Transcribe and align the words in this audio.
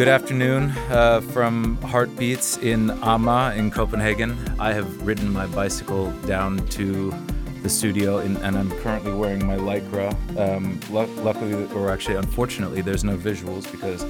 Good 0.00 0.08
afternoon 0.08 0.70
uh, 0.88 1.20
from 1.20 1.76
Heartbeats 1.82 2.56
in 2.56 2.86
Amager 2.86 3.54
in 3.54 3.70
Copenhagen. 3.70 4.34
I 4.58 4.72
have 4.72 5.06
ridden 5.06 5.30
my 5.30 5.46
bicycle 5.48 6.10
down 6.24 6.66
to 6.68 7.12
the 7.62 7.68
studio 7.68 8.16
in, 8.20 8.38
and 8.38 8.56
I'm 8.56 8.70
currently 8.78 9.12
wearing 9.12 9.46
my 9.46 9.56
Lycra. 9.56 10.08
Um, 10.38 10.80
lu- 10.88 11.04
luckily, 11.22 11.66
or 11.74 11.90
actually, 11.90 12.16
unfortunately, 12.16 12.80
there's 12.80 13.04
no 13.04 13.18
visuals 13.18 13.70
because 13.70 14.02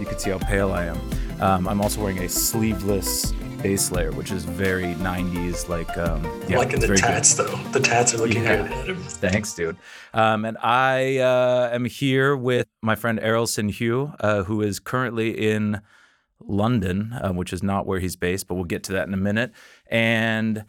you 0.00 0.06
can 0.06 0.18
see 0.18 0.30
how 0.30 0.38
pale 0.38 0.72
I 0.72 0.86
am. 0.86 0.98
Um, 1.42 1.68
I'm 1.68 1.82
also 1.82 2.00
wearing 2.00 2.20
a 2.20 2.30
sleeveless 2.30 3.34
base 3.62 3.90
layer, 3.90 4.12
which 4.12 4.30
is 4.30 4.44
very 4.44 4.94
90s, 4.94 5.68
like 5.68 5.96
um, 5.98 6.24
yeah, 6.48 6.58
liking 6.58 6.80
the 6.80 6.86
very 6.86 6.98
good. 6.98 7.06
tats 7.06 7.34
though. 7.34 7.56
The 7.72 7.80
tats 7.80 8.14
are 8.14 8.18
looking 8.18 8.42
Yeah. 8.42 8.62
good. 8.62 8.72
Adam. 8.72 8.96
Thanks, 9.02 9.54
dude. 9.54 9.76
Um, 10.14 10.44
and 10.44 10.56
I 10.58 11.18
uh, 11.18 11.70
am 11.72 11.84
here 11.84 12.36
with 12.36 12.66
my 12.82 12.94
friend 12.94 13.18
Errolson 13.18 13.70
Hugh, 13.70 14.12
uh, 14.20 14.44
who 14.44 14.62
is 14.62 14.78
currently 14.78 15.30
in 15.50 15.80
London, 16.40 17.12
uh, 17.22 17.32
which 17.32 17.52
is 17.52 17.62
not 17.62 17.86
where 17.86 17.98
he's 18.00 18.16
based, 18.16 18.46
but 18.46 18.54
we'll 18.54 18.64
get 18.64 18.82
to 18.84 18.92
that 18.92 19.08
in 19.08 19.14
a 19.14 19.18
minute. 19.18 19.52
And 19.90 20.64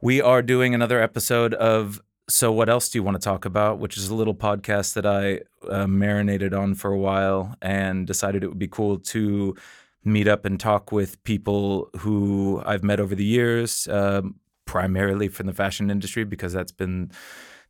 we 0.00 0.20
are 0.20 0.42
doing 0.42 0.74
another 0.74 1.00
episode 1.00 1.54
of 1.54 2.00
So 2.28 2.50
What 2.52 2.68
Else 2.68 2.88
Do 2.88 2.98
You 2.98 3.02
Want 3.02 3.16
to 3.20 3.22
Talk 3.24 3.44
About, 3.44 3.78
which 3.78 3.96
is 3.96 4.08
a 4.08 4.14
little 4.14 4.34
podcast 4.34 4.94
that 4.94 5.06
I 5.06 5.40
uh, 5.68 5.86
marinated 5.86 6.54
on 6.54 6.74
for 6.74 6.90
a 6.92 6.98
while 6.98 7.54
and 7.62 8.06
decided 8.06 8.42
it 8.42 8.48
would 8.48 8.58
be 8.58 8.68
cool 8.68 8.98
to 8.98 9.54
meet 10.04 10.28
up 10.28 10.44
and 10.44 10.60
talk 10.60 10.92
with 10.92 11.22
people 11.24 11.88
who 11.98 12.62
I've 12.66 12.84
met 12.84 13.00
over 13.00 13.14
the 13.14 13.24
years, 13.24 13.88
um, 13.88 14.36
primarily 14.66 15.28
from 15.28 15.46
the 15.46 15.52
fashion 15.54 15.90
industry, 15.90 16.24
because 16.24 16.52
that's 16.52 16.72
been 16.72 17.10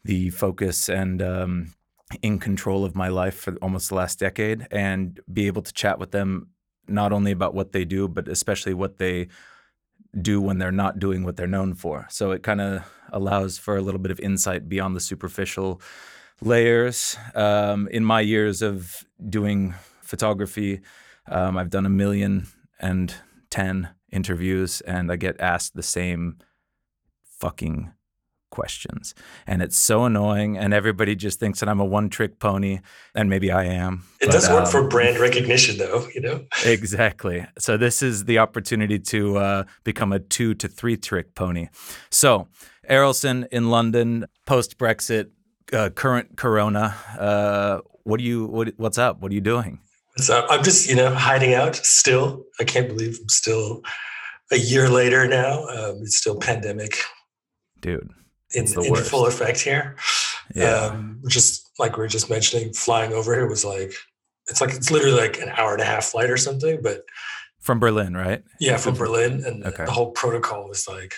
the 0.05 0.31
focus 0.31 0.89
and 0.89 1.23
um, 1.23 1.75
in 2.23 2.39
control 2.39 2.85
of 2.85 2.95
my 2.95 3.09
life 3.09 3.37
for 3.37 3.55
almost 3.63 3.89
the 3.89 3.95
last 3.95 4.19
decade, 4.19 4.67
and 4.71 5.21
be 5.33 5.47
able 5.47 5.63
to 5.63 5.73
chat 5.73 5.99
with 5.99 6.11
them 6.11 6.49
not 6.87 7.13
only 7.13 7.33
about 7.33 7.55
what 7.55 7.73
they 7.73 7.85
do, 7.85 8.09
but 8.09 8.29
especially 8.29 8.75
what 8.75 8.99
they 8.99 9.29
do 10.21 10.41
when 10.41 10.59
they're 10.59 10.71
not 10.71 10.99
doing 10.99 11.25
what 11.25 11.37
they're 11.37 11.47
known 11.47 11.75
for. 11.75 12.07
So 12.11 12.31
it 12.33 12.43
kind 12.43 12.61
of 12.61 12.85
allows 13.13 13.59
for 13.59 13.77
a 13.77 13.81
little 13.81 14.01
bit 14.01 14.13
of 14.13 14.21
insight 14.21 14.69
beyond 14.69 14.95
the 14.95 15.01
superficial 15.01 15.81
layers. 16.41 17.17
Um, 17.35 17.89
in 17.89 18.05
my 18.05 18.21
years 18.21 18.63
of 18.63 19.05
doing 19.29 19.75
photography, 20.03 20.83
um, 21.27 21.57
I've 21.57 21.71
done 21.71 21.87
a 21.87 21.91
million 21.91 22.47
and 22.81 23.15
ten 23.51 23.91
interviews, 24.13 24.81
and 24.83 25.11
I 25.11 25.17
get 25.17 25.41
asked 25.41 25.75
the 25.75 25.83
same 25.83 26.39
fucking 27.25 27.93
questions. 28.55 29.15
And 29.47 29.63
it's 29.63 29.77
so 29.77 30.05
annoying, 30.05 30.57
and 30.57 30.73
everybody 30.73 31.17
just 31.17 31.41
thinks 31.41 31.61
that 31.61 31.69
I'm 31.69 31.81
a 31.81 31.85
one 31.85 32.09
trick 32.09 32.39
pony, 32.39 32.79
and 33.15 33.29
maybe 33.29 33.51
I 33.51 33.65
am. 33.65 34.05
It 34.21 34.27
but, 34.27 34.33
does 34.33 34.49
work 34.49 34.67
um, 34.67 34.71
for 34.71 34.89
brand 34.89 35.19
recognition 35.19 35.77
though, 35.77 36.07
you 36.15 36.21
know. 36.21 36.45
Exactly. 36.65 37.47
So 37.59 37.77
this 37.77 38.03
is 38.03 38.25
the 38.25 38.39
opportunity 38.39 38.99
to 38.99 39.37
uh, 39.39 39.65
become 39.83 40.13
a 40.13 40.21
two 40.21 40.55
to 40.55 40.69
three 40.69 40.97
trick 40.97 41.35
pony. 41.35 41.69
So 42.11 42.49
Errolson 42.89 43.47
in 43.51 43.71
London, 43.71 44.27
post 44.47 44.79
Brexit, 44.79 45.31
uh, 45.73 45.91
current 45.91 46.37
Corona. 46.37 46.95
Uh, 47.19 47.81
what 48.05 48.19
do 48.19 48.25
you? 48.25 48.47
What, 48.47 48.75
what's 48.77 48.99
up? 48.99 49.21
What 49.21 49.33
are 49.33 49.35
you 49.35 49.41
doing? 49.41 49.81
So 50.17 50.47
I'm 50.49 50.63
just, 50.63 50.89
you 50.89 50.95
know, 50.95 51.13
hiding 51.13 51.55
out 51.55 51.77
still. 51.77 52.45
I 52.61 52.65
can't 52.65 52.89
believe 52.89 53.19
I'm 53.21 53.29
still 53.29 53.83
a 54.53 54.57
year 54.57 54.89
later 54.89 55.27
now. 55.27 55.65
Um, 55.67 56.01
it's 56.03 56.17
still 56.19 56.39
pandemic 56.39 56.99
Dude. 57.81 58.09
in, 58.55 58.67
the 58.67 58.81
in 58.83 58.95
full 58.97 59.27
effect 59.27 59.61
here. 59.61 59.97
Yeah. 60.55 60.71
Um, 60.93 61.21
just 61.29 61.69
like 61.79 61.97
we 61.97 62.05
are 62.05 62.09
just 62.09 62.31
mentioning, 62.31 62.73
flying 62.73 63.13
over 63.13 63.35
here 63.35 63.49
was 63.49 63.65
like 63.65 63.93
it's 64.49 64.61
like 64.61 64.75
it's 64.75 64.91
literally 64.91 65.19
like 65.19 65.39
an 65.41 65.49
hour 65.49 65.73
and 65.73 65.81
a 65.83 65.87
half 65.87 66.05
flight 66.05 66.31
or 66.31 66.37
something. 66.37 66.81
But 66.83 67.03
From 67.61 67.81
Berlin, 67.81 68.15
right? 68.15 68.43
yeah, 68.61 68.77
from 68.77 68.95
Berlin, 68.95 69.43
and 69.45 69.65
Okay. 69.65 69.85
the 69.85 69.91
whole 69.91 70.13
protocol 70.13 70.69
was 70.69 70.87
like 70.87 71.15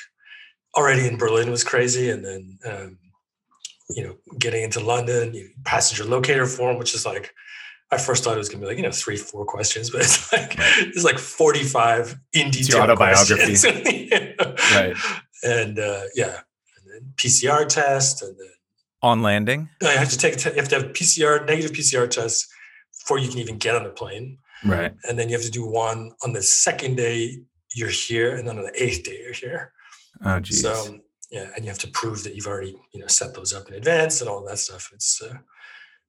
already 0.76 1.06
in 1.06 1.18
Berlin 1.18 1.50
was 1.50 1.64
crazy, 1.64 2.08
and 2.08 2.24
then 2.24 2.58
um, 2.64 2.98
you 3.90 4.04
know 4.04 4.16
getting 4.38 4.62
into 4.62 4.80
London, 4.80 5.34
you, 5.34 5.50
passenger 5.64 6.04
locator 6.04 6.46
form, 6.46 6.78
which 6.78 6.94
is 6.94 7.04
like 7.04 7.34
I 7.92 7.98
first 7.98 8.24
thought 8.24 8.34
it 8.34 8.38
was 8.38 8.48
gonna 8.48 8.60
be 8.62 8.66
like 8.66 8.76
you 8.78 8.82
know 8.82 8.90
three 8.90 9.16
four 9.16 9.44
questions, 9.44 9.90
but 9.90 10.00
it's 10.02 10.32
like 10.36 10.54
it's 10.58 11.04
like 11.04 11.18
forty 11.18 11.62
five 11.62 12.16
in 12.32 12.50
detail 12.50 12.82
autobiography. 12.82 13.56
questions. 13.56 13.64
Right. 14.74 14.96
and 15.44 15.78
uh, 15.78 16.00
yeah, 16.14 16.40
and 16.76 16.84
then 16.92 17.12
PCR 17.16 17.66
test, 17.68 18.22
and 18.22 18.36
then 18.38 18.50
On 19.02 19.22
landing. 19.22 19.68
I 19.82 19.90
have 19.92 20.10
to 20.10 20.18
take 20.18 20.36
te- 20.36 20.50
you 20.50 20.56
have 20.56 20.68
to 20.70 20.76
have 20.80 20.84
PCR 20.92 21.46
negative 21.46 21.72
PCR 21.72 22.08
test 22.10 22.46
before 23.00 23.18
you 23.18 23.28
can 23.28 23.38
even 23.38 23.58
get 23.58 23.74
on 23.76 23.84
the 23.84 23.90
plane 23.90 24.38
Right. 24.64 24.92
and 25.08 25.16
then 25.18 25.28
you 25.28 25.36
have 25.36 25.44
to 25.44 25.50
do 25.50 25.64
one 25.66 26.12
on 26.24 26.32
the 26.32 26.42
second 26.42 26.96
day 26.96 27.38
you're 27.74 27.88
here, 27.90 28.34
and 28.36 28.48
then 28.48 28.58
on 28.58 28.64
the 28.64 28.82
eighth 28.82 29.04
day 29.04 29.18
you're 29.22 29.32
here. 29.34 29.72
Oh, 30.24 30.40
geez. 30.40 30.62
So 30.62 30.98
yeah, 31.30 31.48
and 31.54 31.64
you 31.64 31.70
have 31.70 31.78
to 31.80 31.88
prove 31.88 32.24
that 32.24 32.34
you've 32.34 32.46
already 32.46 32.74
you 32.92 33.00
know 33.00 33.06
set 33.06 33.34
those 33.34 33.52
up 33.52 33.68
in 33.68 33.74
advance 33.74 34.20
and 34.20 34.28
all 34.30 34.44
that 34.46 34.58
stuff. 34.58 34.90
It's, 34.94 35.20
uh, 35.22 35.34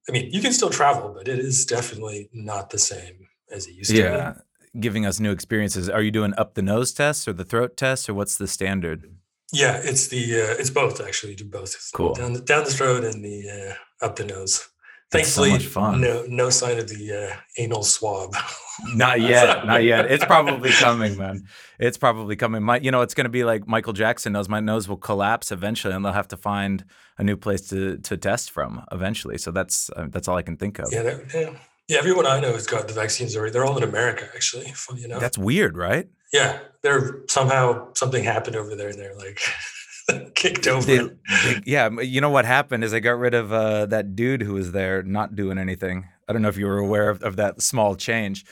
I 0.08 0.12
mean, 0.12 0.30
you 0.32 0.40
can 0.40 0.52
still 0.52 0.70
travel, 0.70 1.12
but 1.16 1.28
it 1.28 1.38
is 1.38 1.66
definitely 1.66 2.30
not 2.32 2.70
the 2.70 2.78
same 2.78 3.28
as 3.50 3.66
it 3.66 3.74
used 3.74 3.90
to. 3.90 3.96
Be. 3.96 4.00
Yeah. 4.00 4.34
Giving 4.78 5.06
us 5.06 5.18
new 5.18 5.30
experiences. 5.30 5.88
Are 5.88 6.02
you 6.02 6.10
doing 6.10 6.34
up 6.36 6.54
the 6.54 6.62
nose 6.62 6.92
tests 6.92 7.26
or 7.26 7.32
the 7.32 7.44
throat 7.44 7.76
tests, 7.76 8.08
or 8.08 8.14
what's 8.14 8.36
the 8.36 8.46
standard? 8.46 9.10
Yeah, 9.52 9.80
it's 9.82 10.08
the 10.08 10.42
uh, 10.42 10.54
it's 10.58 10.70
both 10.70 11.00
actually. 11.00 11.30
You 11.32 11.38
do 11.38 11.44
both. 11.46 11.90
Cool. 11.94 12.14
Down 12.14 12.34
the 12.34 12.40
down 12.40 12.64
the 12.64 12.70
throat 12.70 13.02
and 13.04 13.24
the 13.24 13.48
uh, 13.48 14.04
up 14.04 14.16
the 14.16 14.24
nose. 14.24 14.68
That's 15.10 15.28
so 15.28 15.42
Thankfully, 15.42 15.50
much 15.52 15.66
fun. 15.66 16.00
no 16.02 16.24
no 16.28 16.50
sign 16.50 16.78
of 16.78 16.88
the 16.88 17.30
uh, 17.30 17.36
anal 17.56 17.82
swab. 17.82 18.34
Not 18.94 19.20
yet, 19.20 19.66
not 19.72 19.82
yet. 19.82 20.08
It's 20.08 20.24
probably 20.24 20.70
coming, 20.70 21.16
man. 21.18 21.48
It's 21.80 21.98
probably 21.98 22.36
coming. 22.36 22.62
My, 22.62 22.78
you 22.78 22.92
know, 22.92 23.00
it's 23.00 23.12
going 23.12 23.24
to 23.24 23.28
be 23.30 23.42
like 23.42 23.66
Michael 23.66 23.92
Jackson 23.92 24.32
knows. 24.34 24.48
My 24.48 24.60
nose 24.60 24.88
will 24.88 24.96
collapse 24.98 25.50
eventually, 25.50 25.94
and 25.94 26.04
they'll 26.04 26.12
have 26.12 26.28
to 26.28 26.36
find 26.36 26.84
a 27.18 27.24
new 27.24 27.36
place 27.36 27.62
to 27.70 27.98
to 27.98 28.16
test 28.16 28.52
from 28.52 28.84
eventually. 28.92 29.36
So 29.36 29.50
that's 29.50 29.90
uh, 29.96 30.06
that's 30.10 30.28
all 30.28 30.36
I 30.36 30.42
can 30.42 30.56
think 30.56 30.78
of. 30.78 30.92
yeah, 30.92 31.02
that, 31.02 31.34
yeah, 31.34 31.50
yeah. 31.88 31.98
Everyone 31.98 32.24
I 32.26 32.38
know 32.38 32.52
has 32.52 32.66
got 32.68 32.86
the 32.86 32.94
vaccines 32.94 33.36
already. 33.36 33.50
They're 33.50 33.64
all 33.64 33.76
in 33.76 33.82
America, 33.82 34.28
actually. 34.32 34.70
Funny 34.74 35.02
enough. 35.04 35.20
That's 35.20 35.38
weird, 35.38 35.76
right? 35.76 36.06
Yeah, 36.32 36.60
they're 36.82 37.24
somehow 37.28 37.88
something 37.94 38.22
happened 38.22 38.54
over 38.54 38.76
there, 38.76 38.90
and 38.90 38.98
they're 38.98 39.16
like 39.16 39.40
kicked 40.34 40.66
over. 40.66 40.86
They- 40.86 40.98
they- 40.98 41.60
yeah, 41.66 41.88
you 42.00 42.20
know 42.20 42.30
what 42.30 42.44
happened 42.44 42.84
is 42.84 42.92
they 42.92 43.00
got 43.00 43.18
rid 43.18 43.34
of 43.34 43.52
uh, 43.52 43.86
that 43.86 44.14
dude 44.16 44.42
who 44.42 44.54
was 44.54 44.72
there 44.72 45.02
not 45.02 45.34
doing 45.36 45.58
anything. 45.58 46.06
I 46.28 46.32
don't 46.32 46.42
know 46.42 46.48
if 46.48 46.56
you 46.56 46.66
were 46.66 46.78
aware 46.78 47.08
of, 47.10 47.22
of 47.22 47.36
that 47.36 47.62
small 47.62 47.94
change. 47.96 48.44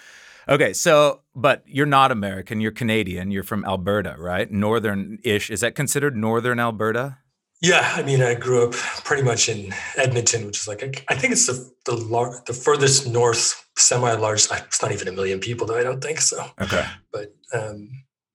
Okay, 0.49 0.72
so 0.72 1.22
but 1.34 1.62
you're 1.66 1.87
not 1.87 2.12
American. 2.12 2.61
You're 2.61 2.71
Canadian. 2.72 3.31
You're 3.31 3.43
from 3.43 3.65
Alberta, 3.65 4.15
right? 4.19 4.50
Northern-ish. 4.50 5.50
Is 5.50 5.61
that 5.61 5.75
considered 5.75 6.16
northern 6.16 6.61
Alberta? 6.61 7.19
yeah, 7.62 7.95
I 7.97 8.03
mean, 8.03 8.22
I 8.22 8.34
grew 8.34 8.66
up 8.69 8.72
pretty 8.75 9.22
much 9.22 9.49
in 9.49 9.72
Edmonton, 9.97 10.47
which 10.47 10.59
is 10.61 10.69
like 10.69 11.05
I 11.09 11.15
think 11.15 11.33
it's 11.33 11.47
the 11.47 11.69
the 11.87 11.97
lar- 11.97 12.43
the 12.47 12.53
furthest 12.53 13.09
north 13.09 13.66
semi-large. 13.77 14.47
It's 14.53 14.83
not 14.83 14.93
even 14.93 15.09
a 15.09 15.12
million 15.12 15.41
people, 15.41 15.66
though. 15.66 15.78
I 15.78 15.83
don't 15.83 16.03
think 16.03 16.21
so. 16.21 16.45
Okay. 16.61 16.84
But 17.12 17.34
um, 17.53 17.89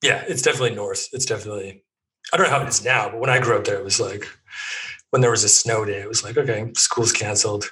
yeah, 0.04 0.24
it's 0.28 0.42
definitely 0.42 0.76
north. 0.76 1.08
It's 1.14 1.26
definitely. 1.26 1.84
I 2.34 2.38
don't 2.38 2.48
know 2.48 2.58
how 2.58 2.62
it 2.64 2.70
is 2.70 2.84
now, 2.84 3.10
but 3.10 3.20
when 3.20 3.30
I 3.30 3.40
grew 3.40 3.58
up 3.58 3.66
there, 3.66 3.76
it 3.78 3.84
was 3.84 4.00
like 4.00 4.26
when 5.10 5.22
there 5.22 5.32
was 5.32 5.44
a 5.44 5.50
snow 5.50 5.86
day. 5.86 6.00
It 6.02 6.08
was 6.08 6.24
like 6.24 6.38
okay, 6.38 6.72
school's 6.76 7.12
canceled. 7.12 7.66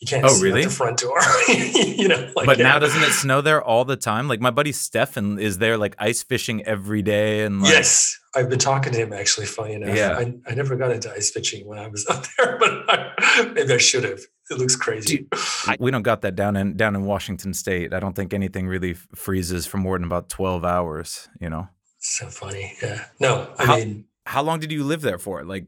You 0.00 0.06
can't 0.06 0.24
Oh, 0.24 0.28
see 0.28 0.44
really? 0.44 0.62
the 0.64 0.70
front 0.70 0.98
door. 1.00 1.18
you 1.48 2.06
know, 2.06 2.30
like 2.36 2.46
but 2.46 2.58
yeah. 2.58 2.62
now 2.68 2.78
doesn't 2.78 3.02
it 3.02 3.10
snow 3.10 3.40
there 3.40 3.60
all 3.60 3.84
the 3.84 3.96
time? 3.96 4.28
Like 4.28 4.40
my 4.40 4.50
buddy 4.52 4.70
Stefan 4.70 5.40
is 5.40 5.58
there 5.58 5.76
like 5.76 5.96
ice 5.98 6.22
fishing 6.22 6.62
every 6.64 7.02
day 7.02 7.42
and 7.42 7.60
like 7.62 7.72
yes, 7.72 8.16
I've 8.36 8.48
been 8.48 8.60
talking 8.60 8.92
to 8.92 8.98
him 9.00 9.12
actually. 9.12 9.46
Funny 9.46 9.74
enough, 9.74 9.96
Yeah. 9.96 10.16
I, 10.16 10.34
I 10.46 10.54
never 10.54 10.76
got 10.76 10.92
into 10.92 11.10
ice 11.12 11.30
fishing 11.32 11.66
when 11.66 11.80
I 11.80 11.88
was 11.88 12.06
up 12.10 12.24
there, 12.38 12.56
but 12.60 12.84
I, 12.88 13.50
maybe 13.52 13.72
I 13.74 13.78
should 13.78 14.04
have. 14.04 14.20
It 14.50 14.58
looks 14.58 14.76
crazy. 14.76 15.26
I- 15.66 15.76
we 15.80 15.90
don't 15.90 16.02
got 16.02 16.20
that 16.22 16.36
down 16.36 16.54
in 16.56 16.76
down 16.76 16.94
in 16.94 17.02
Washington 17.04 17.52
State. 17.52 17.92
I 17.92 17.98
don't 17.98 18.14
think 18.14 18.32
anything 18.32 18.68
really 18.68 18.92
f- 18.92 19.08
freezes 19.16 19.66
for 19.66 19.78
more 19.78 19.98
than 19.98 20.04
about 20.06 20.28
12 20.28 20.64
hours, 20.64 21.28
you 21.40 21.50
know. 21.50 21.68
So 21.98 22.28
funny. 22.28 22.74
Yeah. 22.82 23.04
No, 23.20 23.52
I 23.58 23.64
How- 23.66 23.76
mean, 23.76 24.04
How 24.26 24.42
long 24.42 24.60
did 24.60 24.70
you 24.72 24.84
live 24.84 25.00
there 25.00 25.18
for? 25.18 25.44
Like 25.44 25.66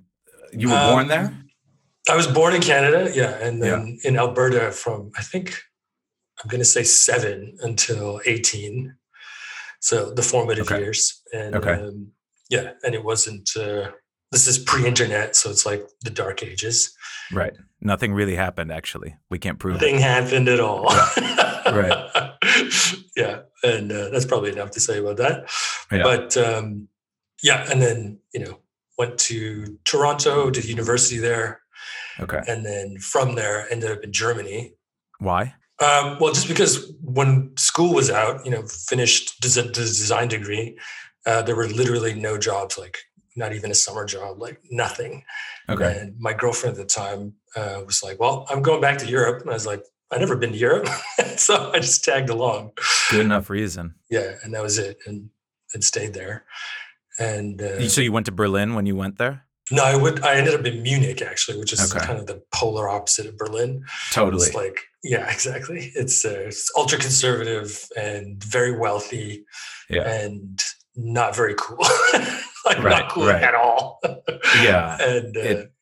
you 0.52 0.68
were 0.68 0.74
born 0.90 1.02
um, 1.04 1.08
there? 1.08 1.32
I 2.08 2.16
was 2.16 2.26
born 2.26 2.54
in 2.54 2.60
Canada, 2.62 3.10
yeah, 3.14 3.36
and 3.46 3.62
then 3.62 3.98
in 4.04 4.16
Alberta 4.16 4.70
from 4.72 5.10
I 5.16 5.22
think 5.22 5.54
I'm 6.42 6.48
going 6.48 6.60
to 6.60 6.64
say 6.76 6.82
seven 6.84 7.56
until 7.60 8.20
eighteen, 8.26 8.96
so 9.80 10.12
the 10.12 10.22
formative 10.22 10.66
Okay. 10.66 10.80
years. 10.80 11.22
And 11.32 11.54
Okay. 11.54 11.72
um, 11.72 12.12
yeah, 12.48 12.72
and 12.82 12.94
it 12.94 13.04
wasn't. 13.04 13.48
Uh, 13.56 13.90
this 14.32 14.46
is 14.46 14.58
pre-internet, 14.58 15.34
so 15.36 15.50
it's 15.50 15.66
like 15.66 15.82
the 16.02 16.10
dark 16.10 16.42
ages. 16.42 16.92
Right. 17.32 17.52
Nothing 17.80 18.12
really 18.12 18.36
happened 18.36 18.70
actually. 18.72 19.16
We 19.30 19.38
can't 19.38 19.58
prove 19.58 19.76
it. 19.76 19.80
Nothing 19.80 19.98
happened 20.00 20.48
at 20.48 20.60
all. 20.60 20.84
Right. 21.66 22.10
yeah, 23.16 23.42
and 23.62 23.90
uh, 23.92 24.08
that's 24.10 24.24
probably 24.26 24.50
enough 24.52 24.70
to 24.72 24.80
say 24.80 24.98
about 24.98 25.16
that. 25.18 25.48
Yeah. 25.90 26.02
But 26.02 26.36
um, 26.36 26.88
yeah, 27.42 27.66
and 27.70 27.80
then 27.82 28.18
you 28.32 28.40
know 28.40 28.58
went 28.98 29.18
to 29.18 29.78
Toronto, 29.84 30.50
did 30.50 30.64
university 30.66 31.18
there, 31.18 31.60
Okay. 32.20 32.40
and 32.46 32.64
then 32.66 32.98
from 32.98 33.34
there 33.34 33.66
ended 33.72 33.90
up 33.90 34.02
in 34.04 34.12
Germany. 34.12 34.74
Why? 35.18 35.54
Um, 35.80 36.18
well, 36.20 36.34
just 36.34 36.48
because 36.48 36.92
when 37.02 37.56
school 37.56 37.94
was 37.94 38.10
out, 38.10 38.44
you 38.44 38.50
know, 38.50 38.62
finished 38.62 39.40
the 39.40 39.62
design 39.72 40.28
degree, 40.28 40.78
uh, 41.24 41.40
there 41.40 41.56
were 41.56 41.68
literally 41.68 42.12
no 42.12 42.36
jobs, 42.36 42.76
like 42.76 42.98
not 43.36 43.54
even 43.54 43.70
a 43.70 43.74
summer 43.74 44.04
job, 44.04 44.40
like 44.42 44.60
nothing. 44.70 45.24
Okay. 45.70 45.96
And 45.98 46.18
my 46.18 46.34
girlfriend 46.34 46.76
at 46.76 46.82
the 46.82 46.86
time 46.86 47.34
uh, 47.56 47.80
was 47.86 48.02
like, 48.02 48.20
"Well, 48.20 48.46
I'm 48.50 48.60
going 48.60 48.82
back 48.82 48.98
to 48.98 49.06
Europe," 49.06 49.40
and 49.40 49.50
I 49.50 49.54
was 49.54 49.66
like, 49.66 49.82
"I've 50.10 50.20
never 50.20 50.36
been 50.36 50.52
to 50.52 50.58
Europe," 50.58 50.88
so 51.36 51.70
I 51.72 51.78
just 51.78 52.04
tagged 52.04 52.28
along. 52.28 52.72
Good 53.10 53.20
enough 53.24 53.48
reason. 53.48 53.94
Yeah, 54.10 54.34
and 54.42 54.52
that 54.54 54.62
was 54.62 54.76
it, 54.76 54.98
and 55.06 55.30
and 55.74 55.82
stayed 55.84 56.14
there. 56.14 56.44
And 57.18 57.60
uh, 57.60 57.88
so 57.88 58.00
you 58.00 58.12
went 58.12 58.26
to 58.26 58.32
Berlin 58.32 58.74
when 58.74 58.86
you 58.86 58.96
went 58.96 59.18
there? 59.18 59.44
No, 59.72 59.84
I 59.84 59.94
would. 59.94 60.22
I 60.24 60.34
ended 60.34 60.54
up 60.54 60.64
in 60.66 60.82
Munich 60.82 61.22
actually, 61.22 61.58
which 61.58 61.72
is 61.72 61.94
Okay. 61.94 62.04
kind 62.04 62.18
of 62.18 62.26
the 62.26 62.42
polar 62.52 62.88
opposite 62.88 63.26
of 63.26 63.36
Berlin. 63.36 63.84
Totally. 64.10 64.46
It's 64.46 64.54
like, 64.54 64.80
yeah, 65.04 65.30
exactly. 65.32 65.92
It's, 65.94 66.24
uh, 66.24 66.30
it's 66.46 66.70
ultra 66.76 66.98
conservative 66.98 67.86
and 67.96 68.42
very 68.42 68.76
wealthy 68.76 69.44
Yeah. 69.88 70.08
and 70.10 70.60
not 70.96 71.36
very 71.36 71.54
cool. 71.56 71.78
like 72.64 72.78
Right, 72.82 73.00
not 73.02 73.10
cool 73.10 73.26
right. 73.26 73.42
at 73.42 73.54
all. 73.54 74.00
Yeah. 74.62 74.96
and 75.00 75.36
uh, 75.36 75.40
It- 75.40 75.72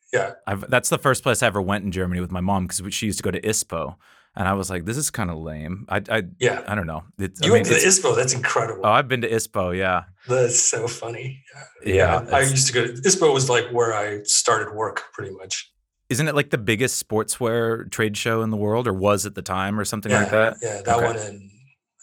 I've, 0.46 0.69
that's 0.70 0.88
the 0.88 0.99
first 0.99 1.23
place 1.23 1.43
I 1.43 1.46
ever 1.49 1.61
went 1.61 1.85
in 1.85 1.93
Germany 1.93 2.20
with 2.23 2.31
my 2.32 2.40
mom 2.40 2.67
because 2.67 2.94
she 2.94 3.06
used 3.06 3.19
to 3.19 3.23
go 3.23 3.31
to 3.31 3.40
ISPO, 3.43 3.94
and 4.38 4.49
I 4.49 4.55
was 4.55 4.70
like, 4.70 4.87
"This 4.87 4.96
is 4.96 5.11
kind 5.11 5.31
of 5.31 5.37
lame." 5.37 5.85
I, 5.90 6.00
I, 6.11 6.23
yeah, 6.38 6.62
I 6.67 6.75
don't 6.75 6.87
know. 6.87 7.02
It's, 7.19 7.40
you 7.43 7.49
I 7.49 7.49
mean, 7.49 7.52
went 7.64 7.67
to 7.67 7.75
the 7.75 7.81
ISPO. 7.81 8.17
That's 8.17 8.32
incredible. 8.32 8.82
oh, 8.85 8.90
I've 8.90 9.08
been 9.08 9.20
to 9.20 9.29
ISPO. 9.31 9.76
Yeah, 9.76 10.05
That's 10.26 10.58
so 10.58 10.88
funny. 10.88 11.43
yeah. 11.85 12.25
I, 12.32 12.38
I 12.38 12.40
used 12.40 12.67
to 12.69 12.73
go 12.73 12.87
to 12.87 12.93
ISPO 12.94 13.35
was 13.35 13.50
like 13.50 13.69
where 13.70 13.93
I 13.94 14.23
started 14.23 14.75
work 14.75 15.02
pretty 15.12 15.35
much. 15.35 15.70
isn't 16.08 16.26
it 16.26 16.35
like 16.35 16.49
the 16.50 16.56
biggest 16.58 17.06
sportswear 17.06 17.90
trade 17.90 18.17
show 18.17 18.40
in 18.43 18.49
the 18.50 18.56
world, 18.56 18.87
or 18.88 18.94
was 18.94 19.26
at 19.26 19.35
the 19.35 19.43
time, 19.43 19.79
or 19.79 19.85
something 19.85 20.11
yeah, 20.12 20.20
like 20.23 20.31
that? 20.31 20.56
Yeah, 20.62 20.81
that 20.87 20.96
Okay. 20.96 21.06
one 21.06 21.17
and 21.17 21.50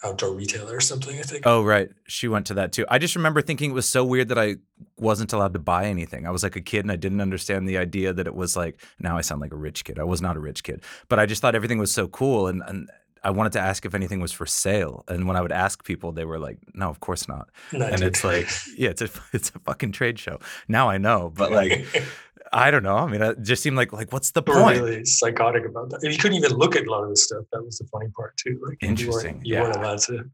outdoor 0.06 0.32
retailer 0.32 0.76
or 0.76 0.80
something. 0.80 1.18
I 1.18 1.22
think. 1.22 1.46
Oh, 1.46 1.62
right. 1.62 1.90
She 2.06 2.28
went 2.28 2.46
to 2.46 2.54
that 2.54 2.72
too. 2.72 2.84
I 2.88 2.98
just 2.98 3.16
remember 3.16 3.42
thinking 3.42 3.70
it 3.70 3.74
was 3.74 3.88
so 3.88 4.04
weird 4.04 4.28
that 4.28 4.38
I 4.38 4.56
wasn't 4.98 5.32
allowed 5.32 5.52
to 5.54 5.58
buy 5.58 5.86
anything. 5.86 6.26
I 6.26 6.30
was 6.30 6.42
like 6.42 6.56
a 6.56 6.60
kid 6.60 6.80
and 6.80 6.92
I 6.92 6.96
didn't 6.96 7.20
understand 7.20 7.68
the 7.68 7.78
idea 7.78 8.12
that 8.12 8.26
it 8.26 8.34
was 8.34 8.56
like, 8.56 8.80
now 8.98 9.16
I 9.16 9.20
sound 9.20 9.40
like 9.40 9.52
a 9.52 9.56
rich 9.56 9.84
kid. 9.84 9.98
I 9.98 10.04
was 10.04 10.22
not 10.22 10.36
a 10.36 10.40
rich 10.40 10.62
kid, 10.62 10.82
but 11.08 11.18
I 11.18 11.26
just 11.26 11.42
thought 11.42 11.54
everything 11.54 11.78
was 11.78 11.92
so 11.92 12.08
cool. 12.08 12.46
And, 12.46 12.62
and 12.66 12.90
I 13.22 13.30
wanted 13.30 13.52
to 13.52 13.60
ask 13.60 13.84
if 13.84 13.94
anything 13.94 14.20
was 14.20 14.32
for 14.32 14.46
sale. 14.46 15.04
And 15.08 15.26
when 15.26 15.36
I 15.36 15.42
would 15.42 15.52
ask 15.52 15.84
people, 15.84 16.12
they 16.12 16.24
were 16.24 16.38
like, 16.38 16.58
no, 16.74 16.88
of 16.88 17.00
course 17.00 17.26
not. 17.28 17.48
No, 17.72 17.86
And 17.86 18.02
it's 18.02 18.22
like, 18.22 18.48
yeah, 18.76 18.90
it's 18.90 19.02
a, 19.02 19.08
it's 19.32 19.50
a 19.50 19.58
fucking 19.60 19.92
trade 19.92 20.18
show. 20.18 20.38
Now 20.68 20.88
I 20.88 20.98
know, 20.98 21.32
but 21.34 21.50
like, 21.50 21.86
I 22.52 22.70
don't 22.70 22.82
know. 22.82 22.96
I 22.96 23.06
mean, 23.06 23.22
it 23.22 23.42
just 23.42 23.62
seemed 23.62 23.76
like, 23.76 23.92
like, 23.92 24.12
what's 24.12 24.30
the 24.30 24.42
point? 24.42 24.80
really 24.80 25.04
psychotic 25.04 25.64
about 25.64 25.90
that. 25.90 26.00
You 26.02 26.16
couldn't 26.18 26.36
even 26.38 26.52
look 26.52 26.76
at 26.76 26.86
a 26.86 26.90
lot 26.90 27.02
of 27.04 27.10
the 27.10 27.16
stuff. 27.16 27.44
That 27.52 27.62
was 27.64 27.78
the 27.78 27.86
funny 27.92 28.06
part 28.16 28.36
too. 28.36 28.60
Like 28.68 28.78
you 28.82 28.88
weren't- 28.88 29.00
Interesting, 29.00 29.40
You 29.44 29.56
weren't, 29.60 29.74
yeah. 29.76 29.80
allowed 29.82 29.98
to 30.00 30.24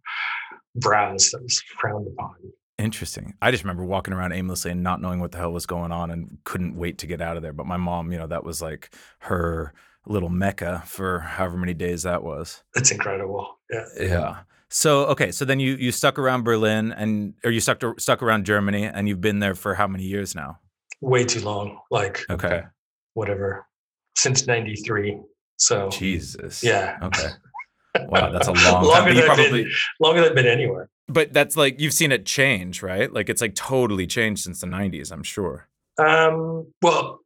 browse. 0.77 1.31
That 1.31 1.43
was 1.43 1.63
frowned 1.81 2.07
upon. 2.09 2.35
Interesting. 2.79 3.35
I 3.41 3.51
just 3.51 3.63
remember 3.65 3.85
walking 3.85 4.13
around 4.15 4.33
aimlessly 4.33 4.71
and 4.71 4.83
not 4.83 5.01
knowing 5.01 5.21
what 5.21 5.33
the 5.33 5.39
hell 5.39 5.53
was 5.53 5.67
going 5.67 5.93
on 5.93 6.11
and 6.11 6.39
couldn't 6.45 6.75
wait 6.77 6.99
to 6.99 7.07
get 7.07 7.21
out 7.21 7.37
of 7.37 7.43
there. 7.43 7.53
But 7.53 7.67
my 7.67 7.77
mom, 7.77 8.11
you 8.13 8.19
know, 8.19 8.27
that 8.27 8.45
was 8.45 8.61
like 8.61 8.95
her 9.21 9.73
little 10.07 10.31
mecca 10.31 10.83
for 10.87 11.21
however 11.21 11.57
many 11.57 11.75
days 11.75 12.03
that 12.03 12.23
was. 12.25 12.63
That's 12.75 12.91
incredible. 12.91 13.59
Yeah. 13.71 13.85
Yeah. 14.01 14.37
So 14.69 15.05
okay, 15.09 15.31
so 15.33 15.45
then 15.45 15.61
you 15.61 15.75
you 15.75 15.93
stuck 15.93 16.19
around 16.19 16.45
Berlin 16.45 16.93
and 16.93 17.35
or 17.45 17.51
you 17.51 17.61
stuck 17.61 17.79
to, 17.81 17.95
stuck 17.99 18.23
around 18.23 18.47
Germany 18.47 18.85
and 18.85 19.07
you've 19.07 19.21
been 19.21 19.39
there 19.39 19.55
for 19.55 19.75
how 19.75 19.87
many 19.87 20.05
years 20.05 20.35
now? 20.35 20.59
Way 21.03 21.25
too 21.25 21.41
long. 21.41 21.79
Like 21.91 22.21
Okay. 22.31 22.63
whatever. 23.15 23.67
Since 24.17 24.47
'93. 24.47 25.19
So 25.59 25.91
Jesus. 25.91 26.63
yeah, 26.65 26.99
Okay. 27.03 27.29
Wow, 28.09 28.31
that's 28.33 28.49
a 28.49 28.53
long 28.53 28.63
time. 28.63 28.85
Longer 28.85 29.15
than 29.15 29.31
I've 29.31 29.37
been- 29.37 29.45
probably, 29.51 29.67
longer 30.01 30.23
than 30.25 30.35
been 30.35 30.47
anywhere. 30.47 30.89
but 31.09 31.33
that's 31.35 31.57
like 31.59 31.79
you've 31.79 31.93
seen 31.93 32.11
it 32.11 32.25
change, 32.25 32.83
right? 32.83 33.13
Like 33.13 33.29
it's 33.29 33.43
like 33.43 33.55
totally 33.55 34.07
changed 34.07 34.43
since 34.45 34.61
the 34.63 34.67
'90s. 34.67 35.13
I'm 35.13 35.23
sure. 35.23 35.69
Um, 35.99 36.73
well, 36.81 37.19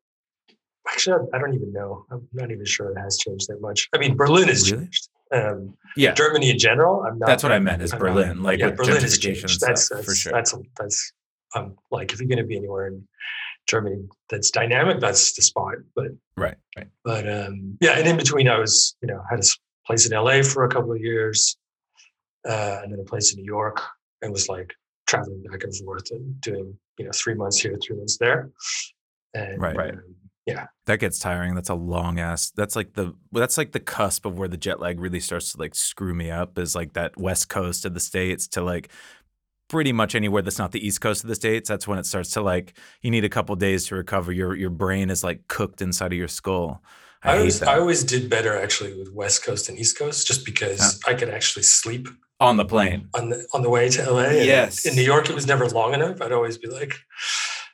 actually, 0.90 1.28
I 1.32 1.38
don't 1.38 1.55
even 1.55 1.73
know. 1.73 2.05
I'm 2.11 2.26
not 2.32 2.50
even 2.50 2.64
sure 2.64 2.90
it 2.90 2.99
has 2.99 3.17
changed 3.19 3.46
that 3.49 3.61
much. 3.61 3.88
I 3.94 3.99
mean, 3.99 4.17
Berlin 4.17 4.49
has 4.49 4.70
Really? 4.73 4.84
changed. 4.84 5.08
Um, 5.32 5.76
Yeah. 5.96 6.14
Germany 6.14 6.50
in 6.50 6.58
general. 6.58 7.05
I'm 7.06 7.19
not. 7.20 7.26
That's 7.26 7.43
what 7.44 7.52
I 7.52 7.58
meant, 7.61 7.81
is 7.82 7.93
I'm 7.93 7.99
Berlin, 8.00 8.43
like 8.43 8.58
yeah, 8.58 8.70
Berlin 8.70 9.00
has 9.02 9.19
changed. 9.19 9.49
stuff, 9.49 9.69
That's 9.69 9.88
for 10.05 10.14
sure. 10.14 10.32
that's 10.32 10.52
that's 10.78 11.12
um 11.55 11.76
like 11.93 12.12
if 12.12 12.19
you're 12.20 12.28
going 12.28 12.38
to 12.38 12.44
be 12.44 12.56
anywhere 12.56 12.88
in 12.88 13.06
Germany 13.67 14.07
that's 14.31 14.51
dynamic, 14.51 15.01
that's 15.01 15.35
the 15.35 15.43
spot. 15.43 15.75
But 15.95 16.09
Right. 16.37 16.57
Right. 16.77 16.89
but 17.05 17.29
um 17.29 17.79
yeah, 17.81 17.99
and 17.99 18.07
in 18.07 18.17
between, 18.17 18.49
I 18.49 18.59
was 18.59 18.97
you 19.03 19.09
know 19.09 19.23
had 19.31 19.41
a 19.41 19.43
place 19.87 20.07
in 20.11 20.17
LA 20.17 20.43
for 20.43 20.65
a 20.65 20.69
couple 20.69 20.93
of 20.93 21.01
years, 21.01 21.57
uh, 22.49 22.81
and 22.83 22.93
then 22.93 23.01
a 23.01 23.05
place 23.05 23.33
in 23.33 23.41
New 23.41 23.47
York, 23.47 23.81
and 24.23 24.33
was 24.33 24.49
like 24.49 24.73
traveling 25.07 25.43
back 25.45 25.63
and 25.63 25.75
forth 25.77 26.11
and 26.11 26.41
doing 26.41 26.77
you 26.99 27.05
know 27.05 27.11
three 27.15 27.35
months 27.35 27.59
here, 27.61 27.79
three 27.85 27.97
months 27.97 28.19
there. 28.19 28.51
And 29.35 29.61
Right. 29.61 29.77
Right. 29.77 29.95
um, 29.95 30.15
yeah, 30.47 30.67
That 30.87 31.01
gets 31.01 31.19
tiring. 31.19 31.57
That's 31.57 31.71
a 31.71 31.75
long 31.75 32.21
ass. 32.21 32.53
That's 32.55 32.77
like 32.77 32.93
the 32.93 33.15
that's 33.33 33.59
like 33.59 33.73
the 33.73 33.81
cusp 33.81 34.25
of 34.25 34.39
where 34.39 34.47
the 34.47 34.57
jet 34.57 34.79
lag 34.79 35.01
really 35.01 35.19
starts 35.19 35.53
to 35.53 35.59
like 35.59 35.75
screw 35.75 36.15
me 36.15 36.31
up. 36.31 36.57
Is 36.57 36.77
like 36.77 36.93
that 36.93 37.19
west 37.19 37.49
coast 37.49 37.85
of 37.85 37.95
the 37.95 38.01
states 38.01 38.47
to 38.49 38.62
like 38.62 38.89
pretty 39.69 39.93
much 39.93 40.15
anywhere 40.15 40.43
that's 40.43 40.59
not 40.59 40.73
the 40.73 40.87
east 40.87 41.01
coast 41.01 41.25
of 41.25 41.29
the 41.29 41.35
states. 41.35 41.69
That's 41.69 41.87
when 41.89 41.99
it 41.99 42.07
starts 42.07 42.31
to 42.33 42.43
like 42.43 42.77
you 43.03 43.11
need 43.11 43.25
a 43.25 43.29
couple 43.29 43.55
days 43.57 43.87
to 43.87 43.97
recover. 43.97 44.33
Your 44.33 44.55
your 44.55 44.71
brain 44.71 45.11
is 45.11 45.25
like 45.25 45.49
cooked 45.49 45.83
inside 45.83 46.13
of 46.13 46.19
your 46.19 46.29
skull. 46.29 46.83
I, 47.23 47.33
I, 47.33 47.39
always 47.39 47.61
that. 47.61 47.69
I 47.69 47.79
always 47.79 48.05
did 48.05 48.31
better 48.31 48.57
actually 48.57 48.97
with 48.97 49.13
West 49.13 49.45
Coast 49.45 49.69
and 49.69 49.79
East 49.79 49.99
Coast, 49.99 50.27
just 50.27 50.45
because 50.45 51.01
I 51.07 51.15
could 51.15 51.31
actually 51.31 51.65
sleep 51.65 52.09
on 52.41 52.57
the 52.57 52.65
plane. 52.65 53.09
on 53.15 53.31
the 53.31 53.47
on 53.53 53.63
the 53.63 53.71
way 53.71 53.89
to 53.89 54.11
LA. 54.11 54.29
Yes. 54.31 54.85
in 54.87 54.95
New 54.95 55.03
York, 55.03 55.29
it 55.29 55.35
was 55.35 55.47
never 55.47 55.67
long 55.69 55.95
enough. 55.95 56.21
I'd 56.21 56.33
always 56.33 56.59
be 56.59 56.69
like, 56.69 56.95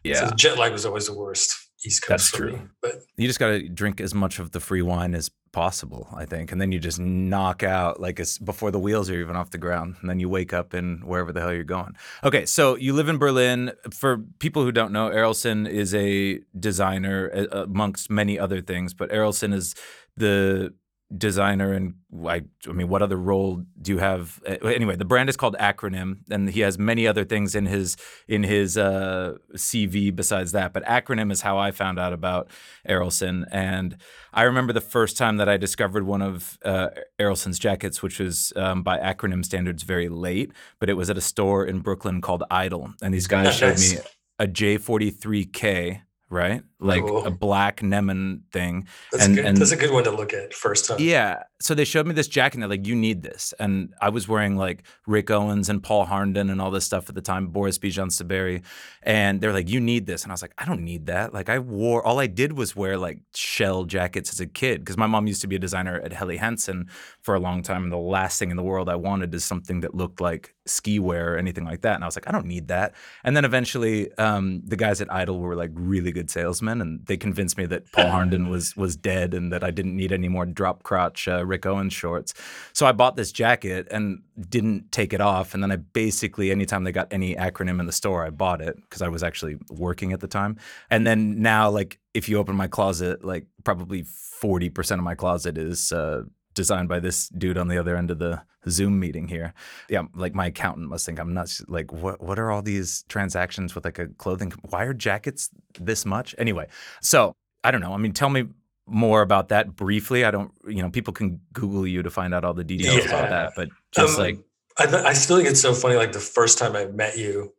Yeah, 0.04 0.28
so 0.28 0.34
jet 0.34 0.58
lag 0.58 0.72
was 0.72 0.86
always 0.86 1.06
the 1.06 1.14
worst. 1.14 1.61
East 1.84 2.02
Coast 2.02 2.08
That's 2.08 2.30
true. 2.30 2.52
me. 2.52 2.62
But 2.80 3.02
you 3.16 3.26
just 3.26 3.38
got 3.38 3.48
to 3.48 3.68
drink 3.68 4.00
as 4.00 4.14
much 4.14 4.38
of 4.38 4.52
the 4.52 4.60
free 4.60 4.82
wine 4.82 5.14
as 5.14 5.30
possible, 5.52 6.08
I 6.16 6.24
think, 6.24 6.50
and 6.50 6.60
then 6.60 6.72
you 6.72 6.78
just 6.78 6.98
knock 6.98 7.62
out 7.62 8.00
like 8.00 8.18
as 8.18 8.38
before 8.38 8.70
the 8.70 8.78
wheels 8.78 9.10
are 9.10 9.20
even 9.20 9.36
off 9.36 9.50
the 9.50 9.58
ground, 9.58 9.96
and 10.00 10.08
then 10.08 10.18
you 10.18 10.28
wake 10.28 10.52
up 10.52 10.74
in 10.74 11.02
wherever 11.04 11.32
the 11.32 11.40
hell 11.40 11.52
you're 11.52 11.64
going. 11.64 11.94
Okay, 12.24 12.46
so 12.46 12.76
you 12.76 12.92
live 12.92 13.08
in 13.08 13.18
Berlin. 13.18 13.72
For 13.92 14.18
people 14.38 14.64
who 14.64 14.72
don't 14.72 14.92
know, 14.92 15.10
Errolson 15.10 15.68
is 15.68 15.94
a 15.94 16.40
designer 16.58 17.30
uh, 17.34 17.64
amongst 17.64 18.10
many 18.10 18.38
other 18.38 18.60
things, 18.60 18.94
but 18.94 19.10
Errolson 19.10 19.52
is 19.52 19.74
the 20.16 20.72
designer 21.16 21.72
and 21.72 21.94
I, 22.26 22.42
I 22.68 22.72
mean 22.72 22.88
what 22.88 23.02
other 23.02 23.16
role 23.16 23.64
do 23.80 23.92
you 23.92 23.98
have? 23.98 24.40
Uh, 24.48 24.66
anyway 24.66 24.96
the 24.96 25.04
brand 25.04 25.28
is 25.28 25.36
called 25.36 25.56
acronym 25.58 26.18
and 26.30 26.50
he 26.50 26.60
has 26.60 26.78
many 26.78 27.06
other 27.06 27.24
things 27.24 27.54
in 27.54 27.66
his 27.66 27.96
in 28.28 28.42
his 28.42 28.78
uh, 28.78 29.34
cv 29.54 30.14
besides 30.14 30.52
that 30.52 30.72
but 30.72 30.84
acronym 30.84 31.30
is 31.30 31.42
how 31.42 31.58
i 31.58 31.70
found 31.70 31.98
out 31.98 32.12
about 32.12 32.48
errolson 32.88 33.44
and 33.50 33.96
i 34.32 34.42
remember 34.42 34.72
the 34.72 34.80
first 34.80 35.16
time 35.16 35.36
that 35.36 35.48
i 35.48 35.56
discovered 35.56 36.04
one 36.04 36.22
of 36.22 36.58
uh, 36.64 36.88
errolson's 37.18 37.58
jackets 37.58 38.02
which 38.02 38.18
was 38.18 38.52
um, 38.56 38.82
by 38.82 38.98
acronym 38.98 39.44
standards 39.44 39.82
very 39.82 40.08
late 40.08 40.52
but 40.78 40.88
it 40.88 40.94
was 40.94 41.10
at 41.10 41.18
a 41.18 41.22
store 41.22 41.64
in 41.64 41.80
brooklyn 41.80 42.20
called 42.20 42.42
idol 42.50 42.92
and 43.02 43.12
these 43.12 43.26
guys 43.26 43.54
showed 43.56 43.78
me 43.78 43.98
a 44.38 44.46
j43k 44.46 46.02
right 46.30 46.62
like 46.82 47.02
Cool. 47.02 47.24
a 47.26 47.30
black 47.30 47.80
Nemen 47.80 48.40
thing 48.52 48.86
that's 49.10 49.24
And- 49.24 49.32
a 49.34 49.36
good. 49.36 49.44
and- 49.48 49.56
that's 49.58 49.72
a 49.72 49.76
good 49.76 49.92
one 49.92 50.04
to 50.04 50.10
look 50.10 50.32
at 50.34 50.52
first 50.54 50.86
time. 50.86 50.98
yeah. 51.00 51.42
So 51.60 51.74
they 51.76 51.84
showed 51.84 52.08
me 52.08 52.12
this 52.14 52.26
jacket 52.26 52.54
and 52.56 52.62
they're 52.62 52.68
like, 52.70 52.88
you 52.88 52.96
need 52.96 53.22
this. 53.22 53.54
And 53.60 53.94
I 54.00 54.08
was 54.08 54.26
wearing 54.26 54.56
like 54.56 54.82
Rick 55.06 55.30
Owens 55.30 55.68
and 55.68 55.80
Paul 55.80 56.06
Harnden 56.06 56.50
and 56.50 56.60
all 56.60 56.72
this 56.72 56.84
stuff 56.84 57.08
at 57.08 57.14
the 57.14 57.20
time, 57.20 57.46
Boris 57.48 57.78
Bijan 57.78 58.08
Saberi. 58.10 58.62
And 59.04 59.40
they're 59.40 59.52
like, 59.52 59.68
you 59.68 59.78
need 59.80 60.06
this. 60.06 60.24
And 60.24 60.32
I 60.32 60.34
was 60.34 60.42
like, 60.42 60.54
I 60.58 60.64
don't 60.64 60.82
need 60.82 61.06
that. 61.06 61.32
Like 61.32 61.48
I 61.48 61.60
wore, 61.60 62.04
all 62.04 62.18
I 62.18 62.26
did 62.26 62.54
was 62.54 62.74
wear 62.74 62.98
like 62.98 63.20
shell 63.36 63.84
jackets 63.84 64.32
as 64.32 64.40
a 64.40 64.46
kid 64.46 64.80
because 64.80 64.96
my 64.96 65.06
mom 65.06 65.28
used 65.28 65.40
to 65.42 65.46
be 65.46 65.54
a 65.54 65.60
designer 65.60 66.00
at 66.00 66.12
Helly 66.12 66.38
Hansen 66.38 66.88
for 67.20 67.36
a 67.36 67.40
long 67.40 67.62
time. 67.62 67.84
And 67.84 67.92
the 67.92 67.96
last 67.96 68.40
thing 68.40 68.50
in 68.50 68.56
the 68.56 68.62
world 68.64 68.88
I 68.88 68.96
wanted 68.96 69.32
is 69.32 69.44
something 69.44 69.80
that 69.82 69.94
looked 69.94 70.20
like 70.20 70.54
ski 70.66 70.98
wear 70.98 71.34
or 71.34 71.36
anything 71.38 71.64
like 71.64 71.82
that. 71.82 71.94
And 71.96 72.02
I 72.04 72.06
was 72.08 72.16
like, 72.16 72.28
I 72.28 72.32
don't 72.32 72.46
need 72.46 72.68
that. 72.68 72.94
And 73.24 73.36
then 73.36 73.44
eventually 73.44 74.12
um, 74.18 74.62
the 74.64 74.76
guys 74.76 75.00
at 75.00 75.12
Idol 75.12 75.38
were 75.38 75.54
like 75.56 75.70
really 75.74 76.10
good 76.12 76.30
salesmen 76.30 76.71
and 76.80 77.04
they 77.06 77.16
convinced 77.16 77.58
me 77.58 77.66
that 77.66 77.90
Paul 77.92 78.06
Harnden 78.06 78.48
was 78.48 78.76
was 78.76 78.96
dead 78.96 79.34
and 79.34 79.52
that 79.52 79.62
I 79.62 79.70
didn't 79.70 79.96
need 79.96 80.12
any 80.12 80.28
more 80.28 80.46
drop 80.46 80.82
crotch 80.82 81.28
uh, 81.28 81.44
Rick 81.44 81.66
Owens 81.66 81.92
shorts. 81.92 82.34
So 82.72 82.86
I 82.86 82.92
bought 82.92 83.16
this 83.16 83.32
jacket 83.32 83.88
and 83.90 84.22
didn't 84.48 84.92
take 84.92 85.12
it 85.12 85.20
off. 85.20 85.54
And 85.54 85.62
then 85.62 85.70
I 85.70 85.76
basically, 85.76 86.50
anytime 86.50 86.84
they 86.84 86.92
got 86.92 87.12
any 87.12 87.34
acronym 87.34 87.80
in 87.80 87.86
the 87.86 87.92
store, 87.92 88.24
I 88.24 88.30
bought 88.30 88.60
it 88.60 88.76
because 88.76 89.02
I 89.02 89.08
was 89.08 89.22
actually 89.22 89.58
working 89.70 90.12
at 90.12 90.20
the 90.20 90.28
time. 90.28 90.56
And 90.90 91.06
then 91.06 91.40
now, 91.42 91.70
like, 91.70 91.98
if 92.14 92.28
you 92.28 92.38
open 92.38 92.56
my 92.56 92.68
closet, 92.68 93.24
like 93.24 93.46
probably 93.64 94.02
40% 94.02 94.92
of 94.92 95.04
my 95.04 95.14
closet 95.14 95.56
is 95.58 95.92
uh, 95.92 96.22
designed 96.54 96.88
by 96.88 97.00
this 97.00 97.28
dude 97.28 97.58
on 97.58 97.68
the 97.68 97.78
other 97.78 97.96
end 97.96 98.10
of 98.10 98.18
the 98.18 98.42
Zoom 98.68 99.00
meeting 99.00 99.28
here. 99.28 99.54
Yeah, 99.88 100.02
like 100.14 100.34
my 100.34 100.46
accountant 100.46 100.88
must 100.88 101.06
think 101.06 101.18
I'm 101.18 101.34
nuts. 101.34 101.62
Like, 101.68 101.92
what 101.92 102.22
what 102.22 102.38
are 102.38 102.50
all 102.50 102.62
these 102.62 103.04
transactions 103.08 103.74
with 103.74 103.84
like 103.84 103.98
a 103.98 104.08
clothing? 104.08 104.52
Why 104.70 104.84
are 104.84 104.94
jackets 104.94 105.50
this 105.78 106.04
much? 106.04 106.34
Anyway, 106.38 106.68
so 107.00 107.34
I 107.64 107.70
don't 107.70 107.80
know. 107.80 107.92
I 107.92 107.96
mean, 107.96 108.12
tell 108.12 108.28
me 108.28 108.44
more 108.86 109.22
about 109.22 109.48
that 109.48 109.76
briefly? 109.76 110.24
I 110.24 110.30
don't, 110.30 110.52
you 110.66 110.82
know, 110.82 110.90
people 110.90 111.12
can 111.12 111.40
Google 111.52 111.86
you 111.86 112.02
to 112.02 112.10
find 112.10 112.34
out 112.34 112.44
all 112.44 112.54
the 112.54 112.64
details 112.64 113.06
about 113.06 113.30
that, 113.30 113.52
but 113.56 113.68
just 113.92 114.18
Um, 114.18 114.24
like, 114.24 114.38
I, 114.78 114.86
th- 114.86 115.04
I 115.04 115.12
still 115.12 115.36
think 115.36 115.48
it's 115.48 115.60
so 115.60 115.72
funny. 115.72 115.96
Like 115.96 116.12
the 116.12 116.20
first 116.20 116.58
time 116.58 116.74
I 116.74 116.86
met 116.86 117.16
you, 117.16 117.52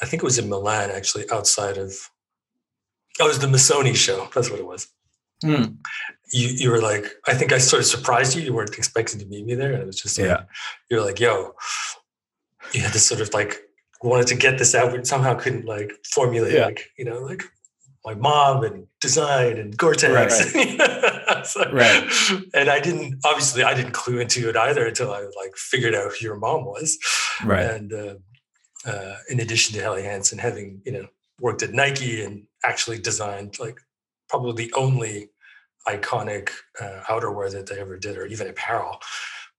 I 0.00 0.06
think 0.06 0.22
it 0.22 0.26
was 0.26 0.38
in 0.38 0.48
Milan, 0.48 0.90
actually, 0.90 1.28
outside 1.30 1.78
of. 1.78 1.92
Oh, 3.18 3.24
it 3.24 3.28
was 3.28 3.38
the 3.38 3.46
Missoni 3.46 3.96
show. 3.96 4.28
That's 4.34 4.50
what 4.50 4.60
it 4.60 4.66
was. 4.66 4.88
Hmm. 5.42 5.64
You 6.32 6.48
you 6.48 6.70
were 6.70 6.80
like, 6.80 7.04
I 7.26 7.34
think 7.34 7.52
I 7.52 7.58
sort 7.58 7.80
of 7.80 7.86
surprised 7.86 8.34
you. 8.36 8.42
You 8.42 8.52
weren't 8.52 8.76
expecting 8.76 9.20
to 9.20 9.26
meet 9.26 9.46
me 9.46 9.54
there, 9.54 9.72
and 9.72 9.82
it 9.82 9.86
was 9.86 10.00
just 10.00 10.18
like, 10.18 10.26
Yeah. 10.28 10.42
you 10.90 10.96
were 10.98 11.04
like, 11.04 11.20
"Yo," 11.20 11.54
you 12.72 12.80
had 12.82 12.92
this 12.92 13.06
sort 13.06 13.20
of 13.20 13.32
like 13.32 13.56
wanted 14.02 14.26
to 14.28 14.34
get 14.34 14.58
this 14.58 14.74
out, 14.74 14.90
but 14.90 15.06
somehow 15.06 15.34
couldn't 15.34 15.64
like 15.66 15.92
formulate 16.12 16.54
Yeah. 16.54 16.66
like 16.66 16.90
you 16.98 17.04
know 17.04 17.20
like 17.20 17.42
my 18.04 18.14
mom 18.14 18.62
and 18.64 18.86
design 19.00 19.56
and 19.58 19.76
Gore-Tex. 19.76 20.54
It's 20.54 21.56
like- 21.56 21.72
Right. 21.72 22.08
And 22.54 22.68
I 22.70 22.78
didn't 22.80 23.20
obviously 23.24 23.62
I 23.64 23.74
didn't 23.74 23.92
clue 23.92 24.18
into 24.20 24.48
it 24.48 24.56
either 24.56 24.86
until 24.86 25.12
I 25.12 25.20
like 25.22 25.56
figured 25.56 25.94
out 25.94 26.12
who 26.12 26.24
your 26.24 26.36
mom 26.36 26.64
was. 26.64 26.98
right. 27.44 27.64
And 27.64 27.92
uh, 27.92 28.14
uh, 28.84 29.16
in 29.28 29.40
addition 29.40 29.74
to 29.74 29.82
Helly 29.82 30.02
Hansen 30.04 30.38
having 30.38 30.82
you 30.84 30.92
know 30.92 31.06
worked 31.40 31.62
at 31.62 31.72
Nike 31.72 32.22
and 32.24 32.46
actually 32.64 32.98
designed 32.98 33.58
like 33.58 33.78
probably 34.28 34.66
the 34.66 34.72
only 34.74 35.30
iconic 35.88 36.50
uh, 36.80 37.00
outerwear 37.08 37.50
that 37.52 37.66
they 37.66 37.78
ever 37.80 37.96
did, 37.98 38.16
or 38.18 38.26
even 38.26 38.46
apparel, 38.48 38.98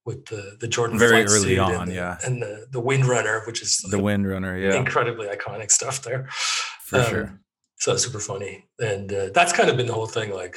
with 0.04 0.24
the 0.26 0.56
the 0.60 0.68
Jordan 0.68 0.98
Very 0.98 1.24
early 1.24 1.58
on, 1.58 1.74
and 1.74 1.90
the, 1.90 1.94
yeah. 1.94 2.18
and 2.24 2.42
the 2.42 2.66
the 2.70 2.80
Windrunner, 2.82 3.46
which 3.46 3.62
is 3.62 3.78
The 3.90 3.98
Windrunner, 3.98 4.60
yeah, 4.62 4.76
incredibly 4.78 5.26
iconic 5.28 5.70
stuff 5.70 6.02
there. 6.02 6.28
for 6.82 6.98
Um, 7.00 7.04
sure. 7.06 7.40
So 7.80 7.96
super 7.96 8.18
funny, 8.20 8.66
and 8.80 9.12
uh, 9.12 9.28
that's 9.32 9.52
kind 9.52 9.68
of 9.70 9.76
been 9.76 9.86
the 9.86 9.92
whole 9.94 10.06
thing. 10.08 10.32
Like 10.32 10.56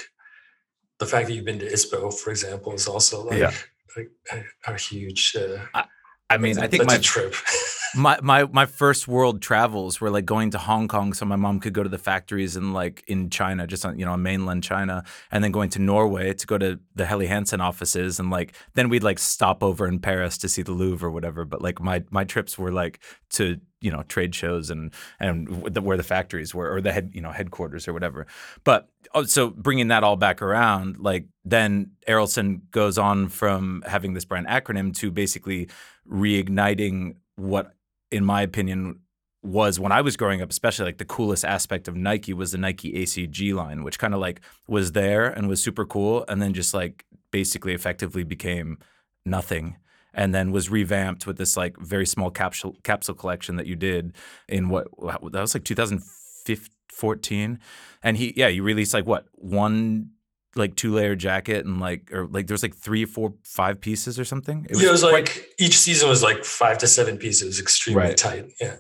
the 1.00 1.06
fact 1.06 1.28
that 1.28 1.34
you've 1.34 1.46
been 1.46 1.60
to 1.60 1.66
ISPO, 1.70 2.14
for 2.18 2.32
example, 2.32 2.74
is 2.74 2.88
also 2.88 3.24
like, 3.26 3.40
Yeah. 3.40 3.52
like 3.98 4.10
a, 4.32 4.72
a 4.74 4.78
huge. 4.78 5.36
Uh, 5.36 5.84
I 6.30 6.38
mean, 6.38 6.58
I 6.60 6.68
think 6.68 6.86
my 6.86 6.96
a 6.96 7.00
trip. 7.00 7.36
my 7.96 8.20
my 8.22 8.46
my 8.46 8.66
first 8.66 9.08
world 9.08 9.42
travels 9.42 10.00
were 10.00 10.10
like 10.10 10.26
going 10.26 10.52
to 10.52 10.58
Hong 10.58 10.88
Kong 10.88 11.14
so 11.14 11.26
my 11.26 11.36
mom 11.36 11.60
could 11.60 11.74
go 11.74 11.84
to 11.84 11.90
the 11.90 11.98
factories 11.98 12.56
in 12.56 12.74
like 12.74 13.04
in 13.08 13.30
China 13.30 13.68
just 13.68 13.86
on 13.86 13.98
you 14.00 14.06
know 14.06 14.16
mainland 14.18 14.64
China 14.64 15.04
and 15.32 15.44
then 15.44 15.52
going 15.52 15.70
to 15.72 15.80
Norway 15.80 16.34
to 16.34 16.48
go 16.48 16.58
to 16.58 16.80
the 16.96 17.06
Helly 17.06 17.28
Hansen 17.28 17.62
offices 17.62 18.20
and 18.20 18.30
like 18.30 18.54
then 18.74 18.90
we'd 18.90 19.04
like 19.04 19.20
stop 19.20 19.64
over 19.64 19.88
in 19.88 20.00
Paris 20.00 20.38
to 20.40 20.50
see 20.50 20.62
the 20.62 20.72
Louvre 20.72 21.08
or 21.08 21.12
whatever 21.12 21.46
but 21.46 21.62
like 21.62 21.82
my 21.82 22.04
my 22.10 22.24
trips 22.24 22.58
were 22.58 22.72
like 22.72 23.00
to 23.32 23.60
you 23.82 23.92
know 23.92 24.04
trade 24.04 24.34
shows 24.34 24.70
and 24.70 24.94
and 25.20 25.76
where 25.84 25.98
the 25.98 26.04
factories 26.04 26.56
were 26.56 26.72
or 26.72 26.80
the 26.82 26.94
head 26.94 27.12
you 27.14 27.22
know 27.22 27.32
headquarters 27.32 27.88
or 27.88 27.94
whatever. 27.94 28.28
But 28.64 28.88
oh, 29.14 29.24
so 29.24 29.50
bringing 29.50 29.90
that 29.90 30.04
all 30.04 30.16
back 30.16 30.42
around 30.42 31.00
like 31.00 31.26
then 31.44 31.92
Errolson 32.08 32.62
goes 32.72 32.98
on 32.98 33.28
from 33.28 33.84
having 33.88 34.14
this 34.14 34.26
brand 34.26 34.48
acronym 34.48 34.96
to 34.98 35.12
basically 35.12 35.68
reigniting 36.10 37.16
what 37.36 37.74
in 38.12 38.26
my 38.26 38.42
opinion 38.42 39.00
was 39.44 39.80
when 39.80 39.92
I 39.92 40.02
was 40.02 40.18
growing 40.18 40.42
up, 40.42 40.52
especially 40.52 40.86
like 40.86 41.00
the 41.00 41.06
coolest 41.06 41.44
aspect 41.44 41.88
of 41.88 41.96
Nike 41.96 42.34
was 42.34 42.52
the 42.52 42.60
Nike 42.60 42.92
ACG 42.94 43.54
line, 43.56 43.84
which 43.84 43.98
kind 43.98 44.14
of 44.14 44.20
like 44.20 44.42
was 44.68 44.92
there 44.92 45.28
and 45.28 45.48
was 45.48 45.64
super 45.64 45.86
cool, 45.86 46.26
and 46.28 46.42
then 46.42 46.54
just 46.54 46.74
like 46.74 47.06
basically 47.32 47.74
effectively 47.74 48.24
became 48.24 48.78
nothing, 49.26 49.78
and 50.14 50.36
then 50.36 50.52
was 50.52 50.70
revamped 50.70 51.26
with 51.26 51.38
this 51.38 51.58
like 51.58 51.76
very 51.78 52.06
small 52.06 52.30
capsule 52.30 52.76
capsule 52.84 53.16
collection 53.16 53.56
that 53.56 53.66
you 53.66 53.76
did 53.76 54.14
in 54.48 54.70
what 54.70 54.88
that 55.00 55.42
was 55.42 55.56
like 55.56 55.64
2014, 55.64 57.60
and 58.04 58.18
he 58.18 58.34
yeah 58.36 58.48
you 58.48 58.62
released 58.62 58.94
like 58.94 59.08
what 59.08 59.26
one 59.34 60.12
like 60.56 60.76
two 60.76 60.94
layer 60.94 61.16
jacket 61.16 61.66
and 61.66 61.80
like 61.80 62.12
or 62.14 62.28
like 62.28 62.48
there's 62.48 62.64
like 62.64 62.76
three, 62.76 63.06
four, 63.06 63.34
five 63.44 63.80
pieces 63.80 64.20
or 64.20 64.26
something. 64.26 64.68
yeah, 64.70 64.88
it 64.88 64.92
was 64.92 65.02
quite- 65.02 65.14
like 65.14 65.48
each 65.60 65.78
season 65.80 66.10
was 66.10 66.22
like 66.24 66.44
five 66.44 66.78
to 66.80 66.88
seven 66.88 67.18
pieces. 67.18 67.42
It 67.44 67.48
was 67.48 67.60
extremely 67.60 68.02
Right. 68.04 68.18
tight. 68.18 68.46
Yeah. 68.60 68.76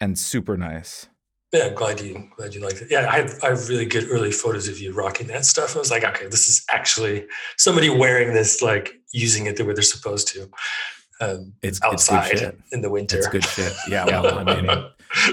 and 0.00 0.18
super 0.18 0.56
nice. 0.56 1.06
Yeah, 1.52 1.66
I'm 1.68 1.74
glad 1.74 2.00
you 2.00 2.28
glad 2.36 2.54
you 2.54 2.60
liked 2.60 2.82
it. 2.82 2.88
Yeah, 2.90 3.08
I 3.10 3.18
have 3.18 3.38
I 3.42 3.48
have 3.50 3.68
really 3.68 3.86
good 3.86 4.10
early 4.10 4.32
photos 4.32 4.68
of 4.68 4.78
you 4.78 4.92
rocking 4.92 5.28
that 5.28 5.46
stuff. 5.46 5.76
I 5.76 5.78
was 5.78 5.90
like, 5.92 6.04
okay, 6.04 6.26
this 6.26 6.48
is 6.48 6.64
actually 6.70 7.26
somebody 7.56 7.88
wearing 7.88 8.34
this, 8.34 8.60
like 8.60 8.94
using 9.12 9.46
it 9.46 9.56
the 9.56 9.64
way 9.64 9.72
they're 9.72 9.82
supposed 9.82 10.28
to. 10.34 10.50
Um, 11.20 11.54
It's 11.62 11.78
it's 11.78 11.78
good 11.78 11.92
outside 11.92 12.38
shit. 12.38 12.58
in 12.72 12.82
the 12.82 12.90
winter. 12.90 13.16
It's 13.18 13.28
good 13.28 13.44
shit. 13.44 13.72
Yeah, 13.88 14.06
Yeah. 14.06 14.20
well, 14.26 14.38
I 14.48 14.60
mean, 14.60 14.84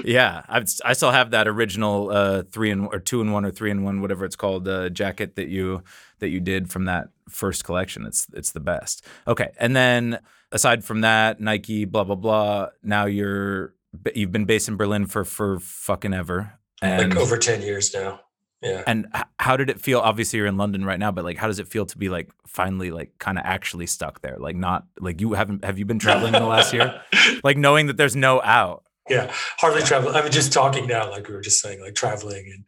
yeah, 0.04 0.42
I've, 0.48 0.68
I 0.84 0.92
still 0.92 1.10
have 1.10 1.30
that 1.32 1.48
original 1.48 2.10
uh, 2.10 2.42
three 2.42 2.70
and 2.70 2.86
or 2.86 2.98
two 2.98 3.20
and 3.20 3.32
one 3.32 3.44
or 3.44 3.50
three 3.50 3.70
and 3.70 3.84
one, 3.84 4.00
whatever 4.00 4.24
it's 4.24 4.36
called, 4.36 4.68
uh, 4.68 4.88
jacket 4.90 5.36
that 5.36 5.48
you 5.48 5.82
that 6.20 6.28
you 6.28 6.40
did 6.40 6.70
from 6.70 6.84
that 6.86 7.08
first 7.28 7.64
collection. 7.64 8.06
It's 8.06 8.26
it's 8.32 8.52
the 8.52 8.60
best. 8.60 9.04
Okay, 9.26 9.50
and 9.58 9.74
then 9.74 10.20
aside 10.52 10.84
from 10.84 11.02
that, 11.02 11.40
Nike, 11.40 11.84
blah 11.84 12.04
blah 12.04 12.16
blah. 12.16 12.68
Now 12.82 13.06
you're 13.06 13.74
you've 14.14 14.32
been 14.32 14.44
based 14.44 14.68
in 14.68 14.76
Berlin 14.76 15.06
for 15.06 15.24
for 15.24 15.58
fucking 15.60 16.14
ever. 16.14 16.58
And, 16.82 17.14
like 17.14 17.22
over 17.22 17.38
10 17.38 17.62
years 17.62 17.94
now. 17.94 18.20
Yeah. 18.60 18.82
and 18.86 19.06
h- 19.14 19.24
how 19.38 19.56
did 19.58 19.68
it 19.68 19.78
feel? 19.80 20.00
Obviously, 20.00 20.38
you're 20.38 20.46
in 20.46 20.56
London 20.56 20.84
right 20.86 20.98
now, 20.98 21.10
but 21.12 21.22
like, 21.22 21.36
how 21.36 21.48
does 21.48 21.58
it 21.58 21.68
feel 21.68 21.84
to 21.86 21.98
be 21.98 22.08
like 22.08 22.30
finally 22.46 22.90
like 22.90 23.12
kind 23.18 23.38
of 23.38 23.44
actually 23.44 23.86
stuck 23.86 24.22
there? 24.22 24.36
Like, 24.38 24.56
not 24.56 24.86
like 24.98 25.20
you 25.20 25.34
haven't 25.34 25.64
have 25.64 25.78
you 25.78 25.84
been 25.84 25.98
traveling 25.98 26.34
in 26.34 26.42
the 26.42 26.48
last 26.48 26.72
year? 26.72 27.02
Like 27.42 27.56
knowing 27.58 27.86
that 27.88 27.96
there's 27.98 28.16
no 28.16 28.40
out. 28.42 28.84
Yeah. 29.08 29.32
Hardly 29.58 29.82
travel. 29.82 30.14
I 30.16 30.22
mean, 30.22 30.32
just 30.32 30.52
talking 30.52 30.86
now, 30.86 31.10
like 31.10 31.28
we 31.28 31.34
were 31.34 31.40
just 31.40 31.60
saying, 31.60 31.80
like 31.80 31.94
traveling 31.94 32.64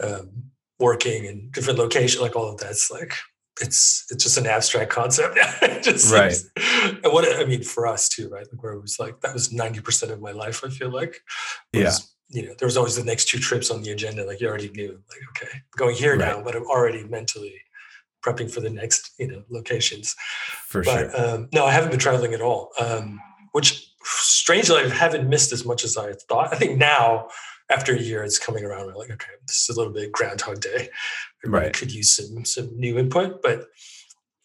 and 0.00 0.10
um, 0.10 0.30
working 0.78 1.24
in 1.24 1.50
different 1.52 1.78
locations, 1.78 2.20
like 2.22 2.36
all 2.36 2.48
of 2.52 2.58
that's 2.58 2.90
like, 2.90 3.14
it's 3.60 4.06
it's 4.10 4.24
just 4.24 4.38
an 4.38 4.46
abstract 4.46 4.90
concept 4.90 5.36
now. 5.62 5.78
Just 5.80 6.12
Right. 6.12 6.32
seems- 6.32 6.50
and 7.04 7.12
what 7.12 7.24
I 7.38 7.44
mean 7.44 7.62
for 7.62 7.86
us 7.86 8.08
too, 8.08 8.28
right? 8.30 8.46
Like 8.50 8.62
where 8.62 8.72
it 8.72 8.80
was 8.80 8.98
like 8.98 9.20
that 9.20 9.34
was 9.34 9.50
90% 9.52 10.10
of 10.10 10.20
my 10.20 10.32
life, 10.32 10.62
I 10.64 10.68
feel 10.70 10.90
like. 10.90 11.20
was, 11.74 12.14
You 12.30 12.46
know, 12.46 12.54
there 12.58 12.66
was 12.66 12.76
always 12.78 12.96
the 12.96 13.04
next 13.04 13.28
two 13.28 13.38
trips 13.38 13.70
on 13.70 13.82
the 13.82 13.90
agenda. 13.92 14.24
Like 14.24 14.40
you 14.40 14.48
already 14.48 14.70
knew, 14.70 14.92
like, 15.10 15.20
okay, 15.30 15.52
I'm 15.54 15.62
going 15.76 15.94
here 15.96 16.16
Right. 16.16 16.28
now, 16.36 16.42
but 16.42 16.56
I'm 16.56 16.64
already 16.66 17.04
mentally 17.04 17.54
prepping 18.24 18.50
for 18.50 18.60
the 18.60 18.70
next, 18.70 19.10
you 19.18 19.26
know, 19.26 19.42
locations. 19.50 20.14
for 20.66 20.82
but 20.82 21.10
sure. 21.10 21.20
um, 21.34 21.48
no, 21.52 21.66
I 21.66 21.72
haven't 21.72 21.90
been 21.90 21.98
traveling 22.00 22.32
at 22.34 22.40
all. 22.40 22.70
Um, 22.80 23.20
which 23.52 23.91
strangely, 24.42 24.78
I 24.82 24.88
haven't 24.88 25.28
missed 25.28 25.52
as 25.52 25.64
much 25.64 25.84
as 25.84 25.96
I 25.96 26.12
thought. 26.28 26.52
I 26.52 26.56
think 26.56 26.76
now, 26.78 27.28
after 27.70 27.94
a 27.94 27.98
year, 27.98 28.22
it's 28.24 28.38
coming 28.46 28.64
around. 28.64 28.86
We're 28.86 28.96
like, 29.02 29.10
okay, 29.16 29.34
this 29.46 29.58
is 29.68 29.74
a 29.74 29.78
little 29.78 29.92
bit 29.92 30.12
Groundhog 30.12 30.60
Day. 30.60 30.88
Everybody 31.44 31.66
Right. 31.66 31.74
could 31.74 31.92
use 31.92 32.10
some 32.16 32.44
some 32.44 32.68
new 32.84 32.98
input, 32.98 33.40
but 33.42 33.58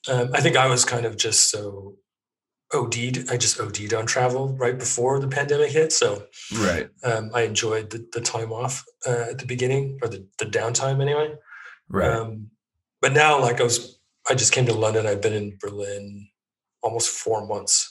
um, 0.08 0.30
I 0.34 0.39
think 0.42 0.56
I 0.56 0.68
was 0.68 0.86
kind 0.86 1.06
of 1.06 1.18
just 1.18 1.50
so 1.51 1.96
OD'd. 2.74 3.30
I 3.32 3.38
just 3.38 3.60
OD'd 3.60 3.94
on 3.94 4.06
travel 4.06 4.44
right 4.63 4.77
before 4.77 5.20
the 5.20 5.27
pandemic 5.27 5.72
hit. 5.72 5.92
So 5.92 6.27
Right. 6.66 6.89
um, 7.04 7.32
I 7.34 7.42
enjoyed 7.42 7.89
the, 7.89 8.00
the 8.13 8.22
time 8.22 8.51
off 8.51 8.86
uh, 9.06 9.25
at 9.32 9.39
the 9.39 9.46
beginning 9.46 10.00
or 10.01 10.08
the, 10.10 10.27
the 10.38 10.46
downtime 10.46 11.01
anyway. 11.01 11.30
Right. 11.89 12.12
Um, 12.12 12.51
but 13.01 13.13
now, 13.13 13.39
like 13.42 13.60
I 13.62 13.63
was, 13.63 14.00
I 14.30 14.34
just 14.36 14.51
came 14.54 14.66
to 14.68 14.74
London. 14.74 15.06
I've 15.08 15.22
been 15.22 15.34
in 15.42 15.58
Berlin 15.60 16.27
almost 16.84 17.10
four 17.10 17.46
months, 17.48 17.87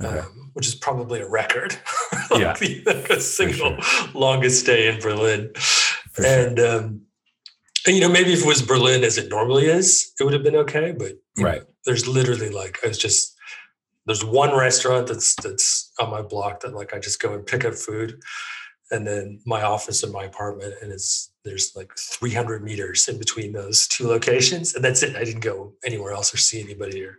Okay. 0.00 0.18
um, 0.20 0.50
which 0.54 0.66
is 0.66 0.74
probably 0.74 1.20
a 1.20 1.28
record. 1.28 1.76
Yeah, 2.30 2.48
like, 2.48 2.58
the- 2.58 2.82
like 2.84 3.10
a 3.10 3.20
single 3.20 3.78
longest 4.14 4.60
stay 4.60 4.88
in 4.88 5.00
Berlin. 5.00 5.50
For 6.12 6.22
sure. 6.22 6.46
and, 6.46 6.60
um, 6.60 7.02
and, 7.86 7.94
you 7.96 8.00
know, 8.02 8.08
maybe 8.10 8.32
if 8.34 8.40
it 8.40 8.46
was 8.46 8.60
Berlin 8.60 9.02
as 9.02 9.16
it 9.16 9.30
normally 9.30 9.64
is, 9.66 10.12
it 10.20 10.24
would 10.24 10.34
have 10.34 10.42
been 10.42 10.56
okay. 10.56 10.92
But 10.92 11.12
you 11.36 11.44
know, 11.44 11.44
Right. 11.44 11.62
there's 11.86 12.06
literally 12.06 12.50
like 12.50 12.78
I 12.84 12.88
was 12.88 12.98
just 12.98 13.34
there's 14.06 14.22
one 14.24 14.54
restaurant 14.56 15.06
that's 15.06 15.34
that's 15.36 15.90
on 16.00 16.10
my 16.10 16.20
block 16.22 16.60
that 16.60 16.74
like 16.74 16.92
I 16.92 16.98
just 16.98 17.18
go 17.20 17.32
and 17.32 17.46
pick 17.46 17.64
up 17.64 17.74
food, 17.74 18.20
and 18.90 19.06
then 19.06 19.40
my 19.46 19.62
office 19.62 20.02
and 20.02 20.12
my 20.12 20.24
apartment, 20.24 20.74
and 20.82 20.92
it's 20.92 21.32
there's 21.44 21.72
like 21.74 21.90
300 21.96 22.62
meters 22.62 23.08
in 23.08 23.18
between 23.18 23.52
those 23.52 23.88
two 23.88 24.06
locations, 24.06 24.74
and 24.74 24.84
that's 24.84 25.02
it. 25.02 25.16
I 25.16 25.24
didn't 25.24 25.40
go 25.40 25.72
anywhere 25.84 26.12
else 26.12 26.34
or 26.34 26.36
see 26.36 26.60
anybody 26.60 27.02
or 27.04 27.16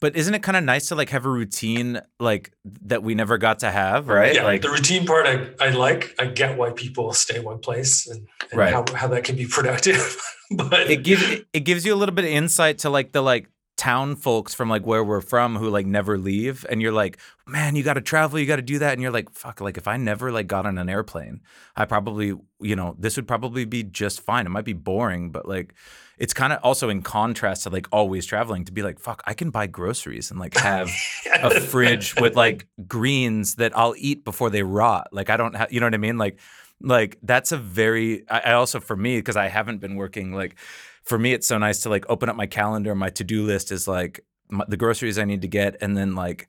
But 0.00 0.14
isn't 0.14 0.34
it 0.34 0.42
kind 0.42 0.56
of 0.56 0.64
nice 0.64 0.88
to 0.88 0.94
like 0.94 1.08
have 1.10 1.24
a 1.24 1.30
routine 1.30 2.00
like 2.20 2.52
that 2.82 3.02
we 3.02 3.14
never 3.14 3.38
got 3.38 3.60
to 3.60 3.70
have, 3.70 4.08
right? 4.08 4.34
Yeah, 4.34 4.44
like 4.44 4.62
the 4.62 4.70
routine 4.70 5.06
part 5.06 5.26
I, 5.26 5.48
I 5.58 5.70
like. 5.70 6.14
I 6.18 6.26
get 6.26 6.58
why 6.58 6.70
people 6.70 7.12
stay 7.14 7.40
one 7.40 7.58
place 7.60 8.06
and, 8.06 8.26
and 8.50 8.58
Right. 8.60 8.72
how, 8.74 8.84
how 8.94 9.06
that 9.08 9.24
can 9.24 9.36
be 9.36 9.46
productive. 9.46 10.20
but 10.50 10.90
it 10.90 11.02
gives 11.02 11.22
it 11.52 11.60
gives 11.60 11.86
you 11.86 11.94
a 11.94 11.96
little 11.96 12.14
bit 12.14 12.24
of 12.26 12.30
insight 12.30 12.78
to 12.78 12.90
like 12.90 13.12
the 13.12 13.22
like 13.22 13.48
town 13.78 14.16
folks 14.16 14.54
from 14.54 14.70
like 14.70 14.86
where 14.86 15.04
we're 15.04 15.20
from 15.20 15.56
who 15.56 15.68
like 15.68 15.84
never 15.84 16.16
leave 16.16 16.64
and 16.70 16.80
you're 16.80 16.92
like 16.92 17.18
man 17.46 17.76
you 17.76 17.82
got 17.82 17.94
to 17.94 18.00
travel 18.00 18.38
you 18.38 18.46
got 18.46 18.56
to 18.56 18.62
do 18.62 18.78
that 18.78 18.94
and 18.94 19.02
you're 19.02 19.10
like 19.10 19.30
fuck 19.30 19.60
like 19.60 19.76
if 19.76 19.86
i 19.86 19.98
never 19.98 20.32
like 20.32 20.46
got 20.46 20.64
on 20.64 20.78
an 20.78 20.88
airplane 20.88 21.42
i 21.76 21.84
probably 21.84 22.28
you 22.58 22.74
know 22.74 22.96
this 22.98 23.16
would 23.16 23.28
probably 23.28 23.66
be 23.66 23.82
just 23.82 24.22
fine 24.22 24.46
it 24.46 24.48
might 24.48 24.64
be 24.64 24.72
boring 24.72 25.28
but 25.30 25.46
like 25.46 25.74
it's 26.18 26.32
kind 26.32 26.52
of 26.52 26.58
also 26.62 26.88
in 26.88 27.02
contrast 27.02 27.64
to 27.64 27.70
like 27.70 27.86
always 27.92 28.24
traveling 28.24 28.64
to 28.64 28.72
be 28.72 28.82
like 28.82 28.98
fuck 28.98 29.22
i 29.26 29.34
can 29.34 29.50
buy 29.50 29.66
groceries 29.66 30.30
and 30.30 30.40
like 30.40 30.56
have 30.56 30.90
a 31.42 31.60
fridge 31.60 32.14
with 32.20 32.36
like 32.36 32.66
greens 32.86 33.56
that 33.56 33.76
I'll 33.76 33.94
eat 33.98 34.24
before 34.24 34.50
they 34.50 34.62
rot. 34.62 35.08
Like 35.12 35.30
I 35.30 35.36
don't 35.36 35.54
have, 35.54 35.72
you 35.72 35.80
know 35.80 35.86
what 35.86 35.94
I 35.94 35.98
mean? 35.98 36.18
Like 36.18 36.38
like 36.80 37.18
that's 37.22 37.52
a 37.52 37.56
very 37.56 38.28
I, 38.28 38.40
I 38.40 38.52
also 38.52 38.80
for 38.80 38.96
me 38.96 39.18
because 39.18 39.36
I 39.36 39.48
haven't 39.48 39.78
been 39.78 39.96
working 39.96 40.34
like 40.34 40.56
for 41.02 41.18
me 41.18 41.32
it's 41.32 41.46
so 41.46 41.58
nice 41.58 41.80
to 41.82 41.88
like 41.88 42.04
open 42.08 42.28
up 42.28 42.36
my 42.36 42.46
calendar. 42.46 42.94
My 42.94 43.10
to 43.10 43.24
do 43.24 43.44
list 43.44 43.72
is 43.72 43.86
like 43.86 44.20
my, 44.48 44.64
the 44.68 44.76
groceries 44.76 45.18
I 45.18 45.24
need 45.24 45.42
to 45.42 45.48
get, 45.48 45.76
and 45.80 45.96
then 45.96 46.14
like 46.14 46.48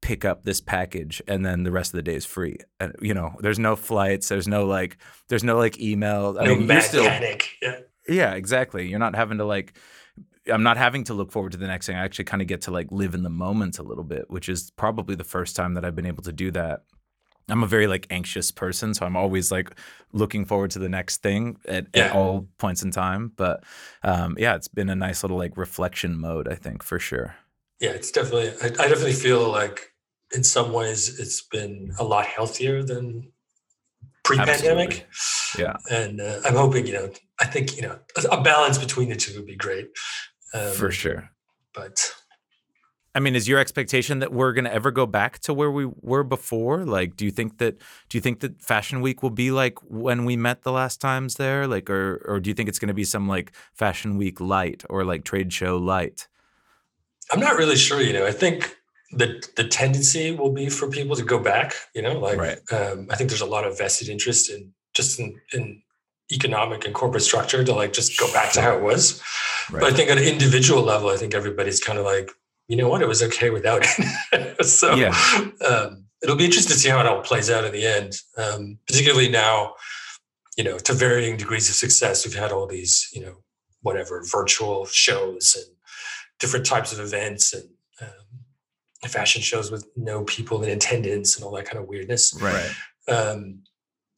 pick 0.00 0.24
up 0.24 0.44
this 0.44 0.60
package 0.60 1.22
and 1.26 1.46
then 1.46 1.62
the 1.62 1.70
rest 1.70 1.94
of 1.94 1.96
the 1.96 2.02
day 2.02 2.14
is 2.14 2.26
free 2.26 2.58
and 2.78 2.94
you 3.00 3.14
know 3.14 3.34
there's 3.40 3.58
no 3.58 3.74
flights 3.74 4.28
there's 4.28 4.46
no 4.46 4.66
like 4.66 4.98
there's 5.28 5.42
no 5.42 5.56
like 5.56 5.80
email 5.80 6.36
i 6.38 6.44
no 6.44 6.56
mean 6.56 6.80
still, 6.82 7.06
panic 7.06 7.48
yeah 7.62 7.78
yeah 8.08 8.34
exactly 8.34 8.88
you're 8.88 8.98
not 8.98 9.14
having 9.14 9.38
to 9.38 9.44
like 9.44 9.78
i'm 10.52 10.62
not 10.62 10.76
having 10.76 11.04
to 11.04 11.14
look 11.14 11.32
forward 11.32 11.52
to 11.52 11.58
the 11.58 11.66
next 11.66 11.86
thing 11.86 11.96
i 11.96 12.04
actually 12.04 12.24
kind 12.24 12.42
of 12.42 12.48
get 12.48 12.62
to 12.62 12.70
like 12.70 12.86
live 12.90 13.14
in 13.14 13.22
the 13.22 13.30
moment 13.30 13.78
a 13.78 13.82
little 13.82 14.04
bit 14.04 14.30
which 14.30 14.48
is 14.48 14.70
probably 14.72 15.14
the 15.14 15.24
first 15.24 15.56
time 15.56 15.74
that 15.74 15.84
i've 15.84 15.96
been 15.96 16.06
able 16.06 16.22
to 16.22 16.32
do 16.32 16.50
that 16.50 16.82
I'm 17.48 17.62
a 17.62 17.66
very 17.66 17.86
like 17.86 18.06
anxious 18.10 18.50
person, 18.50 18.94
so 18.94 19.04
I'm 19.04 19.16
always 19.16 19.52
like 19.52 19.78
looking 20.12 20.44
forward 20.44 20.70
to 20.72 20.78
the 20.78 20.88
next 20.88 21.22
thing 21.22 21.58
at, 21.66 21.86
yeah. 21.94 22.06
at 22.06 22.12
all 22.12 22.48
points 22.58 22.82
in 22.82 22.90
time. 22.90 23.32
But 23.36 23.64
um, 24.02 24.36
yeah, 24.38 24.54
it's 24.54 24.68
been 24.68 24.88
a 24.88 24.94
nice 24.94 25.22
little 25.22 25.36
like 25.36 25.56
reflection 25.56 26.18
mode, 26.18 26.48
I 26.48 26.54
think, 26.54 26.82
for 26.82 26.98
sure. 26.98 27.36
Yeah, 27.80 27.90
it's 27.90 28.10
definitely. 28.10 28.50
I, 28.62 28.66
I 28.66 28.88
definitely 28.88 29.12
feel 29.12 29.50
like 29.50 29.92
in 30.34 30.42
some 30.42 30.72
ways 30.72 31.20
it's 31.20 31.42
been 31.42 31.92
a 31.98 32.04
lot 32.04 32.24
healthier 32.26 32.82
than 32.82 33.30
pre-pandemic. 34.22 35.06
Absolutely. 35.06 35.10
Yeah, 35.58 35.76
and 35.90 36.20
uh, 36.20 36.40
I'm 36.46 36.54
hoping 36.54 36.86
you 36.86 36.94
know. 36.94 37.10
I 37.40 37.46
think 37.46 37.76
you 37.76 37.82
know 37.82 37.98
a 38.30 38.42
balance 38.42 38.78
between 38.78 39.08
the 39.08 39.16
two 39.16 39.36
would 39.36 39.46
be 39.46 39.56
great. 39.56 39.88
Um, 40.52 40.72
for 40.72 40.90
sure. 40.90 41.30
But 41.74 42.14
I 43.14 43.20
mean, 43.20 43.36
is 43.36 43.46
your 43.46 43.60
expectation 43.60 44.18
that 44.18 44.32
we're 44.32 44.52
going 44.52 44.64
to 44.64 44.72
ever 44.72 44.90
go 44.90 45.06
back 45.06 45.38
to 45.40 45.54
where 45.54 45.70
we 45.70 45.86
were 46.00 46.24
before? 46.24 46.84
Like, 46.84 47.16
do 47.16 47.24
you 47.24 47.30
think 47.30 47.58
that 47.58 47.78
do 48.08 48.18
you 48.18 48.20
think 48.20 48.40
that 48.40 48.60
Fashion 48.60 49.00
Week 49.00 49.22
will 49.22 49.30
be 49.30 49.52
like 49.52 49.78
when 49.82 50.24
we 50.24 50.36
met 50.36 50.62
the 50.62 50.72
last 50.72 51.00
times 51.00 51.36
there? 51.36 51.68
Like, 51.68 51.88
or 51.88 52.22
or 52.26 52.40
do 52.40 52.50
you 52.50 52.54
think 52.54 52.68
it's 52.68 52.80
going 52.80 52.88
to 52.88 52.94
be 52.94 53.04
some 53.04 53.28
like 53.28 53.52
Fashion 53.72 54.16
Week 54.16 54.40
light 54.40 54.84
or 54.90 55.04
like 55.04 55.24
trade 55.24 55.52
show 55.52 55.76
light? 55.76 56.26
I'm 57.32 57.40
not 57.40 57.56
really 57.56 57.76
sure. 57.76 58.00
You 58.00 58.12
know, 58.12 58.26
I 58.26 58.32
think 58.32 58.76
the 59.12 59.44
the 59.56 59.64
tendency 59.64 60.32
will 60.32 60.52
be 60.52 60.68
for 60.68 60.90
people 60.90 61.14
to 61.14 61.22
go 61.22 61.38
back. 61.38 61.72
You 61.94 62.02
know, 62.02 62.18
like 62.18 62.38
right. 62.38 62.58
um, 62.72 63.06
I 63.10 63.16
think 63.16 63.30
there's 63.30 63.40
a 63.40 63.46
lot 63.46 63.64
of 63.64 63.78
vested 63.78 64.08
interest 64.08 64.50
in 64.50 64.72
just 64.92 65.20
in, 65.20 65.40
in 65.52 65.82
economic 66.32 66.84
and 66.84 66.94
corporate 66.94 67.22
structure 67.22 67.62
to 67.62 67.74
like 67.74 67.92
just 67.92 68.18
go 68.18 68.32
back 68.32 68.52
to 68.52 68.60
how 68.60 68.76
it 68.76 68.82
was. 68.82 69.22
Right. 69.70 69.80
But 69.80 69.92
I 69.92 69.96
think 69.96 70.10
at 70.10 70.18
an 70.18 70.24
individual 70.24 70.82
level, 70.82 71.10
I 71.10 71.16
think 71.16 71.34
everybody's 71.34 71.80
kind 71.80 71.98
of 71.98 72.04
like 72.04 72.30
you 72.68 72.76
know 72.76 72.88
what, 72.88 73.02
it 73.02 73.08
was 73.08 73.22
okay 73.22 73.50
without 73.50 73.82
it. 73.84 74.64
so 74.66 74.94
yeah. 74.94 75.14
um, 75.66 76.04
it'll 76.22 76.36
be 76.36 76.44
interesting 76.44 76.72
to 76.72 76.78
see 76.78 76.88
how 76.88 77.00
it 77.00 77.06
all 77.06 77.20
plays 77.20 77.50
out 77.50 77.64
in 77.64 77.72
the 77.72 77.86
end. 77.86 78.16
Um, 78.36 78.78
particularly 78.86 79.28
now, 79.28 79.74
you 80.56 80.64
know, 80.64 80.78
to 80.78 80.92
varying 80.92 81.36
degrees 81.36 81.68
of 81.68 81.74
success, 81.74 82.24
we've 82.24 82.34
had 82.34 82.52
all 82.52 82.66
these, 82.66 83.08
you 83.12 83.20
know, 83.20 83.42
whatever 83.82 84.22
virtual 84.30 84.86
shows 84.86 85.56
and 85.56 85.76
different 86.40 86.64
types 86.64 86.92
of 86.92 87.00
events 87.00 87.52
and 87.52 87.68
um, 88.00 89.08
fashion 89.08 89.42
shows 89.42 89.70
with 89.70 89.86
no 89.96 90.24
people 90.24 90.62
in 90.62 90.70
attendance 90.70 91.36
and 91.36 91.44
all 91.44 91.52
that 91.52 91.66
kind 91.66 91.78
of 91.78 91.88
weirdness. 91.88 92.34
Right. 92.40 92.74
Um, 93.08 93.60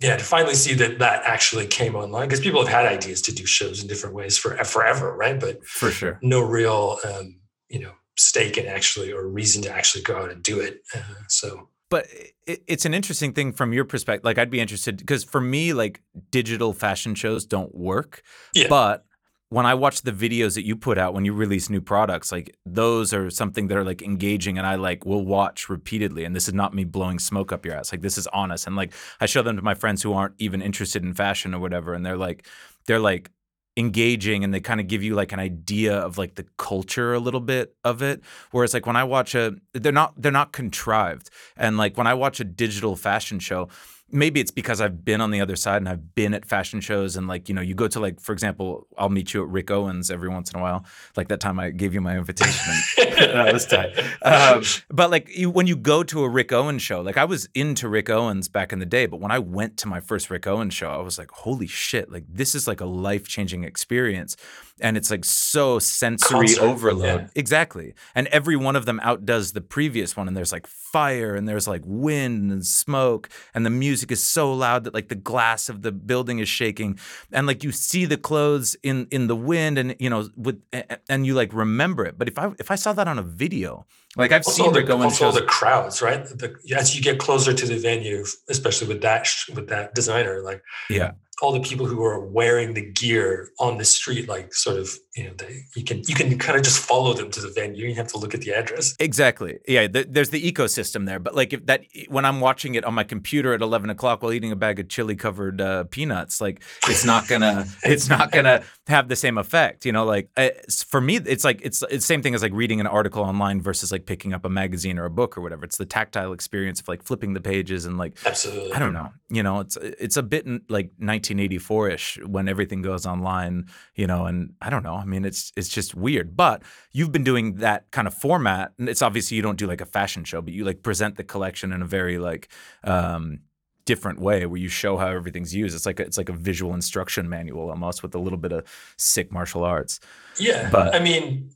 yeah, 0.00 0.16
to 0.16 0.24
finally 0.24 0.54
see 0.54 0.74
that 0.74 0.98
that 0.98 1.22
actually 1.24 1.66
came 1.66 1.94
online 1.94 2.28
because 2.28 2.40
people 2.40 2.60
have 2.64 2.72
had 2.72 2.86
ideas 2.86 3.22
to 3.22 3.34
do 3.34 3.46
shows 3.46 3.82
in 3.82 3.88
different 3.88 4.14
ways 4.14 4.36
for 4.36 4.56
forever, 4.64 5.16
right? 5.16 5.38
But 5.40 5.64
for 5.64 5.90
sure, 5.90 6.18
no 6.22 6.40
real, 6.40 6.98
um, 7.06 7.40
you 7.68 7.80
know, 7.80 7.92
stake 8.16 8.58
in 8.58 8.66
actually 8.66 9.12
or 9.12 9.26
reason 9.28 9.62
to 9.62 9.72
actually 9.72 10.02
go 10.02 10.16
out 10.16 10.30
and 10.30 10.42
do 10.42 10.60
it. 10.60 10.80
Uh, 10.94 11.00
so 11.28 11.68
but 11.88 12.06
it's 12.46 12.84
an 12.84 12.94
interesting 12.94 13.32
thing 13.32 13.52
from 13.52 13.72
your 13.72 13.84
perspective. 13.84 14.24
Like, 14.24 14.38
I'd 14.38 14.50
be 14.50 14.60
interested 14.60 14.96
because 14.96 15.22
for 15.22 15.40
me, 15.40 15.72
like, 15.72 16.02
digital 16.30 16.72
fashion 16.72 17.14
shows 17.14 17.46
don't 17.46 17.72
work. 17.74 18.22
Yeah. 18.54 18.66
But 18.68 19.05
when 19.48 19.64
I 19.64 19.74
watch 19.74 20.02
the 20.02 20.10
videos 20.12 20.54
that 20.54 20.66
you 20.66 20.74
put 20.74 20.98
out 20.98 21.14
when 21.14 21.24
you 21.24 21.32
release 21.32 21.70
new 21.70 21.80
products, 21.80 22.32
like, 22.32 22.56
those 22.66 23.14
are 23.14 23.30
something 23.30 23.68
that 23.68 23.78
are 23.78 23.84
like 23.84 24.02
engaging 24.02 24.58
and 24.58 24.66
I 24.66 24.74
like 24.74 25.06
will 25.06 25.24
watch 25.24 25.68
repeatedly. 25.68 26.24
And 26.24 26.34
this 26.34 26.48
is 26.48 26.54
not 26.54 26.74
me 26.74 26.84
blowing 26.84 27.18
smoke 27.20 27.52
up 27.52 27.64
your 27.64 27.76
ass. 27.76 27.92
Like, 27.92 28.02
this 28.02 28.18
is 28.18 28.26
honest. 28.28 28.66
And 28.66 28.74
like, 28.74 28.92
I 29.20 29.26
show 29.26 29.42
them 29.42 29.56
to 29.56 29.62
my 29.62 29.74
friends 29.74 30.02
who 30.02 30.12
aren't 30.12 30.34
even 30.38 30.60
interested 30.60 31.04
in 31.04 31.14
fashion 31.14 31.54
or 31.54 31.60
whatever. 31.60 31.94
And 31.94 32.04
they're 32.04 32.16
like, 32.16 32.46
they're 32.86 32.98
like, 32.98 33.30
engaging 33.78 34.42
and 34.42 34.54
they 34.54 34.60
kind 34.60 34.80
of 34.80 34.86
give 34.86 35.02
you 35.02 35.14
like 35.14 35.32
an 35.32 35.38
idea 35.38 35.94
of 35.94 36.16
like 36.16 36.36
the 36.36 36.46
culture 36.56 37.12
a 37.12 37.18
little 37.18 37.40
bit 37.40 37.76
of 37.84 38.00
it 38.00 38.22
whereas 38.50 38.72
like 38.72 38.86
when 38.86 38.96
i 38.96 39.04
watch 39.04 39.34
a 39.34 39.54
they're 39.74 39.92
not 39.92 40.14
they're 40.16 40.32
not 40.32 40.50
contrived 40.50 41.28
and 41.58 41.76
like 41.76 41.94
when 41.98 42.06
i 42.06 42.14
watch 42.14 42.40
a 42.40 42.44
digital 42.44 42.96
fashion 42.96 43.38
show 43.38 43.68
maybe 44.10 44.40
it's 44.40 44.50
because 44.50 44.80
I've 44.80 45.04
been 45.04 45.20
on 45.20 45.30
the 45.30 45.40
other 45.40 45.56
side 45.56 45.78
and 45.78 45.88
I've 45.88 46.14
been 46.14 46.32
at 46.32 46.44
fashion 46.44 46.80
shows 46.80 47.16
and 47.16 47.26
like 47.26 47.48
you 47.48 47.54
know 47.54 47.60
you 47.60 47.74
go 47.74 47.88
to 47.88 47.98
like 47.98 48.20
for 48.20 48.32
example 48.32 48.86
I'll 48.96 49.08
meet 49.08 49.34
you 49.34 49.42
at 49.42 49.48
Rick 49.48 49.70
Owens 49.70 50.10
every 50.10 50.28
once 50.28 50.52
in 50.52 50.58
a 50.58 50.62
while. 50.62 50.84
Like 51.16 51.28
that 51.28 51.40
time 51.40 51.58
I 51.58 51.70
gave 51.70 51.92
you 51.92 52.00
my 52.00 52.16
invitation. 52.16 52.74
That 53.16 53.52
was 53.52 53.66
tight 53.66 53.98
um, 54.22 54.62
but 54.90 55.10
like 55.10 55.34
you, 55.36 55.50
when 55.50 55.66
you 55.66 55.74
go 55.74 56.02
to 56.02 56.22
a 56.22 56.28
Rick 56.28 56.52
Owens 56.52 56.82
show 56.82 57.00
like 57.00 57.16
I 57.16 57.24
was 57.24 57.48
into 57.54 57.88
Rick 57.88 58.10
Owens 58.10 58.48
back 58.48 58.72
in 58.72 58.78
the 58.78 58.86
day 58.86 59.06
but 59.06 59.20
when 59.20 59.30
I 59.30 59.38
went 59.38 59.76
to 59.78 59.88
my 59.88 60.00
first 60.00 60.30
Rick 60.30 60.46
Owens 60.46 60.74
show 60.74 60.90
I 60.90 60.98
was 60.98 61.18
like 61.18 61.30
holy 61.30 61.66
shit 61.66 62.12
like 62.12 62.24
this 62.28 62.54
is 62.54 62.68
like 62.68 62.80
a 62.80 62.86
life 62.86 63.26
changing 63.26 63.64
experience 63.64 64.36
and 64.80 64.96
it's 64.96 65.10
like 65.10 65.24
so 65.24 65.78
sensory 65.78 66.48
Concert, 66.48 66.62
overload. 66.62 67.20
Yeah. 67.20 67.28
Exactly. 67.34 67.94
And 68.14 68.26
every 68.28 68.56
one 68.56 68.76
of 68.76 68.84
them 68.84 69.00
outdoes 69.02 69.52
the 69.52 69.60
previous 69.60 70.16
one 70.16 70.28
and 70.28 70.36
there's 70.36 70.52
like 70.52 70.66
fire 70.66 71.34
and 71.34 71.48
there's 71.48 71.66
like 71.66 71.82
wind 71.84 72.52
and 72.52 72.64
smoke 72.64 73.28
and 73.54 73.64
the 73.64 73.70
music 73.70 74.12
is 74.12 74.22
so 74.22 74.52
loud 74.52 74.84
that 74.84 74.94
like 74.94 75.08
the 75.08 75.14
glass 75.14 75.68
of 75.68 75.82
the 75.82 75.92
building 75.92 76.38
is 76.38 76.48
shaking 76.48 76.98
and 77.32 77.46
like 77.46 77.64
you 77.64 77.72
see 77.72 78.04
the 78.04 78.16
clothes 78.16 78.76
in 78.82 79.06
in 79.10 79.26
the 79.26 79.36
wind 79.36 79.78
and 79.78 79.96
you 79.98 80.10
know 80.10 80.28
with 80.36 80.62
and 81.08 81.26
you 81.26 81.34
like 81.34 81.52
remember 81.52 82.04
it. 82.04 82.18
But 82.18 82.28
if 82.28 82.38
I 82.38 82.52
if 82.58 82.70
I 82.70 82.74
saw 82.74 82.92
that 82.92 83.08
on 83.08 83.18
a 83.18 83.22
video, 83.22 83.86
like 84.16 84.32
I've 84.32 84.46
also 84.46 84.64
seen 84.64 84.72
the, 84.72 84.82
going 84.82 85.02
also 85.02 85.26
shows, 85.26 85.34
the 85.34 85.42
crowds, 85.42 86.00
right? 86.00 86.24
The, 86.24 86.56
as 86.76 86.96
you 86.96 87.02
get 87.02 87.18
closer 87.18 87.52
to 87.52 87.66
the 87.66 87.76
venue, 87.76 88.24
especially 88.48 88.88
with 88.88 89.02
that 89.02 89.28
with 89.54 89.68
that 89.68 89.94
designer, 89.94 90.42
like 90.42 90.62
yeah, 90.88 91.12
all 91.42 91.52
the 91.52 91.60
people 91.60 91.86
who 91.86 92.02
are 92.02 92.20
wearing 92.20 92.74
the 92.74 92.90
gear 92.90 93.50
on 93.58 93.78
the 93.78 93.84
street, 93.84 94.28
like 94.28 94.54
sort 94.54 94.78
of, 94.78 94.90
you 95.16 95.24
know, 95.24 95.32
they, 95.38 95.64
you 95.74 95.82
can 95.82 96.02
you 96.06 96.14
can 96.14 96.38
kind 96.38 96.58
of 96.58 96.64
just 96.64 96.78
follow 96.78 97.14
them 97.14 97.30
to 97.30 97.40
the 97.40 97.48
venue. 97.48 97.86
You 97.86 97.94
have 97.94 98.08
to 98.08 98.18
look 98.18 98.34
at 98.34 98.42
the 98.42 98.52
address. 98.52 98.94
Exactly. 99.00 99.58
Yeah. 99.66 99.86
The, 99.86 100.06
there's 100.08 100.28
the 100.28 100.52
ecosystem 100.52 101.06
there, 101.06 101.18
but 101.18 101.34
like 101.34 101.54
if 101.54 101.64
that 101.66 101.84
when 102.08 102.26
I'm 102.26 102.40
watching 102.40 102.74
it 102.74 102.84
on 102.84 102.92
my 102.92 103.02
computer 103.02 103.54
at 103.54 103.62
11 103.62 103.88
o'clock 103.88 104.22
while 104.22 104.32
eating 104.32 104.52
a 104.52 104.56
bag 104.56 104.78
of 104.78 104.88
chili 104.88 105.16
covered 105.16 105.60
uh, 105.60 105.84
peanuts, 105.84 106.40
like 106.40 106.62
it's 106.86 107.06
not 107.06 107.28
gonna 107.28 107.64
it's 107.82 108.10
not 108.10 108.30
gonna 108.30 108.62
have 108.88 109.08
the 109.08 109.16
same 109.16 109.38
effect. 109.38 109.86
You 109.86 109.92
know, 109.92 110.04
like 110.04 110.28
uh, 110.36 110.50
for 110.86 111.00
me, 111.00 111.16
it's 111.16 111.44
like 111.44 111.60
it's 111.62 111.82
it's 111.84 111.90
the 111.90 112.00
same 112.00 112.20
thing 112.20 112.34
as 112.34 112.42
like 112.42 112.52
reading 112.52 112.80
an 112.80 112.86
article 112.86 113.22
online 113.22 113.62
versus 113.62 113.90
like 113.90 114.04
picking 114.04 114.34
up 114.34 114.44
a 114.44 114.50
magazine 114.50 114.98
or 114.98 115.06
a 115.06 115.10
book 115.10 115.38
or 115.38 115.40
whatever. 115.40 115.64
It's 115.64 115.78
the 115.78 115.86
tactile 115.86 116.34
experience 116.34 116.80
of 116.80 116.88
like 116.88 117.02
flipping 117.02 117.32
the 117.32 117.40
pages 117.40 117.86
and 117.86 117.96
like 117.96 118.18
absolutely. 118.26 118.74
I 118.74 118.78
don't 118.78 118.92
know. 118.92 119.12
You 119.30 119.42
know, 119.42 119.60
it's 119.60 119.78
it's 119.80 120.18
a 120.18 120.22
bit 120.22 120.46
like 120.68 120.92
1984 120.98 121.88
ish 121.90 122.18
when 122.26 122.48
everything 122.48 122.82
goes 122.82 123.06
online. 123.06 123.68
You 123.94 124.06
know, 124.06 124.26
and 124.26 124.52
I 124.60 124.68
don't 124.68 124.82
know. 124.82 125.05
I 125.06 125.08
mean, 125.08 125.24
it's 125.24 125.52
it's 125.56 125.68
just 125.68 125.94
weird. 125.94 126.36
But 126.36 126.62
you've 126.92 127.12
been 127.12 127.24
doing 127.24 127.56
that 127.56 127.90
kind 127.90 128.06
of 128.06 128.14
format, 128.14 128.72
and 128.78 128.88
it's 128.88 129.02
obviously 129.02 129.36
you 129.36 129.42
don't 129.42 129.58
do 129.58 129.66
like 129.66 129.80
a 129.80 129.86
fashion 129.86 130.24
show, 130.24 130.42
but 130.42 130.52
you 130.52 130.64
like 130.64 130.82
present 130.82 131.16
the 131.16 131.24
collection 131.24 131.72
in 131.72 131.82
a 131.82 131.86
very 131.86 132.18
like. 132.18 132.48
Um, 132.84 133.40
different 133.84 134.18
way 134.18 134.44
where 134.46 134.58
you 134.58 134.68
show 134.68 134.96
how 134.96 135.06
everything's 135.06 135.54
used. 135.54 135.72
It's 135.72 135.86
like 135.86 136.00
a, 136.00 136.02
it's 136.02 136.18
like 136.18 136.28
a 136.28 136.32
visual 136.32 136.74
instruction 136.74 137.28
manual 137.28 137.70
almost 137.70 138.02
with 138.02 138.16
a 138.16 138.18
little 138.18 138.36
bit 138.36 138.50
of 138.50 138.66
sick 138.96 139.30
martial 139.30 139.62
arts. 139.62 140.00
Yeah, 140.40 140.68
but 140.72 140.92
I 140.92 140.98
mean, 140.98 141.50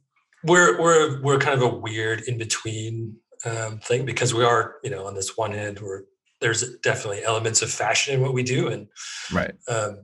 we're 0.44 0.80
we're 0.80 1.20
we're 1.22 1.38
kind 1.38 1.60
of 1.60 1.62
a 1.62 1.74
weird 1.74 2.20
in 2.22 2.38
between 2.38 3.16
um, 3.44 3.78
thing 3.78 4.04
because 4.04 4.34
we 4.34 4.44
are 4.44 4.76
you 4.82 4.90
know 4.90 5.06
on 5.06 5.14
this 5.14 5.36
one 5.36 5.52
hand 5.52 5.80
we're 5.80 6.02
there's 6.40 6.76
definitely 6.78 7.22
elements 7.24 7.62
of 7.62 7.70
fashion 7.70 8.14
in 8.14 8.20
what 8.20 8.32
we 8.32 8.42
do 8.42 8.68
and 8.68 8.88
right 9.32 9.54
um, 9.68 9.98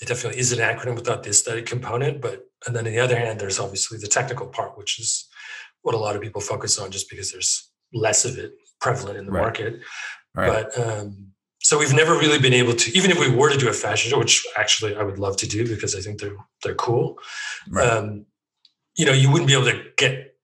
it 0.00 0.08
definitely 0.08 0.38
is 0.38 0.52
an 0.52 0.58
acronym 0.58 0.94
without 0.94 1.22
the 1.22 1.30
aesthetic 1.30 1.66
component 1.66 2.20
but 2.20 2.45
and 2.66 2.74
then 2.74 2.86
on 2.86 2.92
the 2.92 2.98
other 2.98 3.18
hand 3.18 3.38
there's 3.40 3.58
obviously 3.58 3.98
the 3.98 4.06
technical 4.06 4.46
part 4.46 4.76
which 4.76 4.98
is 4.98 5.28
what 5.82 5.94
a 5.94 5.98
lot 5.98 6.16
of 6.16 6.22
people 6.22 6.40
focus 6.40 6.78
on 6.78 6.90
just 6.90 7.08
because 7.08 7.32
there's 7.32 7.70
less 7.92 8.24
of 8.24 8.38
it 8.38 8.52
prevalent 8.80 9.18
in 9.18 9.26
the 9.26 9.32
right. 9.32 9.42
market 9.42 9.80
right. 10.34 10.66
but 10.74 10.78
um, 10.78 11.28
so 11.62 11.78
we've 11.78 11.94
never 11.94 12.14
really 12.14 12.38
been 12.38 12.52
able 12.52 12.74
to 12.74 12.96
even 12.96 13.10
if 13.10 13.18
we 13.18 13.30
were 13.30 13.50
to 13.50 13.58
do 13.58 13.68
a 13.68 13.72
fashion 13.72 14.10
show 14.10 14.18
which 14.18 14.44
actually 14.56 14.94
i 14.96 15.02
would 15.02 15.18
love 15.18 15.36
to 15.36 15.46
do 15.46 15.66
because 15.66 15.94
i 15.94 16.00
think 16.00 16.20
they're 16.20 16.36
they're 16.62 16.74
cool 16.74 17.18
right. 17.70 17.88
um, 17.88 18.26
you 18.96 19.04
know, 19.04 19.12
you 19.12 19.30
wouldn't 19.30 19.46
be 19.46 19.54
able 19.54 19.66
to 19.66 19.82
get 19.96 20.34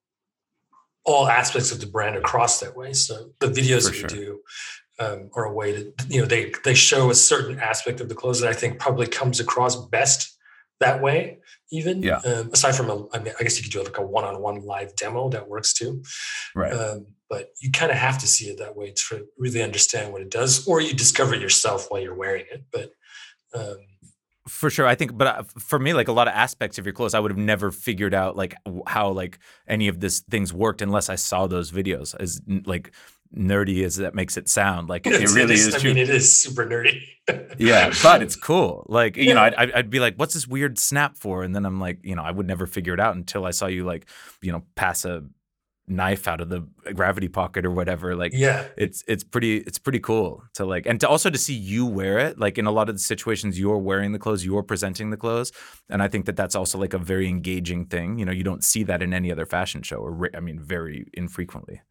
all 1.05 1.27
aspects 1.27 1.73
of 1.73 1.81
the 1.81 1.87
brand 1.87 2.17
across 2.17 2.61
that 2.61 2.77
way. 2.77 2.93
So 2.93 3.31
the 3.41 3.49
videos 3.49 3.87
For 3.87 3.91
that 3.91 4.11
sure. 4.11 4.21
we 4.21 4.25
do 4.25 4.41
um, 5.01 5.31
are 5.35 5.45
a 5.45 5.53
way 5.53 5.73
to, 5.73 5.93
you 6.09 6.21
know, 6.21 6.27
they 6.27 6.53
they 6.65 6.75
show 6.75 7.11
a 7.11 7.15
certain 7.15 7.59
aspect 7.59 8.01
of 8.01 8.09
the 8.09 8.15
clothes 8.15 8.41
that 8.41 8.49
I 8.49 8.53
think 8.53 8.79
probably 8.79 9.07
comes 9.07 9.41
across 9.41 9.77
best 9.89 10.37
that 10.81 11.03
way. 11.03 11.39
Even 11.73 12.03
yeah. 12.03 12.19
Um, 12.19 12.51
aside 12.53 12.77
from 12.77 12.91
a, 12.91 13.07
I, 13.13 13.19
mean, 13.19 13.33
I 13.41 13.43
guess 13.43 13.57
you 13.57 13.63
could 13.65 13.73
do 13.73 13.83
like 13.83 13.99
a 13.99 14.07
one-on-one 14.07 14.65
live 14.65 14.95
demo 14.95 15.31
that 15.31 15.49
works 15.49 15.73
too. 15.73 16.03
Right. 16.55 16.73
Um, 16.73 17.07
but 17.29 17.49
you 17.61 17.71
kind 17.73 17.91
of 17.91 17.97
have 17.97 18.19
to 18.19 18.27
see 18.27 18.45
it 18.47 18.59
that 18.59 18.77
way 18.77 18.93
to 18.93 19.27
really 19.39 19.63
understand 19.63 20.13
what 20.13 20.21
it 20.21 20.31
does, 20.31 20.69
or 20.69 20.81
you 20.81 20.93
discover 20.93 21.35
it 21.35 21.41
yourself 21.41 21.87
while 21.89 22.01
you're 22.01 22.15
wearing 22.15 22.45
it. 22.53 22.65
But 22.71 22.93
um, 23.55 23.79
for 24.49 24.71
sure 24.71 24.87
i 24.87 24.95
think 24.95 25.17
but 25.17 25.27
uh, 25.27 25.43
for 25.59 25.79
me 25.79 25.93
like 25.93 26.09
a 26.09 26.13
lot 26.13 26.27
of 26.27 26.35
aspects 26.35 26.77
of 26.79 26.85
your 26.85 26.93
clothes 26.93 27.15
i 27.15 27.21
would 27.21 27.31
have 27.31 27.39
never 27.39 27.71
figured 27.71 28.13
out 28.13 28.37
like 28.37 28.55
how 28.89 29.09
like 29.09 29.39
any 29.69 29.87
of 29.87 30.01
this 30.01 30.21
things 30.31 30.53
worked 30.53 30.83
unless 30.83 31.09
i 31.09 31.15
saw 31.15 31.47
those 31.47 31.71
videos 31.71 32.15
as 32.19 32.41
like 32.67 32.93
nerdy 33.37 33.85
as 33.85 33.97
that 33.97 34.15
makes 34.15 34.37
it 34.37 34.49
sound. 34.49 34.89
Like 34.89 35.07
it 35.07 35.31
really 35.33 35.55
is, 35.55 35.75
I 35.75 35.79
true. 35.79 35.91
mean, 35.91 35.99
it 35.99 36.11
is 36.11 36.41
super 36.43 36.67
nerdy. 36.67 37.03
yeah 37.59 37.93
but 38.03 38.21
it's 38.23 38.37
cool. 38.37 38.85
Like 38.89 39.17
you 39.17 39.35
know 39.35 39.43
I'd, 39.43 39.73
I'd 39.73 39.91
be 39.91 40.01
like 40.01 40.17
what's 40.17 40.35
this 40.35 40.47
weird 40.47 40.79
snap 40.79 41.17
for? 41.17 41.43
And 41.43 41.55
then 41.55 41.65
i'm 41.65 41.81
like 41.81 42.01
you 42.03 42.17
know 42.17 42.23
i 42.23 42.31
would 42.31 42.47
never 42.47 42.67
figure 42.67 42.95
it 42.95 43.01
out 43.01 43.15
until 43.15 43.45
i 43.45 43.51
saw 43.51 43.67
you 43.67 43.85
like 43.85 44.07
you 44.41 44.51
know 44.51 44.65
pass 44.75 45.05
a 45.05 45.23
knife 45.89 46.29
out 46.29 46.41
of 46.41 46.49
the 46.49 46.61
gravity 46.95 47.29
pocket 47.29 47.65
or 47.65 47.71
whatever. 47.71 48.15
Like 48.15 48.33
yeah, 48.35 48.67
it's 48.77 49.05
it's 49.07 49.25
pretty 49.25 49.59
it's 49.59 49.79
pretty 49.79 50.01
cool 50.01 50.43
to 50.55 50.65
like 50.65 50.87
and 50.87 51.01
to 51.01 51.09
also 51.09 51.31
to 51.31 51.39
see 51.39 51.55
you 51.55 51.87
wear 51.87 52.19
it. 52.19 52.39
Like 52.39 52.59
in 52.59 52.67
a 52.67 52.71
lot 52.71 52.89
of 52.89 52.95
the 52.95 53.01
situations 53.01 53.59
you're 53.59 53.79
wearing 53.79 54.13
the 54.13 54.19
clothes 54.19 54.45
you're 54.45 54.63
presenting 54.63 55.11
the 55.11 55.17
clothes. 55.17 55.53
And 55.89 56.03
i 56.03 56.09
think 56.09 56.27
that 56.27 56.37
that's 56.37 56.55
also 56.55 56.79
like 56.79 56.95
a 56.95 56.99
very 56.99 57.29
engaging 57.29 57.87
thing. 57.87 58.19
You 58.19 58.25
know 58.25 58.33
you 58.33 58.45
don't 58.45 58.65
see 58.65 58.83
that 58.85 59.03
in 59.03 59.13
any 59.13 59.31
other 59.31 59.47
fashion 59.47 59.83
show 59.83 59.97
or 59.99 60.31
i 60.35 60.41
mean 60.41 60.59
very 60.61 61.07
infrequently 61.15 61.83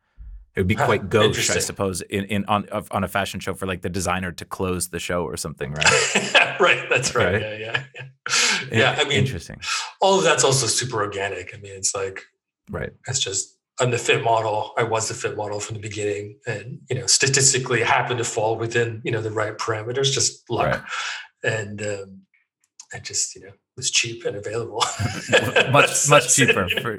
it 0.55 0.59
would 0.59 0.67
be 0.67 0.75
quite 0.75 1.09
gauche 1.09 1.49
i 1.49 1.59
suppose 1.59 2.01
in, 2.01 2.25
in 2.25 2.45
on 2.45 2.67
on 2.91 3.03
a 3.03 3.07
fashion 3.07 3.39
show 3.39 3.53
for 3.53 3.65
like 3.65 3.81
the 3.81 3.89
designer 3.89 4.31
to 4.31 4.45
close 4.45 4.89
the 4.89 4.99
show 4.99 5.23
or 5.23 5.37
something 5.37 5.71
right 5.73 6.41
right. 6.61 6.87
That's 6.89 7.15
right. 7.15 7.33
Right. 7.33 7.41
Yeah, 7.41 7.57
yeah, 7.57 7.83
yeah. 7.95 8.05
Yeah, 8.71 8.95
I 8.97 9.03
mean, 9.05 9.17
interesting 9.17 9.59
all 9.99 10.17
of 10.17 10.23
that's 10.23 10.43
also 10.43 10.67
super 10.67 11.01
organic. 11.01 11.53
I 11.53 11.57
mean, 11.57 11.73
it's 11.73 11.93
like 11.95 12.21
right 12.69 12.91
it's 13.07 13.19
just 13.19 13.57
I'm 13.79 13.91
the 13.91 13.97
fit 13.97 14.23
model. 14.23 14.73
I 14.77 14.83
was 14.83 15.07
the 15.07 15.13
fit 15.13 15.35
model 15.35 15.59
from 15.59 15.75
the 15.75 15.81
beginning, 15.81 16.37
and 16.45 16.79
you 16.89 16.99
know, 16.99 17.07
statistically, 17.07 17.81
happened 17.81 18.19
to 18.19 18.23
fall 18.23 18.57
within 18.57 19.01
you 19.03 19.11
know 19.11 19.21
the 19.21 19.31
right 19.31 19.57
parameters. 19.57 20.11
Just 20.11 20.49
luck, 20.49 20.87
and 21.43 21.81
um, 21.81 22.21
I 22.93 22.99
just 22.99 23.35
you 23.35 23.41
know 23.41 23.53
was 23.81 23.91
cheap 23.91 24.25
and 24.25 24.35
available. 24.37 24.83
Much- 25.71 26.09
much 26.15 26.35
cheaper, 26.35 26.67
for- 26.81 26.97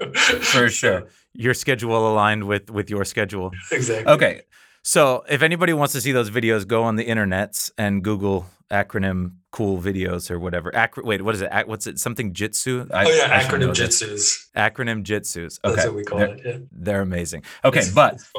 for 0.53 0.69
sure 0.69 1.09
your 1.35 1.55
schedule 1.55 1.97
aligned 2.13 2.45
with 2.45 2.71
with 2.71 2.91
your 2.91 3.05
schedule 3.05 3.51
exactly. 3.71 4.13
Okay. 4.13 4.43
So 4.85 5.23
if 5.31 5.43
anybody 5.43 5.73
wants 5.73 5.93
to 5.95 6.01
see 6.01 6.13
those 6.13 6.29
videos, 6.31 6.67
go 6.67 6.83
on 6.83 6.97
the 6.97 7.07
internets 7.07 7.71
and 7.79 8.03
Google 8.03 8.47
acronym 8.71 9.35
cool 9.53 9.81
videos 9.81 10.31
or 10.31 10.39
whatever. 10.41 10.75
Acro- 10.75 11.05
wait, 11.05 11.23
what 11.23 11.35
is 11.37 11.41
it? 11.41 11.51
Ac- 11.53 11.69
what's 11.69 11.87
it? 11.87 11.99
Something 12.01 12.33
jitsu? 12.33 12.87
I, 12.93 13.05
Oh 13.07 13.11
yeah, 13.11 13.29
I 13.39 13.43
acronym 13.45 13.73
jitsus. 13.75 14.49
Acronym 14.57 15.05
jitsus. 15.05 15.59
That's 15.63 15.87
what 15.87 15.95
we 15.95 16.05
call 16.05 16.19
they're, 16.19 16.35
it. 16.35 16.41
Yeah. 16.45 16.59
they're 16.73 17.01
amazing. 17.03 17.45
Okay, 17.65 17.79
It's- 17.81 17.95
but 17.95 18.15
it's 18.15 18.31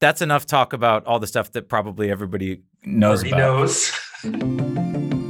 that's 0.00 0.20
enough 0.22 0.44
talk 0.44 0.72
about 0.74 1.06
all 1.06 1.18
the 1.18 1.26
stuff 1.26 1.50
that 1.52 1.68
probably 1.68 2.10
everybody 2.10 2.62
knows 2.84 3.20
Already 3.24 3.30
about. 3.32 3.60
knows. 4.24 5.20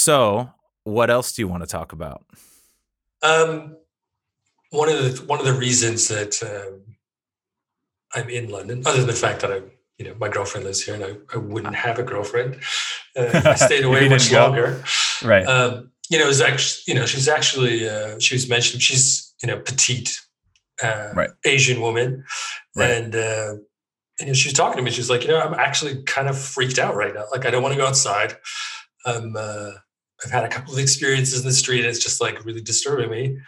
So, 0.00 0.48
what 0.84 1.10
else 1.10 1.30
do 1.32 1.42
you 1.42 1.48
want 1.48 1.62
to 1.62 1.66
talk 1.66 1.92
about? 1.92 2.24
Um, 3.22 3.76
one 4.70 4.88
of 4.88 4.96
the 4.96 5.22
one 5.26 5.38
of 5.40 5.44
the 5.44 5.52
reasons 5.52 6.08
that 6.08 6.42
um, 6.42 6.96
I'm 8.14 8.30
in 8.30 8.48
London, 8.48 8.82
other 8.86 8.96
than 8.96 9.06
the 9.08 9.12
fact 9.12 9.42
that 9.42 9.52
I, 9.52 9.60
you 9.98 10.06
know, 10.06 10.14
my 10.18 10.30
girlfriend 10.30 10.64
lives 10.64 10.82
here, 10.82 10.94
and 10.94 11.04
I, 11.04 11.16
I 11.34 11.36
wouldn't 11.36 11.74
have 11.74 11.98
a 11.98 12.02
girlfriend 12.02 12.54
uh, 13.14 13.24
if 13.24 13.46
I 13.54 13.54
stayed 13.56 13.84
away 13.84 14.08
much 14.08 14.30
go. 14.30 14.40
longer. 14.46 14.82
Right. 15.22 15.44
Um, 15.46 15.90
you 16.08 16.18
know, 16.18 16.26
was 16.28 16.40
actually, 16.40 16.82
you 16.94 16.98
know, 16.98 17.04
she's 17.04 17.28
actually, 17.28 17.86
uh, 17.86 18.18
she 18.18 18.34
was 18.34 18.48
mentioned, 18.48 18.82
she's, 18.82 19.34
you 19.42 19.48
know, 19.48 19.58
petite, 19.60 20.18
uh, 20.82 21.10
Right. 21.14 21.30
Asian 21.44 21.82
woman, 21.82 22.24
Right. 22.74 22.90
and 22.90 23.14
uh, 23.14 23.54
you 24.18 24.26
know, 24.28 24.32
she 24.32 24.48
was 24.48 24.54
talking 24.54 24.78
to 24.78 24.82
me. 24.82 24.90
She's 24.92 25.10
like, 25.10 25.24
you 25.24 25.28
know, 25.28 25.40
I'm 25.40 25.52
actually 25.54 26.02
kind 26.04 26.26
of 26.26 26.38
freaked 26.38 26.78
out 26.78 26.94
right 26.96 27.12
now. 27.14 27.26
Like, 27.30 27.44
I 27.44 27.50
don't 27.50 27.62
want 27.62 27.74
to 27.74 27.78
go 27.78 27.86
outside. 27.86 28.38
Um, 29.04 29.34
uh, 29.36 29.72
I've 30.24 30.30
had 30.30 30.44
a 30.44 30.48
couple 30.48 30.72
of 30.72 30.78
experiences 30.78 31.40
in 31.40 31.46
the 31.46 31.54
street. 31.54 31.80
And 31.80 31.88
it's 31.88 32.02
just 32.02 32.20
like 32.20 32.44
really 32.44 32.60
disturbing 32.60 33.10
me. 33.10 33.38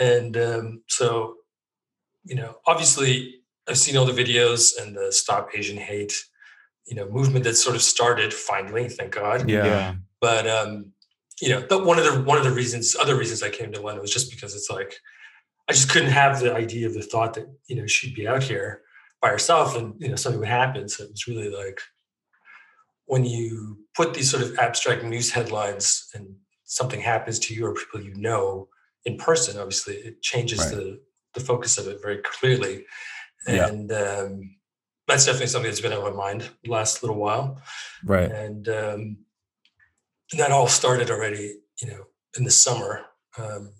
And 0.00 0.36
um, 0.36 0.82
so, 0.88 1.36
you 2.24 2.34
know, 2.34 2.56
obviously, 2.66 3.42
I've 3.68 3.78
seen 3.78 3.96
all 3.96 4.06
the 4.06 4.12
videos 4.12 4.72
and 4.80 4.96
the 4.96 5.12
Stop 5.12 5.50
Asian 5.54 5.76
Hate, 5.76 6.14
you 6.86 6.96
know, 6.96 7.08
movement 7.08 7.44
that 7.44 7.54
sort 7.54 7.76
of 7.76 7.82
started 7.82 8.32
finally, 8.32 8.88
thank 8.88 9.12
God. 9.12 9.48
yeah. 9.64 9.94
But 10.20 10.46
um, 10.46 10.92
you 11.40 11.48
know, 11.48 11.60
the, 11.60 11.82
one 11.82 11.98
of 11.98 12.04
the 12.04 12.22
one 12.22 12.38
of 12.38 12.44
the 12.44 12.52
reasons, 12.52 12.96
other 12.96 13.16
reasons 13.16 13.42
I 13.42 13.50
came 13.50 13.72
to 13.72 13.80
London 13.80 14.00
was 14.00 14.12
just 14.12 14.30
because 14.30 14.54
it's 14.54 14.70
like 14.70 14.94
I 15.68 15.72
just 15.72 15.90
couldn't 15.90 16.10
have 16.10 16.40
the 16.40 16.54
idea 16.54 16.86
of 16.86 16.94
the 16.94 17.02
thought 17.02 17.34
that 17.34 17.46
you 17.66 17.76
know 17.76 17.86
she'd 17.86 18.14
be 18.14 18.28
out 18.28 18.42
here 18.42 18.82
by 19.20 19.28
herself 19.28 19.76
and 19.76 19.94
you 19.98 20.08
know 20.08 20.16
something 20.16 20.38
would 20.40 20.48
happen. 20.48 20.88
So 20.88 21.04
it 21.04 21.10
was 21.10 21.26
really 21.26 21.48
like 21.48 21.80
when 23.12 23.26
you 23.26 23.76
put 23.94 24.14
these 24.14 24.30
sort 24.30 24.42
of 24.42 24.58
abstract 24.58 25.04
news 25.04 25.30
headlines 25.30 26.08
and 26.14 26.34
something 26.64 26.98
happens 26.98 27.38
to 27.38 27.52
you 27.54 27.66
or 27.66 27.74
people 27.74 28.00
you 28.00 28.14
know 28.14 28.68
in 29.04 29.18
person, 29.18 29.58
obviously 29.58 29.96
it 29.96 30.22
changes 30.22 30.60
Right. 30.60 30.70
the 30.74 31.00
the 31.34 31.40
focus 31.40 31.76
of 31.76 31.88
it 31.88 31.98
very 32.00 32.20
clearly. 32.32 32.86
Yeah. 33.46 33.66
And 33.68 33.92
um, 33.92 34.56
that's 35.08 35.26
definitely 35.26 35.48
something 35.48 35.70
that's 35.70 35.82
been 35.82 35.92
on 35.92 36.04
my 36.10 36.16
mind 36.26 36.40
the 36.64 36.70
last 36.70 37.02
little 37.02 37.18
while 37.26 37.60
Right. 38.14 38.30
and 38.44 38.66
um, 38.68 39.00
that 40.38 40.50
all 40.50 40.68
started 40.68 41.10
already, 41.10 41.46
you 41.82 41.88
know, 41.90 42.04
in 42.38 42.44
the 42.44 42.56
summer. 42.64 42.92
Um, 43.36 43.74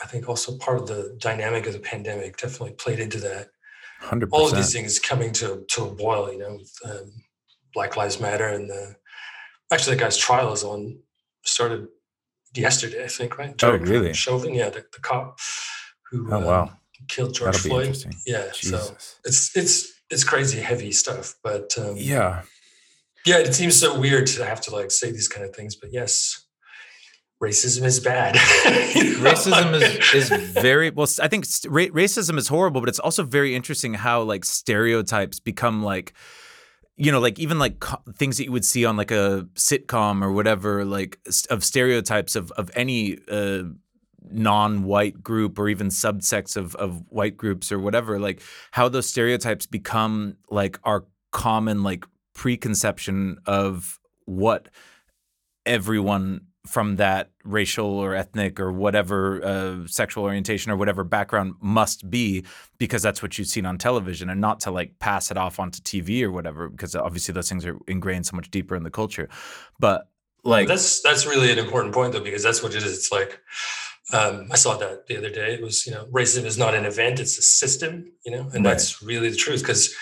I 0.00 0.06
think 0.06 0.28
also 0.28 0.58
part 0.58 0.78
of 0.80 0.86
the 0.86 1.16
dynamic 1.28 1.66
of 1.66 1.72
the 1.72 1.80
pandemic 1.92 2.36
definitely 2.36 2.74
played 2.84 3.00
into 3.00 3.18
that. 3.28 3.48
100%. 4.02 4.28
All 4.30 4.46
of 4.46 4.54
these 4.54 4.72
things 4.72 5.00
coming 5.10 5.32
to 5.40 5.64
to 5.72 5.78
a 5.86 5.94
boil, 6.04 6.24
you 6.32 6.38
know, 6.38 6.52
with, 6.60 6.74
um, 6.84 7.10
Black 7.76 7.96
Lives 7.96 8.18
Matter 8.18 8.46
and 8.48 8.70
the 8.70 8.96
actually 9.70 9.96
that 9.96 10.02
guy's 10.02 10.16
trial 10.16 10.52
is 10.54 10.64
on 10.64 10.98
started 11.44 11.88
yesterday, 12.54 13.04
I 13.04 13.08
think, 13.08 13.36
right? 13.36 13.54
Oh, 13.62 13.76
really? 13.76 14.14
Chauvin, 14.14 14.54
yeah, 14.54 14.70
the, 14.70 14.82
the 14.94 15.00
cop 15.00 15.38
who 16.10 16.32
Oh, 16.32 16.48
um, 16.62 16.70
killed 17.06 17.34
George 17.34 17.52
That'll 17.52 17.62
be 17.64 17.68
Floyd. 17.68 17.86
interesting. 17.88 18.14
Yeah, 18.26 18.46
so 18.52 18.96
it's 19.24 19.54
it's 19.54 19.92
it's 20.10 20.24
crazy 20.24 20.58
heavy 20.60 20.90
stuff, 20.90 21.34
but 21.44 21.74
um, 21.78 21.94
Yeah. 21.96 22.42
yeah, 23.26 23.38
it 23.40 23.54
seems 23.54 23.78
so 23.78 24.00
weird 24.00 24.26
to 24.28 24.44
have 24.46 24.60
to 24.62 24.70
like 24.74 24.90
say 24.90 25.10
these 25.12 25.28
kind 25.28 25.44
of 25.46 25.54
things, 25.54 25.76
but 25.76 25.92
yes, 25.92 26.46
racism 27.42 27.84
is 27.84 28.00
bad. 28.00 28.36
You 28.96 29.22
know? 29.22 29.30
racism 29.30 29.74
is 29.74 30.14
is 30.14 30.28
very 30.52 30.90
well 30.90 31.08
i 31.22 31.28
think 31.28 31.44
st- 31.44 31.72
ra- 31.72 31.94
racism 32.02 32.36
is 32.38 32.48
horrible 32.48 32.80
but 32.80 32.88
it's 32.88 32.98
also 32.98 33.22
very 33.22 33.54
interesting 33.54 33.92
how 33.94 34.22
like 34.22 34.44
stereotypes 34.44 35.38
become 35.40 35.82
like 35.82 36.12
you 36.96 37.12
know 37.12 37.20
like 37.20 37.38
even 37.38 37.58
like 37.58 37.80
co- 37.80 38.02
things 38.16 38.38
that 38.38 38.44
you 38.44 38.52
would 38.52 38.64
see 38.64 38.84
on 38.84 38.96
like 38.96 39.10
a 39.10 39.46
sitcom 39.54 40.22
or 40.22 40.32
whatever 40.32 40.84
like 40.84 41.18
s- 41.26 41.46
of 41.46 41.62
stereotypes 41.64 42.36
of 42.36 42.50
of 42.52 42.70
any 42.74 43.18
uh 43.30 43.62
non-white 44.28 45.22
group 45.22 45.58
or 45.58 45.68
even 45.68 45.88
subsects 45.88 46.56
of 46.56 46.74
of 46.76 47.04
white 47.10 47.36
groups 47.36 47.70
or 47.70 47.78
whatever 47.78 48.18
like 48.18 48.42
how 48.72 48.88
those 48.88 49.08
stereotypes 49.08 49.66
become 49.66 50.36
like 50.50 50.78
our 50.84 51.04
common 51.30 51.82
like 51.82 52.04
preconception 52.34 53.38
of 53.46 53.98
what 54.24 54.68
everyone 55.64 56.40
from 56.66 56.96
that 56.96 57.30
racial 57.44 57.86
or 57.86 58.14
ethnic 58.14 58.58
or 58.60 58.72
whatever 58.72 59.44
uh, 59.44 59.86
sexual 59.86 60.24
orientation 60.24 60.70
or 60.72 60.76
whatever 60.76 61.04
background 61.04 61.54
must 61.60 62.10
be 62.10 62.44
because 62.78 63.02
that's 63.02 63.22
what 63.22 63.38
you've 63.38 63.48
seen 63.48 63.64
on 63.64 63.78
television 63.78 64.28
and 64.28 64.40
not 64.40 64.60
to 64.60 64.70
like 64.70 64.98
pass 64.98 65.30
it 65.30 65.36
off 65.36 65.58
onto 65.58 65.80
TV 65.80 66.22
or 66.22 66.30
whatever 66.30 66.68
because 66.68 66.94
obviously 66.94 67.32
those 67.32 67.48
things 67.48 67.64
are 67.64 67.78
ingrained 67.86 68.26
so 68.26 68.36
much 68.36 68.50
deeper 68.50 68.76
in 68.76 68.82
the 68.82 68.90
culture 68.90 69.28
but 69.78 70.08
like 70.46 70.68
that's 70.68 71.00
that's 71.02 71.26
really 71.26 71.50
an 71.50 71.58
important 71.58 71.92
point 71.92 72.12
though, 72.12 72.20
because 72.20 72.42
that's 72.42 72.62
what 72.62 72.74
it 72.74 72.82
is. 72.82 72.96
It's 72.96 73.12
like 73.12 73.40
um, 74.12 74.48
I 74.52 74.56
saw 74.56 74.76
that 74.76 75.08
the 75.08 75.18
other 75.18 75.30
day. 75.30 75.54
It 75.54 75.60
was 75.62 75.86
you 75.86 75.92
know 75.92 76.06
racism 76.12 76.44
is 76.44 76.56
not 76.56 76.74
an 76.74 76.84
event; 76.84 77.18
it's 77.20 77.36
a 77.36 77.42
system. 77.42 78.12
You 78.24 78.32
know, 78.32 78.42
and 78.54 78.64
Right. 78.64 78.70
that's 78.72 79.02
really 79.02 79.28
the 79.28 79.36
truth. 79.36 79.62
Because 79.62 79.92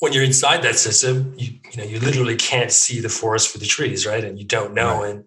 when 0.00 0.12
you're 0.12 0.22
inside 0.22 0.62
that 0.62 0.76
system, 0.76 1.34
you 1.38 1.58
you 1.72 1.78
know 1.78 1.84
you 1.84 1.98
literally 2.00 2.36
can't 2.36 2.70
see 2.70 3.00
the 3.00 3.08
forest 3.08 3.48
for 3.48 3.58
the 3.58 3.66
trees, 3.66 4.06
right? 4.06 4.22
And 4.22 4.38
you 4.38 4.44
don't 4.44 4.74
know. 4.74 5.02
And 5.02 5.24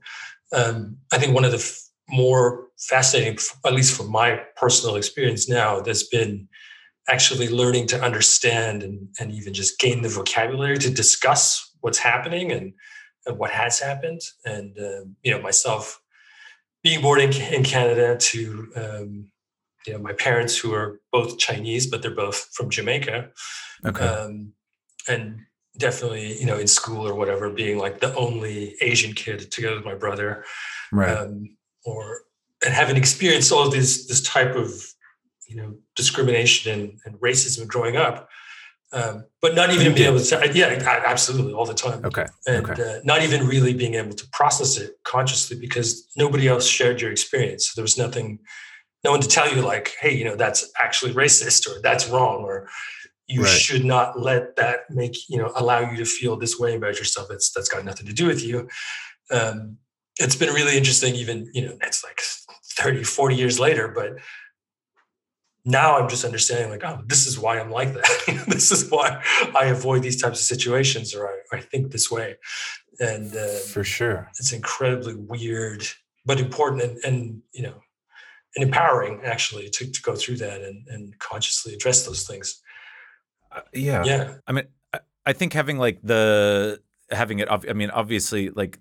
um, 0.54 0.98
I 1.12 1.18
think 1.18 1.34
one 1.34 1.46
of 1.46 1.52
the 1.52 1.58
f- 1.58 1.80
more 2.10 2.68
fascinating, 2.78 3.38
at 3.66 3.74
least 3.74 3.96
from 3.96 4.12
my 4.12 4.42
personal 4.56 4.96
experience 4.96 5.48
now, 5.50 5.80
that's 5.80 6.08
been 6.08 6.48
actually 7.08 7.50
learning 7.50 7.88
to 7.88 8.02
understand 8.02 8.84
and, 8.84 9.08
and 9.20 9.32
even 9.32 9.54
just 9.54 9.80
gain 9.80 10.02
the 10.02 10.10
vocabulary 10.10 10.78
to 10.78 10.90
discuss 10.90 11.72
what's 11.82 11.98
happening 11.98 12.52
and, 12.52 12.74
and 13.26 13.38
what 13.38 13.52
has 13.52 13.80
happened. 13.80 14.22
And, 14.46 14.78
um, 14.80 15.16
you 15.24 15.32
know, 15.32 15.42
myself 15.42 16.00
being 16.84 17.02
born 17.02 17.20
in, 17.20 17.34
in 17.34 17.64
Canada 17.64 18.18
to, 18.18 18.72
um, 18.76 19.32
you 19.86 19.94
know, 19.94 20.00
my 20.00 20.14
parents 20.14 20.58
who 20.58 20.74
are 20.74 21.00
both 21.12 21.38
Chinese, 21.38 21.88
but 21.88 22.02
they're 22.02 22.12
both 22.16 22.50
from 22.54 22.70
Jamaica. 22.70 23.30
okay 23.86 24.06
Um, 24.06 24.54
and 25.08 25.40
definitely, 25.80 26.39
you 26.39 26.46
know, 26.46 26.58
in 26.58 26.68
school 26.68 27.08
or 27.08 27.15
whatever, 27.15 27.50
being 27.50 27.80
like 27.80 28.00
the 28.00 28.13
only 28.15 28.76
Asian 28.82 29.13
kid 29.13 29.50
together 29.52 29.78
with 29.78 29.86
my 29.86 29.96
brother 29.96 30.46
right 30.92 31.18
um, 31.18 31.58
or 31.86 32.22
and 32.63 32.74
having 32.74 32.98
experienced 32.98 33.52
all 33.52 33.65
of 33.65 33.72
this 33.72 34.06
this 34.08 34.22
type 34.22 34.56
of 34.56 34.72
you 35.48 35.56
know 35.56 35.76
discrimination 35.96 36.72
and, 36.72 37.00
and 37.06 37.15
racism 37.20 37.65
growing 37.68 37.96
up, 37.96 38.30
um, 38.94 39.26
but 39.42 39.56
not 39.56 39.72
even 39.72 39.96
being 39.96 40.08
able 40.08 40.20
to 40.20 40.52
yeah 40.54 41.02
absolutely 41.06 41.54
all 41.54 41.65
the 41.65 41.74
time 41.74 42.06
okay 42.06 42.26
and 42.46 42.70
okay. 42.70 42.98
Uh, 42.98 43.00
not 43.04 43.24
even 43.24 43.48
really 43.48 43.74
being 43.74 43.96
able 43.96 44.13
to 44.13 44.28
process 44.32 44.78
it 44.78 44.92
consciously 45.04 45.58
because 45.58 46.08
nobody 46.15 46.48
else 46.48 46.68
shared 46.68 47.02
your 47.02 47.12
experience. 47.12 47.70
So 47.70 47.72
there 47.76 47.84
was 47.84 47.98
nothing, 47.98 48.39
no 49.04 49.12
one 49.12 49.22
to 49.22 49.28
tell 49.28 49.54
you 49.54 49.62
like, 49.62 49.94
hey, 50.02 50.13
you 50.13 50.26
know 50.26 50.36
that's 50.36 50.70
actually 50.78 51.13
racist 51.13 51.68
or 51.68 51.82
that's 51.82 52.10
wrong 52.10 52.44
or 52.44 52.68
you 53.30 53.44
Right. 53.44 53.50
should 53.50 53.86
not 53.86 54.20
let 54.20 54.56
that 54.56 54.89
make 54.89 55.15
you 55.30 55.38
know 55.38 55.52
allow 55.56 55.80
you 55.80 55.96
to 55.98 56.06
feel 56.06 56.36
this 56.36 56.60
way 56.60 56.76
about 56.76 56.98
yourself. 56.98 57.30
It's 57.32 57.52
that's 57.52 57.70
got 57.70 57.86
nothing 57.86 58.08
to 58.08 58.13
do 58.13 58.26
with 58.26 58.44
you. 58.44 58.68
Um, 59.32 59.78
it's 60.20 60.36
been 60.36 60.54
really 60.54 60.76
interesting, 60.78 61.15
even 61.15 61.50
you 61.54 61.65
know 61.65 61.78
it's 61.82 62.04
like 62.04 62.20
30, 62.78 63.04
40 63.04 63.36
years 63.36 63.60
later, 63.60 63.88
but 63.88 64.18
now 65.65 65.98
I'm 65.98 66.10
just 66.10 66.26
understanding 66.26 66.72
like, 66.72 66.84
oh, 66.84 67.04
this 67.06 67.28
is 67.28 67.38
why 67.38 67.60
I'm 67.60 67.70
like 67.70 67.94
that. 67.94 68.46
this 68.48 68.72
is 68.72 68.89
why 68.89 69.22
I 69.56 69.65
avoid 69.65 70.02
these 70.02 70.22
types 70.22 70.39
of 70.39 70.46
situations 70.46 71.13
or 71.13 71.28
I, 71.28 71.58
I 71.58 71.60
think 71.60 71.92
this 71.92 72.10
way. 72.10 72.36
And 73.00 73.36
uh, 73.36 73.60
for 73.74 73.84
sure 73.84 74.28
it's 74.39 74.52
incredibly 74.54 75.15
weird, 75.15 75.84
but 76.26 76.39
important 76.39 76.82
and, 76.82 76.98
and 77.06 77.42
you 77.54 77.63
know, 77.63 77.76
and 78.56 78.63
empowering 78.63 79.22
actually 79.24 79.70
to, 79.70 79.92
to 79.92 80.02
go 80.02 80.15
through 80.15 80.38
that 80.38 80.62
and, 80.62 80.88
and 80.88 81.20
consciously 81.20 81.74
address 81.74 82.06
those 82.06 82.26
things. 82.26 82.62
Uh, 83.52 83.62
yeah 83.74 84.04
Yeah. 84.04 84.36
I 84.48 84.52
mean, 84.52 84.66
I, 84.94 85.00
I 85.26 85.34
think 85.34 85.54
having 85.54 85.78
like 85.78 86.00
the 86.04 86.82
having 87.10 87.40
it. 87.40 87.48
I 87.50 87.74
mean, 87.74 87.90
obviously, 87.90 88.50
like 88.50 88.80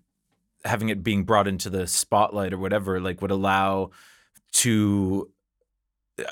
having 0.65 0.89
it 0.91 1.03
being 1.03 1.25
brought 1.25 1.49
into 1.49 1.71
the 1.71 1.87
spotlight 1.87 2.53
or 2.53 2.59
whatever, 2.59 3.01
like 3.01 3.23
would 3.23 3.31
allow 3.31 3.91
to. 4.53 5.31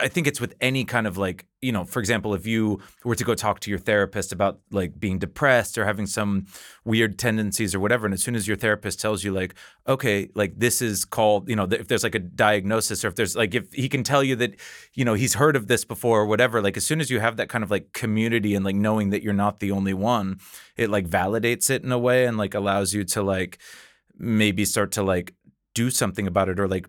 I 0.01 0.09
think 0.09 0.27
it's 0.27 0.41
with 0.41 0.55
any 0.61 0.85
kind 0.85 1.07
of 1.07 1.17
like 1.17 1.47
you 1.63 1.73
know, 1.73 1.85
for 1.85 1.99
example, 1.99 2.35
if 2.35 2.47
you 2.47 2.81
were 3.05 3.17
to 3.17 3.25
go 3.25 3.35
talk 3.35 3.59
to 3.61 3.71
your 3.71 3.79
therapist 3.79 4.33
about 4.33 4.61
like 4.71 5.01
being 5.01 5.19
depressed 5.19 5.77
or 5.77 5.85
having 5.85 6.07
some 6.07 6.47
weird 6.85 7.19
tendencies 7.19 7.75
or 7.75 7.81
whatever, 7.81 8.07
and 8.07 8.15
as 8.15 8.23
soon 8.23 8.37
as 8.37 8.47
your 8.47 8.57
therapist 8.57 9.01
tells 9.01 9.25
you 9.25 9.33
like, 9.33 9.55
okay, 9.89 10.29
like 10.35 10.59
this 10.59 10.81
is 10.81 11.05
called, 11.05 11.49
you 11.49 11.57
know, 11.57 11.65
if 11.65 11.89
there's 11.89 12.05
like 12.05 12.15
a 12.15 12.21
diagnosis 12.21 13.05
or 13.05 13.09
if 13.09 13.17
there's 13.17 13.35
like 13.35 13.55
if 13.55 13.73
he 13.73 13.89
can 13.89 14.05
tell 14.05 14.23
you 14.23 14.37
that, 14.37 14.55
you 14.95 15.05
know, 15.05 15.15
he's 15.15 15.35
heard 15.35 15.57
of 15.57 15.67
this 15.67 15.85
before 15.85 16.21
or 16.21 16.27
whatever, 16.27 16.63
like 16.63 16.77
as 16.77 16.87
soon 16.87 17.01
as 17.01 17.11
you 17.11 17.19
have 17.19 17.37
that 17.37 17.49
kind 17.49 17.65
of 17.65 17.71
like 17.71 17.93
community 17.93 18.55
and 18.55 18.65
like 18.65 18.77
knowing 18.77 19.11
that 19.11 19.23
you're 19.23 19.33
not 19.33 19.59
the 19.59 19.73
only 19.73 19.95
one, 19.95 20.39
it 20.77 20.89
like 20.89 21.09
validates 21.09 21.69
it 21.69 21.83
in 21.83 21.91
a 21.91 21.99
way 21.99 22.27
and 22.27 22.37
like 22.37 22.55
allows 22.55 22.95
you 22.95 23.03
to 23.03 23.23
like 23.23 23.59
maybe 24.19 24.65
start 24.65 24.93
to 24.93 25.03
like 25.03 25.35
do 25.75 25.91
something 25.91 26.27
about 26.27 26.49
it 26.49 26.61
or 26.61 26.69
like 26.69 26.87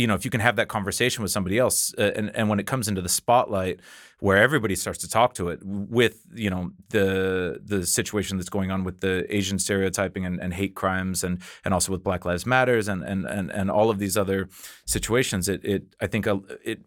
you 0.00 0.06
know 0.06 0.14
if 0.14 0.24
you 0.24 0.30
can 0.30 0.40
have 0.40 0.56
that 0.56 0.68
conversation 0.68 1.22
with 1.22 1.30
somebody 1.30 1.58
else 1.58 1.94
uh, 1.98 2.12
and 2.16 2.34
and 2.34 2.48
when 2.48 2.58
it 2.58 2.66
comes 2.66 2.88
into 2.88 3.02
the 3.02 3.08
spotlight 3.08 3.80
where 4.20 4.36
everybody 4.36 4.74
starts 4.74 4.98
to 4.98 5.08
talk 5.08 5.34
to 5.34 5.48
it 5.48 5.60
with 5.64 6.24
you 6.34 6.50
know 6.50 6.70
the 6.90 7.60
the 7.64 7.86
situation 7.86 8.36
that's 8.36 8.48
going 8.48 8.70
on 8.70 8.84
with 8.84 9.00
the 9.00 9.26
Asian 9.34 9.58
stereotyping 9.58 10.24
and, 10.24 10.40
and 10.40 10.54
hate 10.54 10.74
crimes 10.74 11.24
and 11.24 11.40
and 11.64 11.74
also 11.74 11.92
with 11.92 12.02
Black 12.02 12.24
Lives 12.24 12.46
Matters 12.46 12.88
and 12.88 13.02
and 13.02 13.24
and, 13.26 13.50
and 13.50 13.70
all 13.70 13.90
of 13.90 13.98
these 13.98 14.16
other 14.16 14.48
situations 14.86 15.48
it 15.48 15.64
it 15.64 15.82
I 16.00 16.06
think 16.06 16.26
uh, 16.26 16.38
it 16.64 16.80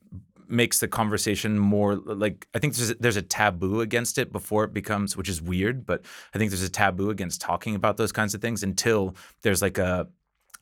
makes 0.48 0.80
the 0.80 0.88
conversation 0.88 1.58
more 1.58 1.96
like 1.96 2.48
I 2.54 2.60
think 2.60 2.76
there's 2.76 2.96
there's 2.96 3.18
a 3.18 3.22
taboo 3.22 3.82
against 3.82 4.18
it 4.18 4.32
before 4.32 4.64
it 4.64 4.74
becomes 4.74 5.18
which 5.18 5.30
is 5.30 5.42
weird 5.42 5.86
but 5.86 6.04
I 6.34 6.38
think 6.38 6.52
there's 6.52 6.64
a 6.64 6.70
taboo 6.70 7.10
against 7.10 7.42
talking 7.42 7.76
about 7.76 7.98
those 7.98 8.12
kinds 8.12 8.34
of 8.36 8.42
things 8.42 8.64
until 8.64 9.16
there's 9.42 9.62
like 9.62 9.78
a 9.78 10.08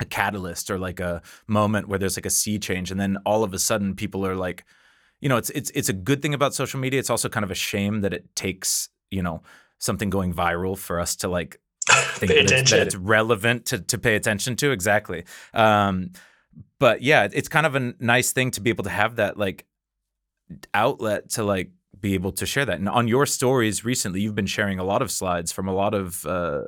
a 0.02 0.06
catalyst 0.06 0.70
or 0.70 0.78
like 0.78 1.00
a 1.00 1.22
moment 1.48 1.88
where 1.88 2.00
there's 2.00 2.18
like 2.18 2.26
a 2.26 2.32
sea 2.32 2.60
change 2.60 2.92
and 2.92 3.00
then 3.00 3.18
all 3.26 3.44
of 3.44 3.54
a 3.54 3.60
sudden 3.60 3.96
people 3.96 4.26
are 4.26 4.36
like 4.36 4.66
you 5.22 5.30
know 5.30 5.38
it's 5.38 5.50
it's 5.52 5.72
it's 5.72 5.88
a 5.88 5.94
good 5.94 6.22
thing 6.22 6.34
about 6.34 6.54
social 6.54 6.80
media. 6.80 7.00
It's 7.00 7.10
also 7.10 7.30
kind 7.30 7.44
of 7.44 7.52
a 7.52 7.56
shame 7.56 8.02
that 8.02 8.14
it 8.14 8.36
takes 8.36 8.90
you 9.12 9.22
know 9.22 9.44
something 9.78 10.10
going 10.10 10.34
viral 10.34 10.78
for 10.78 11.00
us 11.00 11.16
to 11.18 11.28
like 11.28 11.60
think 11.88 12.32
Pay 12.32 12.46
that 12.46 12.52
it's, 12.52 12.72
that 12.72 12.80
it's 12.82 12.96
relevant 12.96 13.68
to, 13.68 13.80
to 13.80 13.98
pay 13.98 14.16
attention 14.16 14.56
to. 14.58 14.72
Exactly. 14.72 15.24
Um 15.54 16.12
but 16.80 17.02
yeah 17.02 17.30
it's 17.32 17.48
kind 17.48 17.66
of 17.66 17.76
a 17.76 17.94
nice 18.00 18.34
thing 18.34 18.52
to 18.52 18.62
be 18.62 18.70
able 18.70 18.84
to 18.84 18.90
have 18.90 19.16
that 19.16 19.38
like 19.38 19.66
outlet 20.74 21.30
to 21.30 21.44
like 21.44 21.72
be 22.00 22.16
able 22.16 22.32
to 22.32 22.46
share 22.48 22.66
that. 22.66 22.80
And 22.80 22.90
on 22.90 23.08
your 23.08 23.28
stories 23.28 23.86
recently 23.86 24.22
you've 24.22 24.36
been 24.36 24.48
sharing 24.48 24.80
a 24.80 24.84
lot 24.84 25.04
of 25.04 25.12
slides 25.12 25.52
from 25.52 25.68
a 25.68 25.74
lot 25.74 25.94
of 25.94 26.26
uh 26.26 26.64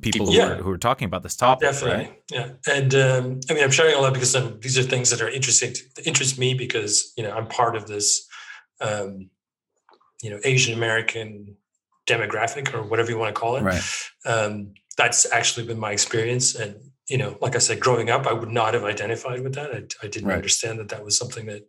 people 0.00 0.26
who, 0.26 0.32
Yeah. 0.32 0.52
are, 0.52 0.56
who 0.56 0.70
are 0.70 0.78
talking 0.78 1.06
about 1.06 1.22
this 1.22 1.36
topic 1.36 1.68
Definitely, 1.70 2.04
right? 2.06 2.22
yeah. 2.30 2.48
And 2.66 2.94
um, 2.94 3.40
I 3.50 3.54
mean, 3.54 3.64
I'm 3.64 3.70
sharing 3.70 3.94
a 3.94 4.00
lot 4.00 4.12
because 4.14 4.34
um 4.34 4.58
these 4.60 4.78
are 4.78 4.82
things 4.82 5.10
that 5.10 5.20
are 5.20 5.28
interesting, 5.28 5.72
to, 5.74 6.06
interest 6.06 6.38
me 6.38 6.54
because 6.54 7.12
you 7.16 7.22
know 7.22 7.32
I'm 7.32 7.46
part 7.48 7.76
of 7.76 7.86
this, 7.86 8.26
um, 8.80 9.30
you 10.22 10.30
know, 10.30 10.40
Asian 10.44 10.74
American 10.74 11.56
demographic 12.06 12.74
or 12.74 12.82
whatever 12.82 13.10
you 13.10 13.18
want 13.18 13.34
to 13.34 13.40
call 13.40 13.56
it. 13.56 13.62
right 13.62 13.82
Um, 14.26 14.74
that's 14.96 15.30
actually 15.32 15.66
been 15.66 15.78
my 15.80 15.92
experience, 15.92 16.54
and 16.54 16.76
you 17.08 17.18
know, 17.18 17.36
like 17.40 17.54
I 17.54 17.58
said, 17.58 17.80
growing 17.80 18.08
up, 18.10 18.26
I 18.26 18.32
would 18.32 18.50
not 18.50 18.74
have 18.74 18.84
identified 18.84 19.42
with 19.42 19.54
that. 19.54 19.70
I, 19.74 19.78
I 20.02 20.08
didn't 20.08 20.28
Right. 20.28 20.36
understand 20.36 20.78
that 20.78 20.88
that 20.90 21.04
was 21.04 21.18
something 21.18 21.46
that 21.46 21.66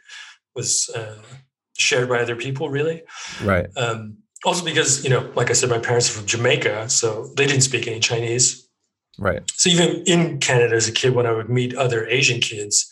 was 0.56 0.90
uh, 0.96 1.22
shared 1.78 2.08
by 2.08 2.20
other 2.20 2.36
people, 2.38 2.70
really. 2.70 3.04
right 3.44 3.68
Um, 3.76 4.20
also, 4.46 4.64
because 4.64 5.04
you 5.04 5.10
know, 5.10 5.30
like 5.36 5.50
I 5.50 5.54
said, 5.54 5.70
my 5.70 5.80
parents 5.80 6.10
are 6.10 6.14
from 6.14 6.28
Jamaica, 6.28 6.90
so 6.90 7.34
they 7.36 7.46
didn't 7.46 7.64
speak 7.64 7.88
any 7.88 8.00
Chinese. 8.00 8.68
right 9.18 9.42
So 9.56 9.70
even 9.70 10.04
in 10.06 10.40
Canada 10.40 10.76
as 10.76 10.88
a 10.88 10.92
kid, 10.92 11.16
when 11.16 11.26
I 11.26 11.32
would 11.32 11.50
meet 11.50 11.76
other 11.76 12.06
Asian 12.08 12.40
kids, 12.40 12.88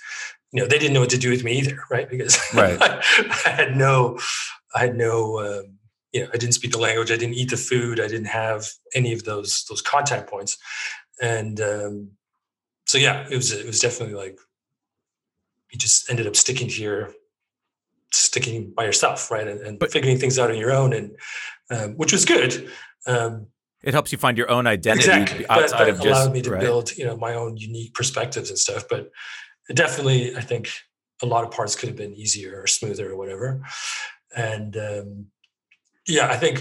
you 0.51 0.61
know, 0.61 0.67
they 0.67 0.79
didn't 0.79 0.93
know 0.93 0.99
what 1.01 1.09
to 1.11 1.17
do 1.17 1.29
with 1.29 1.43
me 1.43 1.53
either, 1.59 1.77
right? 1.89 2.09
Because 2.09 2.37
Right. 2.53 2.77
I, 2.81 3.49
had 3.49 3.75
no, 3.77 4.19
I 4.75 4.79
had 4.79 4.95
no, 4.95 5.39
um, 5.39 5.77
you 6.11 6.21
know, 6.21 6.29
I 6.33 6.37
didn't 6.37 6.53
speak 6.53 6.71
the 6.71 6.79
language, 6.79 7.11
I 7.11 7.17
didn't 7.17 7.35
eat 7.35 7.49
the 7.49 7.57
food, 7.57 7.99
I 7.99 8.07
didn't 8.07 8.27
have 8.27 8.67
any 8.93 9.13
of 9.13 9.23
those 9.23 9.65
those 9.69 9.81
contact 9.81 10.29
points, 10.29 10.57
and 11.21 11.59
um, 11.61 12.11
so 12.85 12.97
yeah, 12.97 13.25
it 13.29 13.35
was 13.35 13.51
it 13.51 13.65
was 13.65 13.79
definitely 13.79 14.15
like 14.15 14.37
you 15.71 15.79
just 15.79 16.09
ended 16.09 16.27
up 16.27 16.35
sticking 16.35 16.67
to 16.67 16.81
your 16.81 17.13
sticking 18.15 18.73
by 18.75 18.85
yourself, 18.85 19.29
right, 19.31 19.47
and, 19.47 19.61
and 19.61 19.79
But- 19.79 19.91
figuring 19.91 20.17
things 20.19 20.37
out 20.39 20.51
on 20.51 20.57
your 20.57 20.71
own, 20.71 20.93
and 20.93 21.15
um, 21.69 21.93
which 21.97 22.11
was 22.11 22.25
good. 22.25 22.69
Um, 23.07 23.47
It 23.83 23.93
helps 23.93 24.11
you 24.11 24.17
find 24.17 24.37
your 24.37 24.49
own 24.49 24.65
identity 24.65 25.09
exactly 25.11 25.45
but 25.47 25.63
outside 25.63 25.79
that 25.79 25.89
of 25.89 25.95
just 26.01 26.07
allowed 26.07 26.33
me 26.33 26.41
to 26.41 26.51
right? 26.51 26.61
build 26.61 26.95
you 26.97 27.05
know 27.05 27.17
my 27.17 27.33
own 27.33 27.57
unique 27.57 27.93
perspectives 27.93 28.49
and 28.49 28.57
stuff 28.57 28.83
but 28.89 29.09
definitely 29.73 30.33
i 30.37 30.41
think 30.41 30.69
a 31.21 31.25
lot 31.25 31.43
of 31.43 31.51
parts 31.51 31.75
could 31.75 31.89
have 31.89 31.97
been 31.97 32.13
easier 32.13 32.61
or 32.61 32.67
smoother 32.67 33.11
or 33.11 33.17
whatever 33.17 33.61
and 34.37 34.77
um, 34.77 35.25
yeah 36.07 36.27
i 36.29 36.37
think 36.37 36.55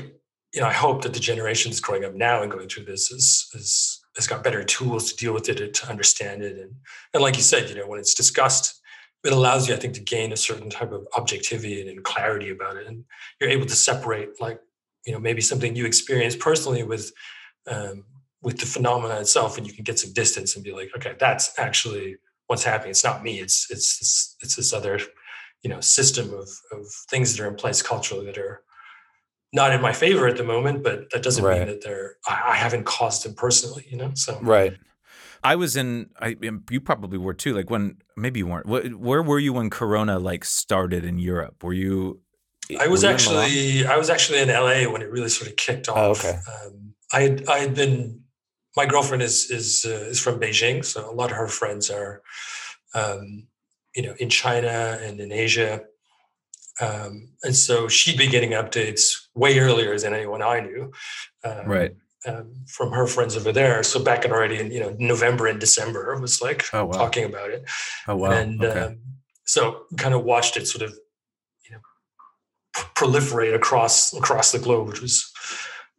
you 0.53 0.61
know 0.61 0.67
i 0.67 0.73
hope 0.73 1.03
that 1.03 1.15
the 1.15 1.21
generations 1.21 1.79
growing 1.81 2.05
up 2.05 2.15
now 2.15 2.43
and 2.43 2.51
going 2.51 2.69
through 2.69 2.85
this 2.85 3.12
is 3.12 3.49
is 3.55 4.01
has 4.17 4.27
got 4.27 4.43
better 4.45 4.65
tools 4.65 5.11
to 5.12 5.17
deal 5.17 5.33
with 5.33 5.49
it 5.49 5.75
to 5.75 5.88
understand 5.88 6.43
it 6.43 6.59
and 6.59 6.73
and 7.15 7.23
like 7.23 7.37
you 7.37 7.43
said 7.43 7.69
you 7.71 7.77
know 7.77 7.87
when 7.87 8.01
it's 8.01 8.15
discussed 8.15 8.81
it 9.24 9.32
allows 9.32 9.68
you 9.68 9.74
i 9.74 9.78
think 9.78 9.94
to 9.94 10.00
gain 10.00 10.32
a 10.32 10.37
certain 10.37 10.70
type 10.70 10.92
of 10.92 11.06
objectivity 11.16 11.88
and 11.88 12.04
clarity 12.04 12.50
about 12.50 12.76
it 12.76 12.87
and 12.87 13.04
you're 13.40 13.50
able 13.50 13.66
to 13.66 13.74
separate 13.76 14.40
like 14.40 14.61
you 15.06 15.12
know 15.12 15.18
maybe 15.18 15.40
something 15.40 15.74
you 15.76 15.87
experience 15.87 16.37
personally 16.37 16.82
with 16.82 17.12
um, 17.70 18.04
with 18.42 18.58
the 18.58 18.66
phenomena 18.66 19.20
itself 19.20 19.56
and 19.56 19.66
you 19.66 19.72
can 19.72 19.85
get 19.85 19.98
some 19.98 20.12
distance 20.12 20.54
and 20.54 20.64
be 20.64 20.72
like 20.72 20.90
okay 20.96 21.14
that's 21.18 21.58
actually 21.58 22.16
what's 22.48 22.64
happening 22.64 22.90
it's 22.90 23.04
not 23.04 23.22
me 23.22 23.38
it's 23.40 23.68
it's 23.70 23.98
this, 23.98 24.37
it's 24.42 24.56
this 24.56 24.72
other 24.72 24.98
you 25.62 25.70
know 25.70 25.80
system 25.80 26.32
of 26.35 26.48
of 26.72 26.87
things 27.08 27.37
that 27.37 27.42
are 27.44 27.48
in 27.48 27.54
place 27.54 27.82
culturally 27.82 28.26
that 28.26 28.38
are 28.38 28.62
not 29.52 29.72
in 29.72 29.80
my 29.82 29.92
favor 29.92 30.26
at 30.26 30.37
the 30.37 30.44
moment 30.44 30.82
but 30.82 31.11
that 31.11 31.22
doesn't 31.22 31.44
Right. 31.44 31.58
mean 31.58 31.68
that 31.68 31.82
they're 31.85 32.16
I, 32.26 32.42
I 32.52 32.54
haven't 32.56 32.85
caused 32.85 33.24
them 33.24 33.35
personally 33.35 33.87
you 33.88 33.96
know 33.96 34.11
so 34.14 34.38
Right. 34.40 34.76
I 35.44 35.57
was 35.57 35.76
in. 35.76 36.11
I 36.20 36.37
you 36.70 36.81
probably 36.81 37.18
were 37.18 37.35
too. 37.35 37.55
Like 37.55 37.70
when 37.70 37.96
maybe 38.16 38.38
you 38.40 38.46
weren't. 38.46 38.66
Wh- 38.66 39.00
Where 39.00 39.22
were 39.22 39.38
you 39.38 39.52
when 39.52 39.70
Corona 39.70 40.18
like 40.18 40.44
started 40.44 41.05
in 41.05 41.18
Europe? 41.18 41.62
Were 41.64 41.72
you? 41.72 42.20
I 42.78 42.87
was 42.87 43.02
were 43.02 43.11
you 43.11 43.16
in 43.16 43.24
Milan? 43.24 43.44
actually 43.44 43.87
I 43.87 43.96
was 43.96 44.11
actually 44.11 44.40
in 44.40 44.48
LA 44.48 44.90
when 44.90 45.02
it 45.02 45.11
really 45.11 45.28
sort 45.28 45.50
of 45.50 45.57
kicked 45.57 45.88
off. 45.88 45.96
Oh, 45.98 46.11
okay. 46.12 46.38
Um, 46.64 46.94
I 47.12 47.22
had 47.22 47.48
I 47.48 47.59
had 47.59 47.74
been 47.74 48.20
my 48.76 48.87
girlfriend 48.87 49.22
is 49.22 49.50
is 49.50 49.85
uh, 49.85 50.07
is 50.11 50.20
from 50.20 50.40
Beijing, 50.40 50.85
so 50.85 51.11
a 51.11 51.12
lot 51.14 51.31
of 51.31 51.37
her 51.37 51.48
friends 51.48 51.90
are, 51.90 52.22
um, 52.94 53.46
you 53.94 54.02
know, 54.02 54.14
in 54.18 54.31
China 54.31 54.98
and 55.02 55.20
in 55.20 55.33
Asia, 55.33 55.83
um, 56.81 57.28
and 57.42 57.55
so 57.55 57.88
she'd 57.88 58.16
be 58.16 58.28
getting 58.28 58.50
updates 58.50 59.26
way 59.35 59.59
earlier 59.59 59.98
than 59.98 60.14
anyone 60.14 60.42
I 60.42 60.61
knew. 60.61 60.92
Um, 61.44 61.66
Right. 61.66 61.92
Um, 62.24 62.52
from 62.68 62.92
her 62.92 63.08
friends 63.08 63.37
over 63.37 63.50
there. 63.50 63.82
So 63.82 63.98
back 64.02 64.24
in 64.24 64.30
already 64.30 64.58
in 64.61 64.70
you 64.70 64.78
know 64.80 64.94
November 64.98 65.48
and 65.48 65.58
December 65.58 66.16
was 66.20 66.40
like 66.40 66.64
Oh, 66.72 66.85
wow. 66.85 66.92
talking 66.92 67.24
about 67.24 67.50
it 67.50 67.64
Oh 68.06 68.14
wow. 68.16 68.30
and 68.30 68.62
okay. 68.64 68.78
um, 68.80 68.98
so 69.44 69.87
kind 69.96 70.14
of 70.14 70.22
watched 70.22 70.56
it 70.56 70.68
sort 70.68 70.82
of 70.82 70.92
you 71.64 71.72
know 71.74 71.80
proliferate 72.94 73.54
across 73.56 74.12
across 74.14 74.52
the 74.52 74.61
globe 74.61 74.87
which 74.88 75.00
was 75.02 75.32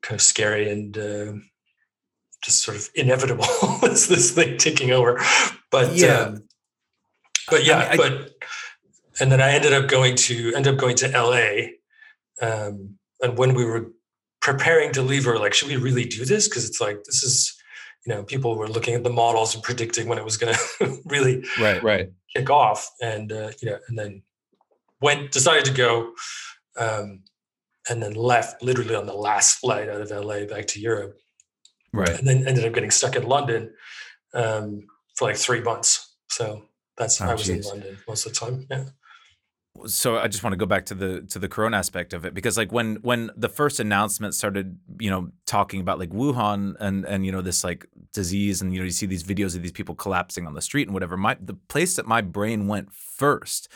kind 0.01 0.15
of 0.15 0.21
scary 0.21 0.71
and 0.71 0.97
uh, 0.97 1.33
just 2.41 2.63
sort 2.63 2.77
of 2.77 2.89
inevitable 2.95 3.45
it's 3.83 4.07
this 4.07 4.31
thing 4.31 4.57
taking 4.57 4.91
over 4.91 5.19
but 5.71 5.93
Yeah. 5.93 6.19
um, 6.19 6.43
but 7.51 7.65
yeah, 7.65 7.79
I 7.79 7.97
mean, 7.97 7.97
but 7.97 8.31
and 9.19 9.29
then 9.29 9.41
I 9.41 9.51
ended 9.51 9.73
up 9.73 9.89
going 9.89 10.15
to 10.15 10.53
end 10.55 10.67
up 10.67 10.77
going 10.77 10.95
to 10.97 11.09
LA. 11.09 11.73
Um, 12.41 12.97
and 13.21 13.37
when 13.37 13.53
we 13.53 13.65
were 13.65 13.91
preparing 14.43 14.91
to 14.91 15.01
leave, 15.01 15.25
were 15.25 15.39
like, 15.39 15.53
should 15.53 15.69
we 15.69 15.77
really 15.77 16.03
do 16.03 16.25
this? 16.25 16.47
Because 16.47 16.69
it's 16.69 16.81
like 16.81 17.03
this 17.05 17.23
is, 17.23 17.55
you 18.05 18.13
know, 18.13 18.23
people 18.23 18.55
were 18.55 18.67
looking 18.67 18.93
at 18.93 19.03
the 19.03 19.09
models 19.09 19.55
and 19.55 19.63
predicting 19.63 20.07
when 20.07 20.17
it 20.17 20.25
was 20.25 20.37
going 20.37 20.53
to 20.79 20.97
really 21.05 21.43
right 21.59 21.81
right 21.81 22.11
kick 22.35 22.49
off, 22.49 22.91
and 23.01 23.31
uh, 23.31 23.51
you 23.61 23.69
know, 23.69 23.79
and 23.87 23.97
then 23.97 24.21
went 25.01 25.31
decided 25.31 25.65
to 25.65 25.73
go, 25.73 26.13
um, 26.77 27.23
and 27.89 28.03
then 28.03 28.13
left 28.13 28.61
literally 28.61 28.95
on 28.95 29.07
the 29.07 29.13
last 29.13 29.59
flight 29.59 29.89
out 29.89 30.01
of 30.01 30.11
LA 30.11 30.45
back 30.45 30.67
to 30.67 30.79
Europe. 30.79 31.17
Right, 31.93 32.09
and 32.09 32.27
then 32.27 32.47
ended 32.47 32.65
up 32.65 32.73
getting 32.73 32.91
stuck 32.91 33.15
in 33.15 33.23
London 33.23 33.73
um, 34.33 34.87
for 35.15 35.27
like 35.27 35.37
three 35.37 35.61
months. 35.61 36.15
So 36.29 36.65
that's 36.97 37.21
oh, 37.21 37.29
I 37.29 37.33
was 37.33 37.45
geez. 37.45 37.65
in 37.65 37.71
London 37.71 37.97
most 38.07 38.25
of 38.25 38.33
the 38.33 38.39
time. 38.39 38.67
Yeah 38.69 38.85
so 39.87 40.17
I 40.17 40.27
just 40.27 40.43
want 40.43 40.53
to 40.53 40.57
go 40.57 40.65
back 40.65 40.85
to 40.87 40.93
the 40.93 41.21
to 41.21 41.39
the 41.39 41.49
corona 41.49 41.77
aspect 41.77 42.13
of 42.13 42.25
it 42.25 42.33
because 42.33 42.57
like 42.57 42.71
when 42.71 42.97
when 42.97 43.31
the 43.35 43.49
first 43.49 43.79
announcement 43.79 44.35
started, 44.35 44.77
you 44.99 45.09
know, 45.09 45.29
talking 45.45 45.81
about 45.81 45.97
like 45.97 46.11
Wuhan 46.11 46.75
and 46.79 47.05
and 47.05 47.25
you 47.25 47.31
know 47.31 47.41
this 47.41 47.63
like 47.63 47.87
disease 48.13 48.61
and 48.61 48.71
you 48.73 48.79
know 48.79 48.85
you 48.85 48.91
see 48.91 49.07
these 49.07 49.23
videos 49.23 49.55
of 49.55 49.63
these 49.63 49.71
people 49.71 49.95
collapsing 49.95 50.45
on 50.45 50.53
the 50.53 50.61
street 50.61 50.87
and 50.87 50.93
whatever. 50.93 51.17
My 51.17 51.37
the 51.41 51.55
place 51.55 51.95
that 51.95 52.05
my 52.05 52.21
brain 52.21 52.67
went 52.67 52.93
first 52.93 53.67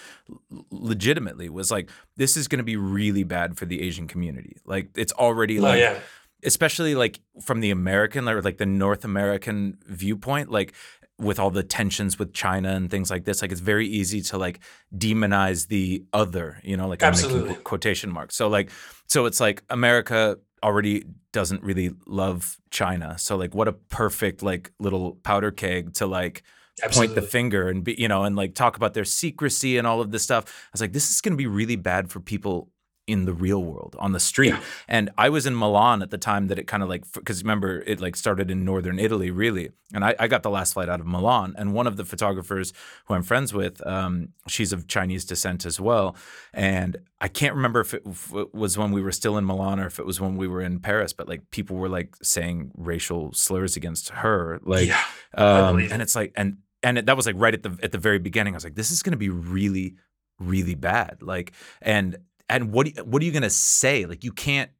legitimately 0.70 1.50
was 1.50 1.72
like 1.72 1.90
this 2.16 2.38
is 2.38 2.48
going 2.48 2.60
to 2.60 2.64
be 2.64 2.78
really 2.78 3.24
bad 3.24 3.58
for 3.58 3.66
the 3.66 3.82
Asian 3.82 4.08
community. 4.08 4.58
Like 4.66 4.90
it's 4.96 5.14
already 5.14 5.58
oh, 5.60 5.64
like 5.64 5.80
yeah 5.80 6.00
especially 6.44 6.96
like 6.96 7.20
from 7.42 7.62
the 7.62 7.72
American 7.72 8.28
or 8.30 8.42
like 8.42 8.58
the 8.58 8.66
North 8.66 9.04
American 9.04 9.78
viewpoint, 9.88 10.52
like 10.52 10.74
with 11.20 11.40
all 11.40 11.50
the 11.50 11.64
tensions 11.64 12.20
with 12.20 12.34
China 12.34 12.74
and 12.74 12.92
things 12.92 13.10
like 13.10 13.26
this, 13.26 13.42
like 13.42 13.52
it's 13.52 13.62
very 13.62 13.88
easy 13.88 14.22
to 14.22 14.38
like 14.38 14.60
demonize 14.96 15.68
the 15.68 16.04
other, 16.14 16.60
you 16.64 16.78
know, 16.78 16.88
like 16.88 17.02
Absolutely. 17.02 17.56
quotation 17.56 18.12
marks. 18.12 18.36
So 18.36 18.48
like, 18.48 18.70
so 19.08 19.26
it's 19.26 19.40
like 19.40 19.64
America 19.70 20.38
already 20.64 21.06
doesn't 21.32 21.64
really 21.64 21.92
love 22.06 22.58
China. 22.70 23.18
So 23.18 23.36
like, 23.36 23.56
what 23.56 23.68
a 23.68 23.74
perfect 23.74 24.44
like 24.44 24.72
little 24.80 25.16
powder 25.24 25.52
keg 25.52 25.94
to 25.96 26.06
like 26.06 26.44
Absolutely. 26.84 27.16
point 27.16 27.26
the 27.26 27.28
finger 27.28 27.70
and 27.70 27.84
be, 27.84 27.96
you 27.98 28.08
know, 28.08 28.24
and 28.24 28.36
like 28.36 28.54
talk 28.54 28.78
about 28.78 28.94
their 28.94 29.06
secrecy 29.06 29.78
and 29.78 29.88
all 29.88 30.02
of 30.02 30.12
this 30.12 30.24
stuff. 30.24 30.46
I 30.46 30.70
was 30.72 30.82
like, 30.82 30.94
this 30.94 31.10
is 31.10 31.22
going 31.22 31.34
to 31.34 31.38
be 31.38 31.48
really 31.48 31.76
bad 31.78 32.12
for 32.12 32.20
people 32.20 32.70
in 33.08 33.24
the 33.24 33.34
real 33.34 33.64
world 33.64 33.96
on 34.00 34.12
the 34.12 34.20
street. 34.20 34.50
Yeah. 34.50 34.62
And 34.88 35.10
I 35.18 35.30
was 35.30 35.46
in 35.46 35.56
Milan 35.56 36.02
at 36.02 36.12
the 36.12 36.18
time 36.18 36.48
that 36.48 36.60
it 36.60 36.68
kind 36.68 36.84
of 36.84 36.90
like 36.90 37.06
because 37.14 37.42
remember 37.42 37.82
it 37.88 38.02
like 38.02 38.18
started 38.18 38.52
in 38.52 38.66
northern 38.66 39.00
Italy 39.00 39.32
really, 39.32 39.70
and 39.94 40.04
I, 40.04 40.14
I, 40.20 40.28
got 40.28 40.44
the 40.44 40.50
last 40.50 40.74
flight 40.74 40.90
out 40.90 41.00
of 41.00 41.08
Milan. 41.08 41.56
And 41.58 41.74
one 41.74 41.88
of 41.88 41.96
the 41.96 42.04
photographers 42.04 42.74
who 43.06 43.14
I'm 43.14 43.24
friends 43.24 43.54
with, 43.54 43.86
um, 43.88 44.30
she's 44.48 44.74
of 44.74 44.88
Chinese 44.88 45.24
descent 45.24 45.66
as 45.66 45.80
well, 45.80 46.18
and 46.54 46.98
I 47.22 47.30
can't 47.30 47.56
remember 47.56 47.80
if 47.80 47.94
it, 47.94 48.04
if 48.06 48.34
it, 48.34 48.54
was 48.54 48.78
when 48.78 48.92
we 48.92 49.02
were 49.02 49.14
still 49.14 49.38
in 49.38 49.46
Milan 49.46 49.80
or 49.80 49.88
if 49.88 50.00
it 50.00 50.06
was 50.06 50.20
when 50.20 50.36
we 50.36 50.48
were 50.48 50.62
in 50.62 50.80
Paris, 50.80 51.14
but 51.14 51.30
like 51.30 51.50
people 51.50 51.78
were 51.78 51.90
like 51.90 52.16
saying 52.22 52.72
racial 52.76 53.32
slurs 53.32 53.78
against 53.78 54.10
her, 54.10 54.60
like, 54.66 54.88
yeah, 54.88 55.04
um, 55.36 55.80
and 55.80 56.02
it's 56.02 56.16
like 56.16 56.34
and 56.36 56.58
and 56.84 56.98
it, 56.98 57.06
that 57.06 57.16
was 57.16 57.26
like 57.26 57.36
right 57.38 57.54
at 57.54 57.64
the 57.64 57.78
at 57.82 57.94
the 57.94 57.98
very 57.98 58.20
beginning. 58.20 58.54
I 58.54 58.58
was 58.58 58.66
like, 58.66 58.76
this 58.76 58.92
is 58.92 59.02
going 59.02 59.14
to 59.14 59.18
be 59.18 59.30
really 59.30 59.96
really 60.40 60.76
bad 60.76 61.18
like 61.24 61.52
and 61.82 62.16
and 62.50 62.72
what 62.72 62.88
what 63.06 63.22
are 63.22 63.26
you 63.26 63.32
going 63.32 63.44
to 63.44 63.50
say? 63.50 64.06
Like 64.06 64.24
you 64.24 64.32
can't 64.32 64.72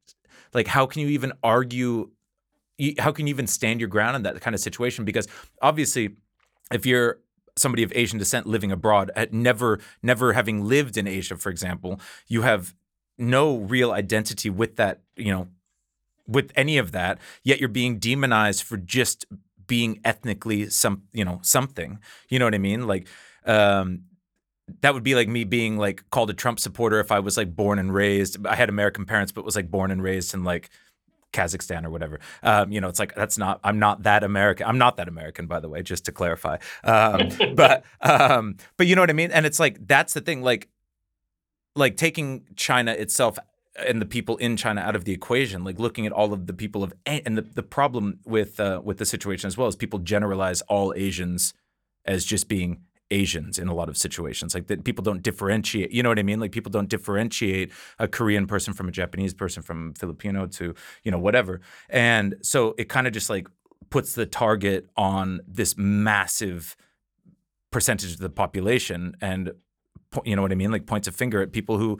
like 0.54 0.66
how 0.66 0.86
can 0.86 1.02
you 1.02 1.08
even 1.08 1.32
argue 1.42 2.10
how 2.98 3.10
can 3.10 3.26
you 3.26 3.30
even 3.32 3.46
stand 3.46 3.80
your 3.80 3.88
ground 3.88 4.16
in 4.16 4.22
that 4.22 4.40
kind 4.40 4.54
of 4.54 4.60
situation 4.60 5.04
because 5.04 5.26
obviously 5.60 6.16
if 6.72 6.86
you're 6.86 7.18
somebody 7.58 7.82
of 7.82 7.92
Asian 7.94 8.18
descent 8.18 8.46
living 8.46 8.72
abroad, 8.72 9.10
at 9.16 9.32
never 9.32 9.80
never 10.02 10.32
having 10.32 10.64
lived 10.64 10.96
in 10.96 11.06
Asia, 11.06 11.36
for 11.36 11.50
example, 11.50 12.00
you 12.26 12.42
have 12.42 12.74
no 13.18 13.56
real 13.56 13.90
identity 13.92 14.48
with 14.48 14.76
that, 14.76 15.00
you 15.16 15.32
know, 15.32 15.48
with 16.26 16.52
any 16.56 16.78
of 16.78 16.92
that. 16.92 17.18
Yet 17.42 17.60
you're 17.60 17.68
being 17.68 17.98
demonized 17.98 18.62
for 18.62 18.76
just 18.76 19.26
being 19.66 20.00
ethnically 20.04 20.70
some, 20.70 21.02
you 21.12 21.24
know, 21.24 21.40
something. 21.42 21.98
You 22.28 22.38
know 22.38 22.46
what 22.46 22.54
I 22.54 22.58
mean? 22.58 22.86
Like, 22.86 23.06
um, 23.44 24.04
that 24.80 24.94
would 24.94 25.02
be 25.02 25.14
like 25.14 25.28
me 25.28 25.44
being 25.44 25.76
like 25.76 26.08
called 26.10 26.30
a 26.30 26.34
Trump 26.34 26.60
supporter 26.60 27.00
if 27.00 27.12
I 27.12 27.20
was 27.20 27.36
like 27.36 27.54
born 27.54 27.78
and 27.78 27.92
raised. 27.92 28.46
I 28.46 28.54
had 28.54 28.68
American 28.68 29.04
parents, 29.04 29.32
but 29.32 29.44
was 29.44 29.56
like 29.56 29.70
born 29.70 29.90
and 29.90 30.02
raised 30.02 30.34
in 30.34 30.44
like 30.44 30.70
Kazakhstan 31.32 31.84
or 31.84 31.90
whatever. 31.90 32.20
Um, 32.42 32.72
you 32.72 32.80
know, 32.80 32.88
it's 32.88 32.98
like 32.98 33.14
that's 33.14 33.38
not. 33.38 33.60
I'm 33.64 33.78
not 33.78 34.04
that 34.04 34.24
American. 34.24 34.66
I'm 34.66 34.78
not 34.78 34.96
that 34.96 35.08
American, 35.08 35.46
by 35.46 35.60
the 35.60 35.68
way, 35.68 35.82
just 35.82 36.04
to 36.06 36.12
clarify. 36.12 36.58
Um, 36.84 37.30
but 37.54 37.84
um, 38.00 38.56
but 38.76 38.86
you 38.86 38.94
know 38.94 39.02
what 39.02 39.10
I 39.10 39.14
mean. 39.14 39.30
And 39.30 39.46
it's 39.46 39.60
like 39.60 39.86
that's 39.86 40.14
the 40.14 40.20
thing. 40.20 40.42
Like 40.42 40.68
like 41.74 41.96
taking 41.96 42.44
China 42.56 42.92
itself 42.92 43.38
and 43.86 44.02
the 44.02 44.06
people 44.06 44.36
in 44.38 44.56
China 44.56 44.80
out 44.80 44.96
of 44.96 45.04
the 45.04 45.12
equation, 45.12 45.64
like 45.64 45.78
looking 45.78 46.06
at 46.06 46.12
all 46.12 46.32
of 46.32 46.46
the 46.46 46.52
people 46.52 46.82
of 46.82 46.92
and 47.06 47.36
the, 47.36 47.42
the 47.42 47.62
problem 47.62 48.18
with 48.26 48.58
uh, 48.58 48.80
with 48.82 48.98
the 48.98 49.06
situation 49.06 49.46
as 49.46 49.56
well 49.56 49.68
is 49.68 49.76
people 49.76 49.98
generalize 49.98 50.60
all 50.62 50.92
Asians 50.96 51.54
as 52.04 52.24
just 52.24 52.48
being 52.48 52.82
Asians 53.10 53.58
in 53.58 53.68
a 53.68 53.74
lot 53.74 53.88
of 53.88 53.96
situations. 53.96 54.54
Like 54.54 54.66
that 54.66 54.84
people 54.84 55.02
don't 55.02 55.22
differentiate. 55.22 55.90
You 55.90 56.02
know 56.02 56.08
what 56.08 56.18
I 56.18 56.22
mean? 56.22 56.40
Like 56.40 56.52
people 56.52 56.70
don't 56.70 56.88
differentiate 56.88 57.72
a 57.98 58.08
Korean 58.08 58.46
person 58.46 58.74
from 58.74 58.88
a 58.88 58.92
Japanese 58.92 59.34
person 59.34 59.62
from 59.62 59.94
Filipino 59.94 60.46
to, 60.46 60.74
you 61.04 61.10
know, 61.10 61.18
whatever. 61.18 61.60
And 61.88 62.36
so 62.42 62.74
it 62.78 62.88
kind 62.88 63.06
of 63.06 63.12
just 63.12 63.30
like 63.30 63.48
puts 63.90 64.14
the 64.14 64.26
target 64.26 64.88
on 64.96 65.40
this 65.46 65.76
massive 65.76 66.76
percentage 67.70 68.12
of 68.12 68.18
the 68.18 68.30
population 68.30 69.14
and 69.20 69.52
you 70.24 70.34
know 70.34 70.42
what 70.42 70.52
I 70.52 70.54
mean? 70.54 70.70
Like 70.72 70.86
points 70.86 71.06
a 71.06 71.12
finger 71.12 71.42
at 71.42 71.52
people 71.52 71.78
who 71.78 71.98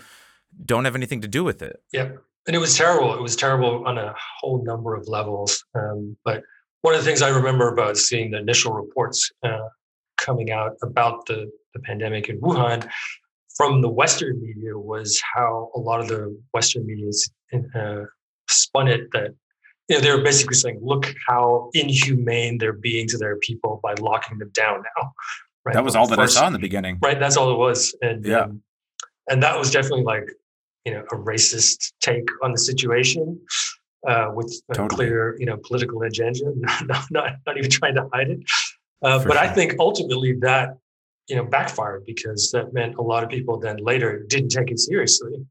don't 0.65 0.85
have 0.85 0.97
anything 0.97 1.21
to 1.21 1.29
do 1.29 1.45
with 1.45 1.63
it. 1.63 1.83
Yep. 1.93 2.19
And 2.47 2.57
it 2.57 2.59
was 2.59 2.75
terrible. 2.77 3.15
It 3.15 3.21
was 3.21 3.37
terrible 3.37 3.87
on 3.87 3.99
a 3.99 4.15
whole 4.41 4.65
number 4.65 4.95
of 4.95 5.07
levels. 5.09 5.65
Um, 5.75 6.17
but 6.25 6.43
one 6.81 6.95
of 6.95 7.01
the 7.01 7.05
things 7.05 7.21
I 7.21 7.29
remember 7.29 7.71
about 7.71 7.99
seeing 7.99 8.31
the 8.31 8.39
initial 8.39 8.73
reports 8.73 9.31
uh, 9.43 9.59
coming 10.19 10.51
out 10.51 10.77
about 10.83 11.27
the, 11.27 11.51
the 11.75 11.81
pandemic 11.81 12.29
in 12.29 12.41
Wuhan 12.41 12.89
from 13.59 13.83
the 13.83 13.89
Western 13.89 14.41
media 14.41 14.79
was 14.79 15.21
how 15.35 15.71
a 15.75 15.81
lot 15.81 16.01
of 16.01 16.09
the 16.09 16.41
Western 16.55 16.87
media 16.87 17.11
uh, 17.75 18.05
spun 18.49 18.89
it 18.89 19.11
that 19.13 19.35
you 19.89 19.97
know 19.97 20.01
they 20.01 20.13
were 20.13 20.23
basically 20.23 20.55
saying, 20.55 20.79
"Look 20.81 21.13
how 21.27 21.71
inhumane 21.75 22.59
they're 22.59 22.73
being 22.73 23.09
to 23.09 23.19
their 23.19 23.37
people 23.37 23.81
by 23.83 23.95
locking 23.95 24.39
them 24.39 24.51
down 24.55 24.83
now." 24.97 25.13
Right? 25.65 25.75
That 25.75 25.85
was 25.85 25.97
all 25.97 26.07
that 26.07 26.17
First, 26.17 26.37
I 26.37 26.41
saw 26.41 26.47
in 26.47 26.53
the 26.53 26.59
beginning. 26.59 26.99
Right, 27.03 27.19
that's 27.19 27.37
all 27.37 27.51
it 27.53 27.59
was, 27.59 27.95
and 28.01 28.25
yeah, 28.25 28.43
um, 28.43 28.63
and 29.29 29.43
that 29.43 29.59
was 29.59 29.71
definitely 29.73 30.05
like 30.05 30.29
you 30.85 30.93
know 30.93 31.03
a 31.11 31.17
racist 31.17 31.93
take 32.01 32.29
on 32.43 32.53
the 32.53 32.59
situation. 32.59 33.41
Uh, 34.07 34.31
with 34.33 34.63
a 34.71 34.75
totally. 34.75 35.07
clear, 35.07 35.37
you 35.41 35.45
know, 35.45 35.57
political 35.67 36.01
agenda, 36.03 36.53
not, 36.85 37.05
not, 37.11 37.33
not 37.45 37.59
even 37.59 37.69
trying 37.69 37.97
to 37.97 38.09
hide 38.13 38.31
it. 38.31 38.39
Uh, 39.03 39.19
but 39.19 39.35
sure. 39.35 39.39
I 39.39 39.49
think 39.49 39.77
ultimately 39.79 40.35
that 40.41 40.77
you 41.29 41.37
know 41.37 41.45
backfired 41.45 42.05
because 42.07 42.51
that 42.53 42.73
meant 42.73 42.97
a 42.97 43.03
lot 43.03 43.23
of 43.23 43.31
people 43.31 43.59
then 43.59 43.77
later 43.77 44.25
didn't 44.29 44.51
take 44.51 44.71
it 44.71 44.79
seriously, 44.79 45.45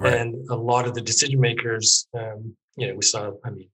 right. 0.00 0.14
and 0.14 0.48
a 0.50 0.56
lot 0.56 0.86
of 0.86 0.94
the 0.94 1.00
decision 1.00 1.40
makers, 1.40 2.06
um, 2.14 2.54
you 2.76 2.86
know, 2.86 2.94
we 2.94 3.02
saw. 3.02 3.32
I 3.44 3.50
mean, 3.50 3.68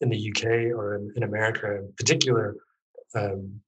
in 0.00 0.08
the 0.08 0.30
UK 0.30 0.44
or 0.76 0.96
in, 0.96 1.12
in 1.16 1.22
America 1.22 1.76
in 1.76 1.92
particular, 1.96 2.56
um, 3.14 3.60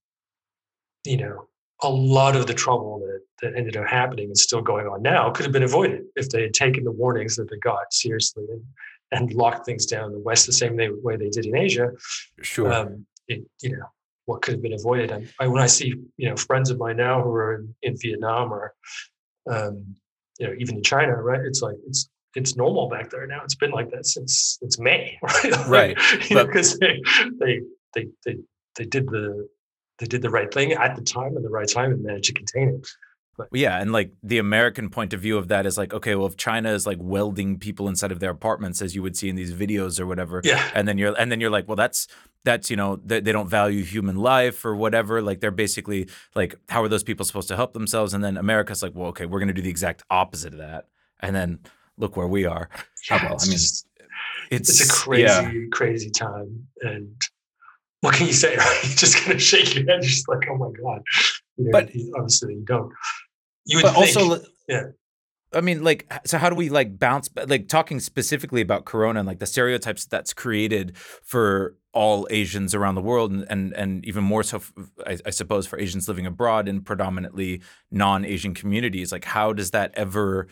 you 1.05 1.17
know, 1.17 1.49
a 1.83 1.89
lot 1.89 2.37
of 2.37 2.47
the 2.47 2.55
trouble 2.55 2.99
that, 3.01 3.21
that 3.43 3.57
ended 3.57 3.77
up 3.77 3.87
happening 3.87 4.27
and 4.27 4.39
still 4.39 4.63
going 4.63 4.87
on 4.87 5.03
now 5.03 5.31
could 5.31 5.45
have 5.45 5.53
been 5.53 5.63
avoided 5.63 6.03
if 6.17 6.29
they 6.31 6.43
had 6.43 6.55
taken 6.55 6.85
the 6.85 6.93
warnings 6.93 7.37
that 7.37 7.49
they 7.51 7.59
got 7.59 7.93
seriously 7.93 8.45
and, 8.51 8.65
and 9.13 9.35
locked 9.35 9.65
things 9.67 9.87
down 9.87 10.07
in 10.07 10.13
the 10.13 10.21
West 10.21 10.47
the 10.47 10.53
same 10.53 10.77
way 10.77 11.17
they 11.17 11.31
did 11.31 11.47
in 11.47 11.57
Asia. 11.57 11.91
Sure. 12.43 12.73
Um, 12.73 13.07
it, 13.29 13.45
you 13.63 13.77
know, 13.77 13.85
what 14.27 14.43
could 14.43 14.55
have 14.55 14.63
been 14.63 14.73
avoided. 14.73 15.11
And 15.11 15.29
I, 15.41 15.49
when 15.49 15.63
I 15.63 15.67
see 15.67 15.95
you 16.17 16.29
know 16.29 16.37
friends 16.37 16.71
of 16.71 16.79
mine 16.79 16.97
now 16.97 17.23
who 17.23 17.31
are 17.31 17.57
in, 17.57 17.75
in 17.83 17.97
Vietnam 17.97 18.53
or 18.53 18.75
um, 19.51 19.97
you 20.39 20.47
know 20.47 20.55
even 20.59 20.77
in 20.77 20.83
China, 20.83 21.15
right? 21.15 21.41
It's 21.41 21.63
like 21.63 21.77
it's 21.87 22.09
it's 22.35 22.57
normal 22.57 22.89
back 22.89 23.11
there 23.11 23.27
now. 23.27 23.43
It's 23.45 23.55
been 23.55 23.71
like 23.71 23.91
that 23.91 24.07
since 24.07 24.59
it's 24.63 24.79
May, 24.79 25.19
right? 25.23 25.67
Right. 25.67 25.99
Because 26.29 26.79
they, 26.79 27.01
they 27.39 27.61
they 27.95 28.09
they 28.25 28.37
they 28.77 28.85
did 28.85 29.07
the 29.07 29.49
they 29.99 30.07
did 30.07 30.23
the 30.23 30.31
right 30.31 30.53
thing 30.53 30.73
at 30.73 30.97
the 30.97 31.03
time 31.03 31.37
and 31.37 31.45
the 31.45 31.51
right 31.51 31.69
time 31.69 31.93
and 31.93 32.03
managed 32.03 32.27
to 32.27 32.35
contain 32.35 32.69
it. 32.71 32.89
But, 33.37 33.49
yeah, 33.53 33.81
and 33.81 33.93
like 33.93 34.13
the 34.23 34.39
American 34.39 34.91
point 34.91 35.13
of 35.13 35.21
view 35.21 35.37
of 35.39 35.49
that 35.49 35.67
is 35.67 35.77
like, 35.77 35.93
okay, 35.93 36.15
well, 36.15 36.27
if 36.27 36.37
China 36.37 36.71
is 36.73 36.87
like 36.87 36.99
welding 37.01 37.59
people 37.59 37.89
inside 37.89 38.13
of 38.13 38.21
their 38.21 38.31
apartments, 38.31 38.81
as 38.81 38.95
you 38.95 39.03
would 39.03 39.17
see 39.17 39.29
in 39.29 39.35
these 39.35 39.53
videos 39.53 39.99
or 39.99 40.07
whatever, 40.07 40.41
yeah, 40.45 40.71
and 40.73 40.87
then 40.87 40.99
you're 40.99 41.19
and 41.19 41.33
then 41.33 41.41
you're 41.41 41.51
like, 41.51 41.67
well, 41.67 41.77
that's 41.77 42.07
that's 42.45 42.71
you 42.71 42.77
know 42.77 42.97
they, 43.05 43.21
they 43.21 43.33
don't 43.33 43.49
value 43.49 43.83
human 43.83 44.17
life 44.17 44.65
or 44.65 44.75
whatever. 44.77 45.23
Like 45.23 45.41
they're 45.41 45.51
basically 45.51 46.09
like, 46.35 46.55
how 46.69 46.83
are 46.83 46.89
those 46.89 47.03
people 47.03 47.25
supposed 47.25 47.49
to 47.49 47.57
help 47.57 47.73
themselves? 47.73 48.15
And 48.15 48.23
then 48.23 48.37
America's 48.37 48.83
like, 48.83 48.93
well, 48.95 49.09
okay, 49.09 49.27
we're 49.27 49.39
going 49.39 49.49
to 49.49 49.55
do 49.55 49.63
the 49.63 49.71
exact 49.71 50.03
opposite 50.11 50.53
of 50.53 50.59
that, 50.59 50.89
and 51.21 51.35
then 51.35 51.61
look 51.97 52.17
where 52.17 52.29
we 52.29 52.45
are. 52.45 52.69
Yeah, 53.11 53.19
oh, 53.21 53.25
well, 53.25 53.39
I 53.41 53.45
mean, 53.45 53.53
just, 53.53 53.87
it's, 54.51 54.81
it's 54.81 54.89
a 54.89 54.93
crazy, 54.93 55.23
yeah. 55.23 55.51
crazy 55.73 56.11
time, 56.11 56.67
and 56.83 57.21
what 58.01 58.15
can 58.15 58.27
you 58.27 58.33
say? 58.33 58.57
Right? 58.57 58.81
You're 58.85 58.97
just 58.97 59.25
gonna 59.25 59.39
shake 59.39 59.75
your 59.75 59.87
head, 59.87 60.03
just 60.03 60.29
like, 60.29 60.47
oh 60.51 60.57
my 60.57 60.71
god. 60.83 61.03
You 61.57 61.65
know, 61.65 61.71
But- 61.73 61.91
obviously 62.17 62.55
you 62.55 62.65
don't. 62.65 62.93
You 63.67 63.79
would 63.79 63.85
but 63.85 63.95
think, 63.95 64.17
also 64.19 64.45
yeah. 64.69 64.83
I 65.55 65.61
mean 65.61 65.83
like 65.83 66.13
so 66.25 66.39
how 66.39 66.49
do 66.49 66.57
we 66.57 66.69
like 66.69 66.99
bounce 66.99 67.29
like 67.47 67.69
talking 67.69 68.01
specifically 68.01 68.61
about 68.61 68.85
corona 68.85 69.21
and 69.21 69.27
like 69.27 69.39
the 69.39 69.47
stereotypes 69.47 70.07
that's 70.07 70.33
created 70.33 70.97
for 70.97 71.77
all 71.93 72.27
asians 72.31 72.75
around 72.75 72.95
the 72.95 73.01
world 73.03 73.33
and 73.33 73.47
and, 73.49 73.73
and 73.75 74.05
even 74.05 74.25
more 74.25 74.43
so 74.43 74.61
I, 75.07 75.19
I 75.27 75.31
suppose 75.31 75.67
for 75.67 75.79
asians 75.79 76.09
living 76.09 76.27
abroad 76.27 76.69
in 76.69 76.81
predominantly 76.81 77.63
non-asian 77.91 78.55
communities 78.55 79.13
like 79.13 79.25
how 79.25 79.53
does 79.53 79.71
that 79.71 79.93
ever 79.95 80.49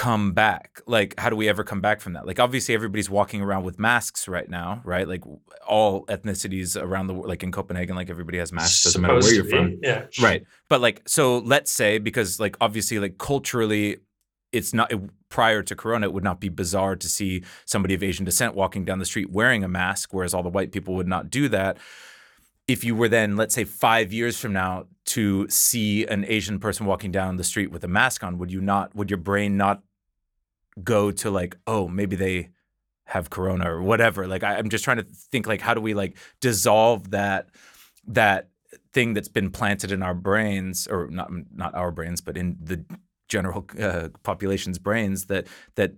come 0.00 0.32
back? 0.32 0.80
Like 0.86 1.14
how 1.20 1.28
do 1.28 1.36
we 1.36 1.46
ever 1.46 1.62
come 1.62 1.82
back 1.82 2.00
from 2.00 2.14
that? 2.14 2.26
Like 2.26 2.40
obviously 2.40 2.74
everybody's 2.74 3.10
walking 3.10 3.42
around 3.42 3.64
with 3.64 3.78
masks 3.78 4.26
right 4.28 4.48
now 4.48 4.80
right? 4.82 5.06
Like 5.06 5.22
all 5.68 6.06
ethnicities 6.06 6.80
around 6.80 7.08
the 7.08 7.12
world 7.12 7.28
like 7.28 7.42
in 7.42 7.52
copenhagen 7.52 7.94
like 7.96 8.08
everybody 8.08 8.38
has 8.38 8.50
masks 8.50 8.84
doesn't 8.84 9.02
matter 9.02 9.20
where 9.20 9.34
you're 9.34 9.44
to 9.44 9.50
from 9.50 9.78
Yeah. 9.82 10.06
right. 10.22 10.42
But 10.70 10.80
like 10.80 11.02
so 11.06 11.38
let's 11.40 11.70
say 11.70 11.98
because 11.98 12.40
like 12.40 12.56
obviously 12.62 12.98
like 12.98 13.18
culturally 13.18 13.98
it's 14.52 14.72
not 14.72 14.90
it, 14.90 15.00
prior 15.28 15.62
to 15.62 15.76
corona 15.76 16.06
it 16.06 16.14
would 16.14 16.24
not 16.24 16.40
be 16.40 16.48
bizarre 16.48 16.96
to 16.96 17.08
see 17.08 17.44
somebody 17.66 17.92
of 17.92 18.02
asian 18.02 18.24
descent 18.24 18.54
walking 18.54 18.86
down 18.86 19.00
the 19.00 19.04
street 19.04 19.30
wearing 19.30 19.62
a 19.62 19.68
mask 19.68 20.14
whereas 20.14 20.32
all 20.32 20.42
the 20.42 20.48
white 20.48 20.72
people 20.72 20.94
would 20.94 21.06
not 21.08 21.28
do 21.28 21.46
that. 21.50 21.76
If 22.66 22.84
you 22.84 22.94
were 22.94 23.10
then 23.10 23.36
let's 23.36 23.54
say 23.54 23.64
5 23.64 24.14
years 24.14 24.40
from 24.40 24.54
now 24.54 24.86
to 25.06 25.46
see 25.50 26.06
an 26.06 26.24
asian 26.26 26.58
person 26.58 26.86
walking 26.86 27.12
down 27.12 27.36
the 27.36 27.44
street 27.44 27.70
with 27.70 27.84
a 27.84 27.88
mask 27.88 28.24
on 28.24 28.38
would 28.38 28.50
you 28.50 28.62
not 28.62 28.94
would 28.96 29.10
your 29.10 29.18
brain 29.18 29.58
not 29.58 29.82
go 30.82 31.10
to 31.10 31.30
like 31.30 31.56
oh 31.66 31.88
maybe 31.88 32.16
they 32.16 32.50
have 33.04 33.28
corona 33.28 33.70
or 33.70 33.82
whatever 33.82 34.26
like 34.26 34.44
I, 34.44 34.56
i'm 34.56 34.68
just 34.68 34.84
trying 34.84 34.98
to 34.98 35.02
think 35.04 35.46
like 35.46 35.60
how 35.60 35.74
do 35.74 35.80
we 35.80 35.94
like 35.94 36.16
dissolve 36.40 37.10
that 37.10 37.48
that 38.06 38.48
thing 38.92 39.14
that's 39.14 39.28
been 39.28 39.50
planted 39.50 39.90
in 39.90 40.02
our 40.02 40.14
brains 40.14 40.86
or 40.86 41.08
not 41.10 41.30
not 41.52 41.74
our 41.74 41.90
brains 41.90 42.20
but 42.20 42.36
in 42.36 42.56
the 42.62 42.84
general 43.28 43.66
uh, 43.80 44.08
population's 44.22 44.78
brains 44.78 45.26
that 45.26 45.46
that 45.74 45.94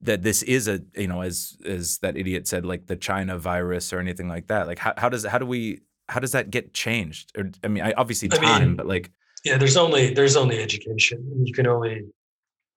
that 0.00 0.22
this 0.22 0.42
is 0.42 0.66
a 0.66 0.80
you 0.96 1.06
know 1.06 1.20
as 1.20 1.56
as 1.64 1.98
that 1.98 2.16
idiot 2.16 2.48
said 2.48 2.64
like 2.64 2.86
the 2.86 2.96
china 2.96 3.38
virus 3.38 3.92
or 3.92 4.00
anything 4.00 4.28
like 4.28 4.46
that 4.48 4.66
like 4.66 4.78
how, 4.78 4.94
how 4.96 5.08
does 5.08 5.24
how 5.24 5.38
do 5.38 5.46
we 5.46 5.80
how 6.08 6.18
does 6.18 6.32
that 6.32 6.50
get 6.50 6.74
changed 6.74 7.32
or 7.36 7.50
i 7.62 7.68
mean 7.68 7.82
I, 7.82 7.92
obviously 7.92 8.28
I 8.32 8.36
time 8.36 8.68
mean, 8.68 8.76
but 8.76 8.86
like 8.86 9.10
Yeah, 9.44 9.56
there's 9.56 9.76
only 9.76 10.12
there's 10.12 10.36
only 10.36 10.58
education. 10.60 11.18
You 11.44 11.52
can 11.52 11.66
only 11.66 12.04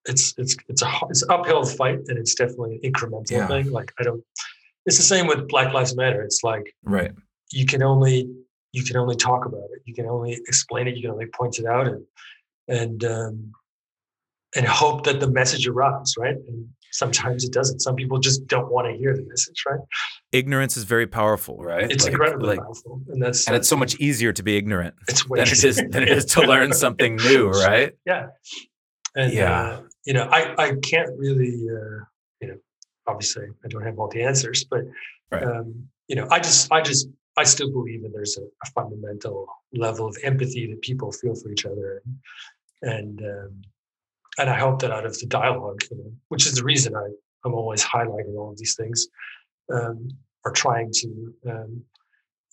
it's 0.06 0.34
it's 0.38 0.56
it's 0.68 0.82
a 0.82 0.90
it's 1.10 1.22
an 1.22 1.30
uphill 1.30 1.64
fight, 1.64 1.98
and 2.08 2.18
it's 2.18 2.34
definitely 2.34 2.80
an 2.82 2.92
incremental 2.92 3.30
Yeah. 3.30 3.46
thing. 3.48 3.70
Like 3.70 3.92
I 3.98 4.02
don't. 4.02 4.22
It's 4.86 4.96
the 4.98 5.02
same 5.02 5.26
with 5.26 5.48
Black 5.48 5.72
Lives 5.72 5.96
Matter. 5.96 6.22
It's 6.22 6.42
like 6.44 6.74
right 6.82 7.12
you 7.52 7.66
can 7.66 7.82
only 7.82 8.30
you 8.72 8.82
can 8.84 8.96
only 8.96 9.16
talk 9.16 9.46
about 9.46 9.68
it. 9.74 9.82
You 9.84 9.94
can 9.94 10.06
only 10.06 10.32
explain 10.48 10.88
it. 10.88 10.96
You 10.96 11.02
can 11.02 11.10
only 11.12 11.26
point 11.26 11.58
it 11.58 11.66
out 11.66 11.86
and 11.88 12.04
and 12.68 13.04
um, 13.04 13.52
and 14.56 14.66
hope 14.66 15.04
that 15.04 15.20
the 15.20 15.30
message 15.30 15.66
arrives, 15.66 16.14
right? 16.18 16.36
And 16.48 16.68
sometimes 16.92 17.44
it 17.44 17.52
doesn't. 17.52 17.80
Some 17.80 17.96
people 17.96 18.18
just 18.18 18.46
don't 18.46 18.70
want 18.70 18.86
to 18.88 18.96
hear 18.96 19.14
the 19.16 19.24
message, 19.26 19.62
right? 19.68 19.80
ignorance 20.32 20.76
is 20.76 20.82
very 20.82 21.06
powerful 21.06 21.58
right 21.58 21.92
It's 21.92 22.02
Like- 22.02 22.12
incredibly 22.12 22.48
like, 22.48 22.58
powerful, 22.58 23.00
and 23.08 23.22
that's 23.22 23.46
and 23.46 23.54
it's 23.54 23.68
so 23.68 23.76
much 23.76 23.94
easier 24.00 24.32
to 24.32 24.42
be 24.42 24.56
ignorant 24.56 24.96
it's 25.06 25.28
way 25.28 25.38
than 25.38 25.46
it 25.46 25.62
is 25.64 25.76
than 25.76 26.02
it 26.02 26.08
is 26.08 26.24
to 26.24 26.40
learn 26.40 26.72
something 26.72 27.14
new 27.14 27.50
right 27.68 27.92
yeah 28.04 28.26
and 29.14 29.32
Yeah. 29.32 29.60
uh, 29.62 29.80
you 30.04 30.12
know 30.12 30.28
i 30.30 30.54
i 30.58 30.74
can't 30.82 31.10
really 31.18 31.54
uh, 31.70 32.04
you 32.40 32.48
know 32.48 32.56
obviously 33.06 33.46
i 33.64 33.68
don't 33.68 33.82
have 33.82 33.98
all 33.98 34.08
the 34.08 34.22
answers 34.22 34.64
but 34.64 34.82
Right. 35.30 35.42
um, 35.42 35.88
you 36.06 36.16
know 36.16 36.28
i 36.30 36.38
just 36.38 36.70
i 36.70 36.80
just 36.80 37.08
i 37.36 37.44
still 37.44 37.70
believe 37.70 38.02
that 38.02 38.12
there's 38.12 38.36
a, 38.36 38.42
a 38.42 38.70
fundamental 38.74 39.48
level 39.72 40.06
of 40.06 40.16
empathy 40.22 40.66
that 40.66 40.82
people 40.82 41.10
feel 41.10 41.34
for 41.34 41.50
each 41.50 41.64
other 41.66 42.02
and 42.82 43.20
um, 43.22 43.62
and 44.38 44.50
i 44.50 44.58
hope 44.58 44.80
that 44.80 44.92
out 44.92 45.06
of 45.06 45.18
the 45.18 45.26
dialogue 45.26 45.80
you 45.90 45.96
know 45.96 46.12
which 46.28 46.46
is 46.46 46.54
the 46.54 46.64
reason 46.64 46.94
i 46.94 47.08
i'm 47.44 47.54
always 47.54 47.82
highlighting 47.84 48.36
all 48.36 48.50
of 48.52 48.58
these 48.58 48.76
things 48.76 49.08
um, 49.72 50.08
or 50.44 50.52
trying 50.52 50.90
to 50.92 51.34
um, 51.48 51.82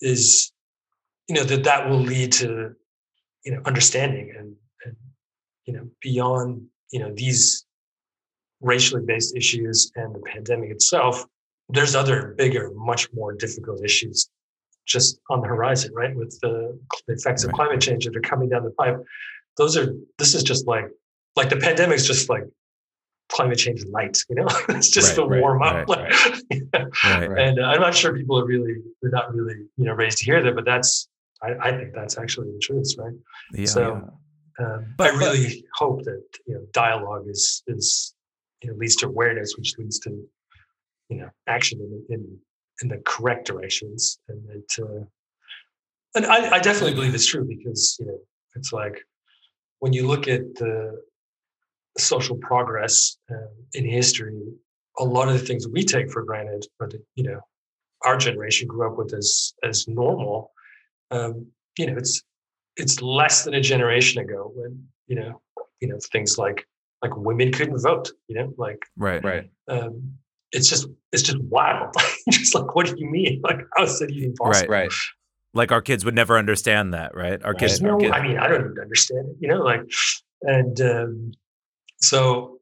is 0.00 0.50
you 1.28 1.34
know 1.34 1.44
that 1.44 1.64
that 1.64 1.88
will 1.88 2.00
lead 2.00 2.32
to 2.32 2.74
you 3.44 3.52
know 3.54 3.60
understanding 3.66 4.34
and 4.36 4.56
and 4.84 4.96
you 5.66 5.74
know 5.74 5.86
beyond 6.00 6.66
you 6.92 7.00
know 7.00 7.10
these 7.14 7.64
racially 8.60 9.02
based 9.04 9.34
issues 9.36 9.90
and 9.96 10.14
the 10.14 10.20
pandemic 10.20 10.70
itself 10.70 11.24
there's 11.68 11.94
other 11.94 12.34
bigger 12.38 12.70
much 12.74 13.08
more 13.12 13.32
difficult 13.32 13.82
issues 13.84 14.28
just 14.86 15.20
on 15.30 15.40
the 15.40 15.46
horizon 15.46 15.92
right? 15.94 16.14
With 16.14 16.38
the, 16.40 16.78
the 17.06 17.14
effects 17.14 17.44
of 17.44 17.52
climate 17.52 17.80
change 17.80 18.04
that 18.04 18.16
are 18.16 18.20
coming 18.20 18.48
down 18.48 18.64
the 18.64 18.70
pipe. 18.72 18.98
Those 19.56 19.76
are 19.76 19.94
this 20.18 20.34
is 20.34 20.42
just 20.42 20.66
like 20.66 20.86
like 21.36 21.48
the 21.50 21.56
pandemic's 21.56 22.04
just 22.06 22.28
like 22.28 22.44
climate 23.30 23.58
change 23.58 23.84
light 23.86 24.18
you 24.28 24.36
know? 24.36 24.46
It's 24.70 24.90
just 24.90 25.16
Right, 25.16 25.24
to 25.24 25.30
right, 25.30 25.40
warm 25.40 25.62
up. 25.62 25.74
right, 25.74 25.88
like, 25.88 26.12
right. 27.04 27.28
Right. 27.30 27.38
and 27.46 27.58
uh, 27.60 27.62
i'm 27.72 27.80
not 27.80 27.94
sure 27.94 28.14
people 28.14 28.38
are 28.38 28.44
really 28.44 28.74
they're 29.00 29.10
not 29.20 29.32
really 29.34 29.54
you 29.78 29.84
know 29.86 29.94
raised 29.94 30.18
to 30.18 30.24
hear 30.24 30.42
that 30.42 30.54
but 30.54 30.64
that's 30.64 31.08
i, 31.42 31.50
I 31.68 31.70
think 31.76 31.94
that's 31.94 32.18
actually 32.18 32.50
the 32.52 32.58
truth 32.58 32.90
right? 32.98 33.14
Yeah, 33.54 33.66
So, 33.66 34.10
um, 34.58 34.94
But- 34.96 35.14
I 35.14 35.16
really 35.16 35.64
hope 35.74 36.04
that 36.04 36.22
you 36.46 36.54
know 36.54 36.66
dialogue 36.72 37.28
is 37.28 37.62
is 37.66 38.14
you 38.62 38.70
know 38.70 38.76
leads 38.76 38.96
to 38.96 39.06
awareness, 39.06 39.56
which 39.56 39.74
leads 39.78 39.98
to 40.00 40.10
you 41.08 41.16
know 41.18 41.30
action 41.46 41.80
in 41.80 42.14
in, 42.14 42.38
in 42.82 42.88
the 42.88 43.02
correct 43.04 43.46
directions, 43.46 44.18
and 44.28 44.42
that 44.48 44.84
uh, 44.84 45.04
and 46.14 46.26
I, 46.26 46.56
I 46.56 46.58
definitely 46.58 46.94
believe 46.94 47.14
it's 47.14 47.26
true 47.26 47.44
because 47.46 47.96
you 47.98 48.06
know 48.06 48.18
it's 48.54 48.72
like 48.72 49.02
when 49.78 49.92
you 49.92 50.06
look 50.06 50.28
at 50.28 50.54
the 50.56 51.02
social 51.98 52.36
progress 52.36 53.18
um, 53.30 53.48
in 53.74 53.84
history, 53.84 54.40
a 54.98 55.04
lot 55.04 55.28
of 55.28 55.34
the 55.34 55.46
things 55.46 55.68
we 55.68 55.84
take 55.84 56.10
for 56.10 56.22
granted, 56.22 56.66
or 56.80 56.88
that 56.88 57.02
you 57.14 57.24
know 57.24 57.40
our 58.04 58.16
generation 58.16 58.66
grew 58.68 58.86
up 58.90 58.98
with 58.98 59.14
as 59.14 59.54
as 59.64 59.86
normal, 59.88 60.52
um, 61.10 61.46
you 61.78 61.86
know 61.86 61.96
it's 61.96 62.22
it's 62.76 63.02
less 63.02 63.44
than 63.44 63.54
a 63.54 63.60
generation 63.60 64.22
ago 64.22 64.50
when 64.54 64.86
you 65.06 65.16
know 65.16 65.40
you 65.80 65.88
know 65.88 65.98
things 66.12 66.38
like 66.38 66.66
like 67.02 67.16
women 67.16 67.52
couldn't 67.52 67.78
vote 67.82 68.10
you 68.28 68.34
know 68.36 68.52
like 68.56 68.78
right 68.96 69.22
Right. 69.24 69.50
um 69.68 70.14
it's 70.52 70.68
just 70.68 70.86
it's 71.12 71.22
just 71.22 71.38
wild 71.42 71.94
just 72.30 72.54
like 72.54 72.74
what 72.74 72.86
do 72.86 72.94
you 72.96 73.10
mean 73.10 73.40
like 73.42 73.58
how 73.76 73.84
is 73.84 73.98
that 73.98 74.10
even 74.10 74.34
possible 74.34 74.70
Right. 74.72 74.84
Right. 74.84 74.92
like 75.54 75.72
our 75.72 75.82
kids 75.82 76.04
would 76.04 76.14
never 76.14 76.38
understand 76.38 76.94
that 76.94 77.14
right 77.14 77.42
our 77.44 77.54
kids 77.54 77.80
no 77.82 77.94
our 77.94 77.98
kids 78.00 78.12
i 78.14 78.22
mean 78.22 78.38
i 78.38 78.48
don't 78.48 78.60
even 78.60 78.78
understand 78.80 79.28
it 79.28 79.36
you 79.40 79.48
know 79.48 79.62
like 79.62 79.82
and 80.42 80.80
um 80.80 81.32
so 82.00 82.58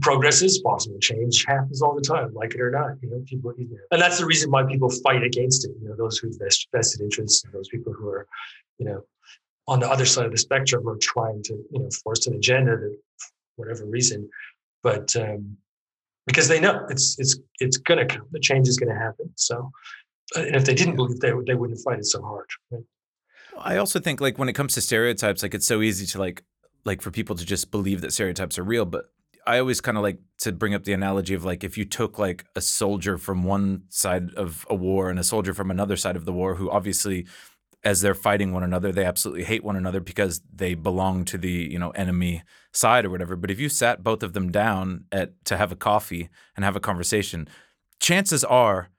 progress 0.00 0.42
is 0.42 0.58
possible 0.60 0.98
change 1.00 1.44
happens 1.46 1.82
all 1.82 1.94
the 1.94 2.00
time 2.00 2.32
like 2.34 2.54
it 2.54 2.60
or 2.60 2.70
not 2.70 2.92
you 3.02 3.10
know 3.10 3.22
people 3.26 3.52
you 3.56 3.68
know, 3.68 3.76
and 3.90 4.00
that's 4.00 4.18
the 4.18 4.26
reason 4.26 4.50
why 4.50 4.62
people 4.64 4.90
fight 4.90 5.22
against 5.22 5.64
it 5.64 5.72
you 5.80 5.88
know 5.88 5.96
those 5.96 6.18
who 6.18 6.30
vest 6.38 6.68
vested 6.72 7.00
interests 7.00 7.44
and 7.44 7.52
those 7.52 7.68
people 7.68 7.92
who 7.92 8.08
are 8.08 8.26
you 8.78 8.86
know 8.86 9.02
on 9.66 9.80
the 9.80 9.90
other 9.90 10.06
side 10.06 10.26
of 10.26 10.32
the 10.32 10.38
spectrum 10.38 10.88
are 10.88 10.98
trying 11.00 11.42
to 11.42 11.54
you 11.70 11.80
know 11.80 11.88
force 12.02 12.26
an 12.26 12.34
agenda 12.34 12.76
that 12.76 12.96
whatever 13.56 13.84
reason 13.84 14.28
but 14.82 15.14
um 15.16 15.56
because 16.26 16.48
they 16.48 16.60
know 16.60 16.86
it's 16.90 17.18
it's 17.18 17.38
it's 17.60 17.78
gonna 17.78 18.06
come 18.06 18.26
the 18.30 18.40
change 18.40 18.68
is 18.68 18.76
gonna 18.76 18.98
happen 18.98 19.30
so 19.36 19.70
uh, 20.36 20.40
and 20.40 20.56
if 20.56 20.64
they 20.64 20.74
didn't 20.74 20.96
believe 20.96 21.18
they, 21.20 21.32
they 21.46 21.54
wouldn't 21.54 21.80
fight 21.80 21.98
it 21.98 22.06
so 22.06 22.22
hard 22.22 22.46
right? 22.70 22.82
I 23.60 23.76
also 23.76 23.98
think 23.98 24.20
like 24.20 24.38
when 24.38 24.48
it 24.48 24.52
comes 24.52 24.74
to 24.74 24.80
stereotypes, 24.80 25.42
like 25.42 25.54
it's 25.54 25.66
so 25.66 25.82
easy 25.82 26.06
to 26.06 26.18
like 26.18 26.44
like 26.84 27.02
for 27.02 27.10
people 27.10 27.36
to 27.36 27.44
just 27.44 27.70
believe 27.70 28.00
that 28.02 28.12
stereotypes 28.12 28.58
are 28.58 28.62
real. 28.62 28.84
But 28.84 29.10
I 29.48 29.58
always 29.60 29.80
kind 29.80 29.96
of 29.96 30.02
like 30.02 30.18
to 30.40 30.52
bring 30.52 30.74
up 30.74 30.84
the 30.84 30.92
analogy 30.92 31.32
of 31.32 31.42
like 31.42 31.64
if 31.64 31.78
you 31.78 31.86
took 31.86 32.18
like 32.18 32.44
a 32.54 32.60
soldier 32.60 33.16
from 33.16 33.44
one 33.44 33.84
side 33.88 34.34
of 34.34 34.66
a 34.68 34.74
war 34.74 35.08
and 35.08 35.18
a 35.18 35.24
soldier 35.24 35.54
from 35.54 35.70
another 35.70 35.96
side 35.96 36.16
of 36.16 36.26
the 36.26 36.34
war, 36.34 36.56
who 36.56 36.70
obviously 36.70 37.26
as 37.82 38.02
they're 38.02 38.14
fighting 38.14 38.52
one 38.52 38.62
another, 38.62 38.92
they 38.92 39.06
absolutely 39.06 39.44
hate 39.44 39.64
one 39.64 39.76
another 39.76 40.00
because 40.00 40.42
they 40.52 40.74
belong 40.74 41.24
to 41.24 41.38
the 41.38 41.50
you 41.50 41.78
know 41.78 41.90
enemy 41.90 42.42
side 42.74 43.06
or 43.06 43.10
whatever. 43.10 43.36
But 43.36 43.50
if 43.50 43.58
you 43.58 43.70
sat 43.70 44.04
both 44.04 44.22
of 44.22 44.34
them 44.34 44.52
down 44.52 45.04
at 45.10 45.42
to 45.46 45.56
have 45.56 45.72
a 45.72 45.76
coffee 45.76 46.28
and 46.54 46.62
have 46.62 46.76
a 46.76 46.80
conversation, 46.80 47.48
chances 48.00 48.44
are 48.44 48.90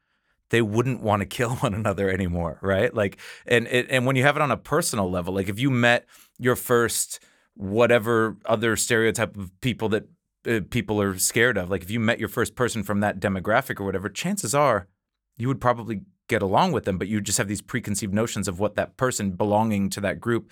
they 0.50 0.64
wouldn't 0.64 1.04
want 1.04 1.20
to 1.20 1.26
kill 1.38 1.58
one 1.58 1.76
another 1.76 2.10
anymore, 2.10 2.58
right? 2.64 2.92
Like, 2.92 3.20
and 3.46 3.68
and 3.68 4.08
when 4.08 4.16
you 4.16 4.24
have 4.24 4.36
it 4.36 4.42
on 4.42 4.50
a 4.50 4.58
personal 4.58 5.12
level, 5.12 5.36
like 5.36 5.48
if 5.48 5.60
you 5.60 5.70
met 5.70 6.08
your 6.40 6.56
first 6.56 7.20
whatever 7.54 8.38
other 8.46 8.76
stereotype 8.76 9.38
of 9.38 9.52
people 9.62 9.90
that 9.90 10.08
uh, 10.48 10.60
people 10.70 11.02
are 11.02 11.18
scared 11.18 11.58
of, 11.58 11.70
like 11.70 11.82
if 11.84 11.92
you 11.92 12.00
met 12.00 12.20
your 12.20 12.30
first 12.30 12.56
person 12.56 12.84
from 12.84 13.00
that 13.02 13.20
demographic 13.20 13.80
or 13.80 13.84
whatever, 13.86 14.10
chances 14.10 14.54
are 14.56 14.88
you 15.38 15.48
would 15.48 15.62
probably 15.62 16.02
get 16.28 16.42
along 16.42 16.72
with 16.72 16.86
them, 16.86 16.98
but 16.98 17.08
you 17.08 17.20
just 17.22 17.38
have 17.38 17.48
these 17.48 17.62
preconceived 17.62 18.14
notions 18.14 18.48
of 18.48 18.60
what 18.60 18.76
that 18.76 18.98
person 18.98 19.32
belonging 19.32 19.90
to 19.90 20.02
that 20.02 20.20
group 20.20 20.50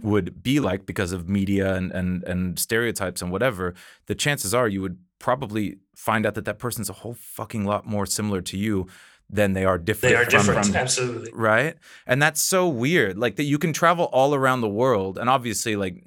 would 0.00 0.42
be 0.42 0.60
like 0.60 0.84
because 0.86 1.10
of 1.12 1.28
media 1.28 1.74
and 1.74 1.90
and 1.92 2.22
and 2.24 2.58
stereotypes 2.58 3.22
and 3.22 3.32
whatever. 3.32 3.74
The 4.06 4.14
chances 4.14 4.52
are 4.54 4.68
you 4.68 4.82
would 4.82 4.98
probably 5.18 5.78
find 5.94 6.26
out 6.26 6.34
that 6.34 6.44
that 6.44 6.58
person's 6.58 6.90
a 6.90 6.92
whole 6.92 7.14
fucking 7.14 7.64
lot 7.64 7.86
more 7.86 8.04
similar 8.06 8.42
to 8.42 8.58
you 8.58 8.86
than 9.30 9.54
they 9.54 9.64
are 9.64 9.78
different. 9.78 10.14
They 10.14 10.20
are 10.20 10.24
from- 10.24 10.30
different, 10.32 10.66
from- 10.66 10.76
absolutely. 10.76 11.30
right 11.32 11.74
and 12.06 12.20
that's 12.22 12.40
so 12.40 12.68
weird 12.68 13.16
like 13.18 13.36
that 13.36 13.44
you 13.44 13.58
can 13.58 13.72
travel 13.72 14.04
all 14.12 14.34
around 14.34 14.60
the 14.60 14.68
world 14.68 15.16
and 15.18 15.28
obviously 15.30 15.74
like 15.74 16.04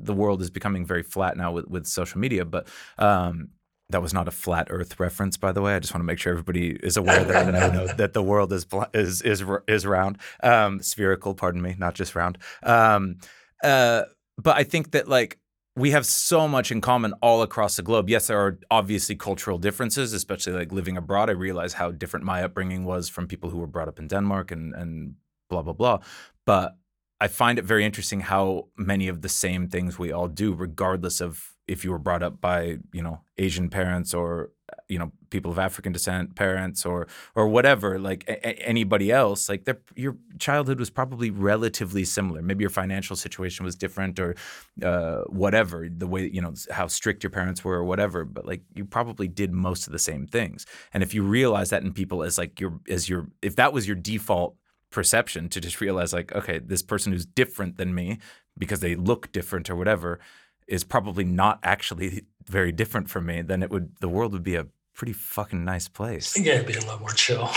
the 0.00 0.14
world 0.14 0.40
is 0.42 0.50
becoming 0.50 0.84
very 0.84 1.02
flat 1.02 1.36
now 1.36 1.52
with, 1.52 1.66
with 1.68 1.86
social 1.86 2.18
media 2.20 2.44
but 2.44 2.68
um 2.98 3.48
that 3.90 4.02
was 4.02 4.12
not 4.12 4.28
a 4.28 4.30
flat 4.30 4.66
earth 4.70 5.00
reference 5.00 5.36
by 5.36 5.52
the 5.52 5.62
way 5.62 5.74
i 5.74 5.78
just 5.78 5.94
want 5.94 6.00
to 6.00 6.06
make 6.06 6.18
sure 6.18 6.32
everybody 6.32 6.70
is 6.82 6.96
aware 6.96 7.24
that, 7.24 7.52
that, 7.52 7.70
I 7.70 7.74
know 7.74 7.86
that 7.96 8.12
the 8.12 8.22
world 8.22 8.52
is 8.52 8.66
is 8.92 9.22
is 9.22 9.44
is 9.66 9.86
round 9.86 10.18
um 10.42 10.80
spherical 10.80 11.34
pardon 11.34 11.62
me 11.62 11.74
not 11.78 11.94
just 11.94 12.14
round 12.14 12.38
um 12.62 13.16
uh 13.62 14.02
but 14.36 14.56
i 14.56 14.64
think 14.64 14.92
that 14.92 15.08
like 15.08 15.38
we 15.78 15.92
have 15.92 16.04
so 16.04 16.48
much 16.48 16.72
in 16.72 16.80
common 16.80 17.12
all 17.22 17.40
across 17.42 17.76
the 17.76 17.82
globe. 17.82 18.10
Yes, 18.10 18.26
there 18.26 18.38
are 18.38 18.58
obviously 18.70 19.14
cultural 19.14 19.58
differences, 19.58 20.12
especially 20.12 20.52
like 20.54 20.72
living 20.72 20.96
abroad. 20.96 21.30
I 21.30 21.34
realize 21.34 21.74
how 21.74 21.92
different 21.92 22.26
my 22.26 22.42
upbringing 22.42 22.84
was 22.84 23.08
from 23.08 23.28
people 23.28 23.50
who 23.50 23.58
were 23.58 23.66
brought 23.66 23.88
up 23.88 23.98
in 23.98 24.08
Denmark 24.08 24.50
and 24.50 24.74
and 24.74 25.14
blah 25.48 25.62
blah 25.62 25.72
blah. 25.72 26.00
But 26.44 26.76
I 27.20 27.28
find 27.28 27.58
it 27.58 27.64
very 27.64 27.84
interesting 27.84 28.20
how 28.20 28.68
many 28.76 29.08
of 29.08 29.22
the 29.22 29.28
same 29.28 29.68
things 29.68 29.98
we 29.98 30.12
all 30.12 30.28
do, 30.28 30.54
regardless 30.54 31.20
of 31.20 31.52
if 31.66 31.84
you 31.84 31.90
were 31.90 31.98
brought 31.98 32.22
up 32.22 32.40
by 32.40 32.78
you 32.92 33.02
know 33.02 33.20
Asian 33.36 33.68
parents 33.68 34.14
or 34.14 34.50
you 34.88 34.98
know 34.98 35.12
people 35.30 35.50
of 35.50 35.58
African 35.58 35.92
descent 35.92 36.34
parents 36.36 36.86
or 36.86 37.08
or 37.34 37.48
whatever, 37.48 37.98
like 37.98 38.24
a- 38.28 38.46
anybody 38.66 39.10
else. 39.10 39.48
Like 39.48 39.68
your 39.96 40.16
childhood 40.38 40.78
was 40.78 40.90
probably 40.90 41.30
relatively 41.30 42.04
similar. 42.04 42.40
Maybe 42.40 42.62
your 42.62 42.70
financial 42.70 43.16
situation 43.16 43.64
was 43.64 43.74
different 43.74 44.18
or 44.18 44.36
uh, 44.82 45.22
whatever 45.28 45.88
the 45.90 46.06
way 46.06 46.30
you 46.32 46.40
know 46.40 46.54
how 46.70 46.86
strict 46.86 47.22
your 47.22 47.30
parents 47.30 47.64
were 47.64 47.74
or 47.74 47.84
whatever. 47.84 48.24
But 48.24 48.46
like 48.46 48.62
you 48.74 48.84
probably 48.84 49.28
did 49.28 49.52
most 49.52 49.86
of 49.86 49.92
the 49.92 49.98
same 49.98 50.26
things. 50.26 50.66
And 50.94 51.02
if 51.02 51.14
you 51.14 51.22
realize 51.22 51.70
that 51.70 51.82
in 51.82 51.92
people 51.92 52.22
as 52.22 52.38
like 52.38 52.60
your 52.60 52.80
as 52.88 53.08
your 53.08 53.28
if 53.42 53.56
that 53.56 53.72
was 53.72 53.86
your 53.86 53.96
default 53.96 54.54
perception 54.90 55.48
to 55.48 55.60
just 55.60 55.80
realize 55.80 56.12
like 56.12 56.32
okay 56.32 56.58
this 56.58 56.82
person 56.82 57.12
who's 57.12 57.26
different 57.26 57.76
than 57.76 57.94
me 57.94 58.18
because 58.56 58.80
they 58.80 58.94
look 58.94 59.30
different 59.32 59.68
or 59.68 59.76
whatever 59.76 60.18
is 60.66 60.82
probably 60.84 61.24
not 61.24 61.58
actually 61.62 62.24
very 62.46 62.72
different 62.72 63.10
from 63.10 63.26
me 63.26 63.42
then 63.42 63.62
it 63.62 63.70
would 63.70 63.94
the 64.00 64.08
world 64.08 64.32
would 64.32 64.42
be 64.42 64.54
a 64.54 64.66
pretty 64.98 65.12
fucking 65.12 65.64
nice 65.64 65.86
place. 65.86 66.36
Yeah, 66.36 66.54
it'd 66.54 66.66
be 66.66 66.74
a 66.74 66.84
lot 66.84 67.00
more 67.00 67.10
chill. 67.10 67.48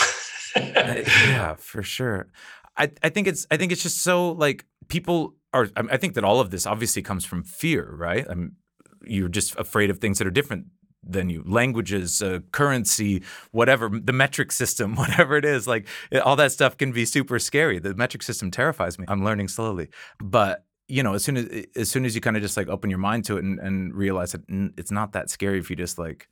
Uh, 0.54 1.02
yeah 1.28 1.56
for 1.56 1.82
sure. 1.82 2.28
I 2.76 2.92
i 3.02 3.08
think 3.08 3.26
it's 3.26 3.48
i 3.50 3.56
think 3.56 3.72
it's 3.72 3.84
just 3.84 4.02
so 4.02 4.34
like 4.34 4.66
people 4.90 5.36
are 5.54 5.70
I, 5.78 5.84
I 5.92 5.98
think 5.98 6.14
that 6.16 6.26
all 6.26 6.42
of 6.42 6.52
this 6.52 6.66
obviously 6.66 7.02
comes 7.02 7.24
from 7.24 7.44
fear 7.44 7.90
right? 7.90 8.26
I'm 8.30 8.58
you're 9.04 9.30
just 9.30 9.56
afraid 9.56 9.90
of 9.90 10.00
things 10.00 10.18
that 10.18 10.28
are 10.28 10.32
different 10.32 10.66
than 11.04 11.30
you. 11.30 11.44
Languages 11.46 12.22
uh, 12.22 12.40
currency 12.52 13.24
whatever 13.52 13.90
the 13.90 14.14
metric 14.14 14.52
system 14.52 14.96
whatever 15.04 15.36
it 15.36 15.46
is 15.46 15.68
like 15.68 15.88
it- 16.12 16.20
all 16.22 16.36
that 16.36 16.52
stuff 16.52 16.78
can 16.78 16.92
be 16.92 17.06
super 17.06 17.40
scary. 17.40 17.80
The 17.80 17.94
metric 17.96 18.24
system 18.24 18.52
terrifies 18.52 19.00
me. 19.00 19.06
I'm 19.08 19.24
learning 19.24 19.48
slowly. 19.48 19.90
But 20.20 20.66
you 20.88 21.04
know 21.04 21.14
as 21.14 21.24
soon 21.24 21.38
as 21.38 21.66
as 21.76 21.90
soon 21.90 22.06
as 22.06 22.16
you 22.16 22.22
kind 22.22 22.36
of 22.36 22.42
just 22.44 22.58
like 22.58 22.68
open 22.68 22.90
your 22.90 23.00
mind 23.00 23.26
to 23.26 23.38
it 23.38 23.44
and, 23.44 23.60
and 23.60 23.94
realize 23.96 24.34
that 24.34 24.42
it's 24.78 24.92
not 24.92 25.14
that 25.14 25.30
scary 25.30 25.58
if 25.60 25.70
you 25.70 25.76
just 25.76 25.98
like 25.98 26.28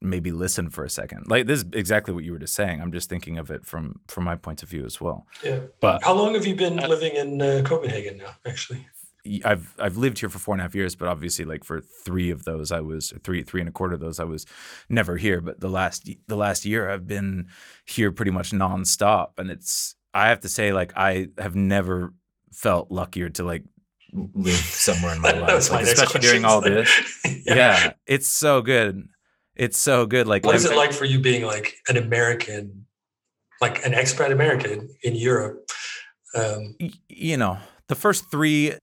maybe 0.00 0.30
listen 0.32 0.68
for 0.70 0.84
a 0.84 0.90
second. 0.90 1.24
Like 1.28 1.46
this 1.46 1.60
is 1.62 1.66
exactly 1.72 2.12
what 2.14 2.24
you 2.24 2.32
were 2.32 2.38
just 2.38 2.54
saying. 2.54 2.80
I'm 2.82 2.92
just 2.92 3.08
thinking 3.08 3.38
of 3.38 3.50
it 3.50 3.64
from 3.64 4.00
from 4.08 4.24
my 4.24 4.36
point 4.36 4.62
of 4.62 4.68
view 4.68 4.84
as 4.84 5.00
well. 5.00 5.26
Yeah. 5.42 5.60
but 5.80 6.02
How 6.04 6.12
long 6.14 6.34
have 6.34 6.46
you 6.46 6.54
been 6.54 6.76
living 6.76 7.16
in 7.16 7.40
uh, 7.40 7.62
Copenhagen 7.64 8.18
now, 8.18 8.34
actually? 8.46 8.86
I've 9.44 9.74
I've 9.78 9.96
lived 9.96 10.18
here 10.18 10.28
for 10.28 10.38
four 10.38 10.54
and 10.54 10.60
a 10.60 10.64
half 10.64 10.74
years, 10.74 10.94
but 10.94 11.08
obviously, 11.08 11.44
like 11.44 11.64
for 11.64 11.80
three 11.80 12.30
of 12.30 12.44
those, 12.44 12.70
I 12.70 12.80
was 12.80 13.12
three 13.22 13.42
three 13.42 13.60
and 13.60 13.68
a 13.68 13.72
quarter 13.72 13.94
of 13.94 14.00
those, 14.00 14.20
I 14.20 14.24
was 14.24 14.44
never 14.88 15.16
here. 15.16 15.40
But 15.40 15.60
the 15.60 15.70
last 15.70 16.08
the 16.26 16.36
last 16.36 16.64
year, 16.64 16.90
I've 16.90 17.06
been 17.06 17.48
here 17.86 18.12
pretty 18.12 18.30
much 18.30 18.50
nonstop, 18.50 19.38
and 19.38 19.50
it's 19.50 19.94
I 20.12 20.28
have 20.28 20.40
to 20.40 20.48
say, 20.48 20.72
like 20.72 20.92
I 20.96 21.28
have 21.38 21.54
never 21.54 22.12
felt 22.52 22.90
luckier 22.90 23.30
to 23.30 23.44
like 23.44 23.64
live 24.12 24.54
somewhere 24.54 25.14
in 25.14 25.22
my 25.22 25.32
life, 25.40 25.70
like, 25.70 25.84
especially 25.84 26.20
during 26.20 26.44
all 26.44 26.60
this. 26.60 26.90
yeah. 27.46 27.94
it's 28.06 28.28
so 28.28 28.60
good. 28.62 29.08
It's 29.56 29.78
so 29.78 30.06
good. 30.06 30.26
Like, 30.26 30.44
What 30.44 30.54
is 30.54 30.64
it 30.64 30.76
like 30.76 30.92
for 30.92 31.04
you 31.04 31.18
being 31.18 31.44
like 31.44 31.76
an 31.88 31.96
American, 31.96 32.86
like 33.60 33.84
an 33.84 33.92
expat 33.92 34.30
American 34.32 34.88
in 35.02 35.14
Europe? 35.14 35.68
Um, 36.36 36.76
you 37.08 37.36
know 37.36 37.58
the 37.88 37.94
first 37.94 38.30
three 38.30 38.74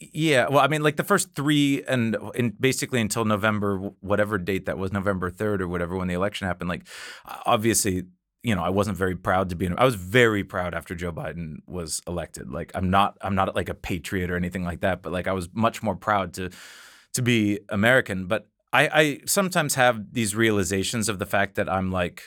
yeah 0.00 0.48
well 0.48 0.60
i 0.60 0.66
mean 0.66 0.82
like 0.82 0.96
the 0.96 1.04
first 1.04 1.34
three 1.34 1.82
and 1.86 2.16
in 2.34 2.50
basically 2.58 3.00
until 3.00 3.24
november 3.24 3.78
whatever 4.00 4.38
date 4.38 4.64
that 4.66 4.78
was 4.78 4.92
november 4.92 5.30
3rd 5.30 5.60
or 5.60 5.68
whatever 5.68 5.96
when 5.96 6.08
the 6.08 6.14
election 6.14 6.46
happened 6.46 6.68
like 6.68 6.86
obviously 7.44 8.04
you 8.42 8.54
know 8.54 8.62
i 8.62 8.70
wasn't 8.70 8.96
very 8.96 9.14
proud 9.14 9.50
to 9.50 9.56
be 9.56 9.66
in 9.66 9.78
i 9.78 9.84
was 9.84 9.94
very 9.94 10.42
proud 10.42 10.74
after 10.74 10.94
joe 10.94 11.12
biden 11.12 11.56
was 11.66 12.00
elected. 12.06 12.50
Like 12.50 12.72
i'm 12.74 12.90
not 12.90 13.18
i'm 13.20 13.34
not 13.34 13.54
like 13.54 13.68
a 13.68 13.74
patriot 13.74 14.30
or 14.30 14.36
anything 14.36 14.64
like 14.64 14.80
that 14.80 15.02
but 15.02 15.12
like 15.12 15.28
i 15.28 15.32
was 15.32 15.48
much 15.52 15.82
more 15.82 15.96
proud 15.96 16.32
to 16.34 16.50
to 17.14 17.22
be 17.22 17.60
american. 17.68 18.26
But 18.26 18.48
i 18.72 18.88
i 18.92 19.20
sometimes 19.26 19.74
have 19.74 20.14
these 20.14 20.34
realizations 20.34 21.08
of 21.08 21.18
the 21.18 21.26
fact 21.26 21.56
that 21.56 21.68
i'm 21.68 21.90
like 21.90 22.22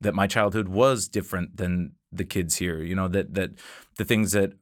that 0.00 0.14
my 0.14 0.26
childhood 0.26 0.68
was 0.68 1.08
different 1.08 1.56
than 1.56 1.92
the 2.12 2.24
kids 2.24 2.56
here 2.56 2.82
you 2.82 2.94
know 2.94 3.08
that 3.08 3.34
that 3.34 3.50
the 3.96 4.04
things 4.04 4.32
that 4.32 4.52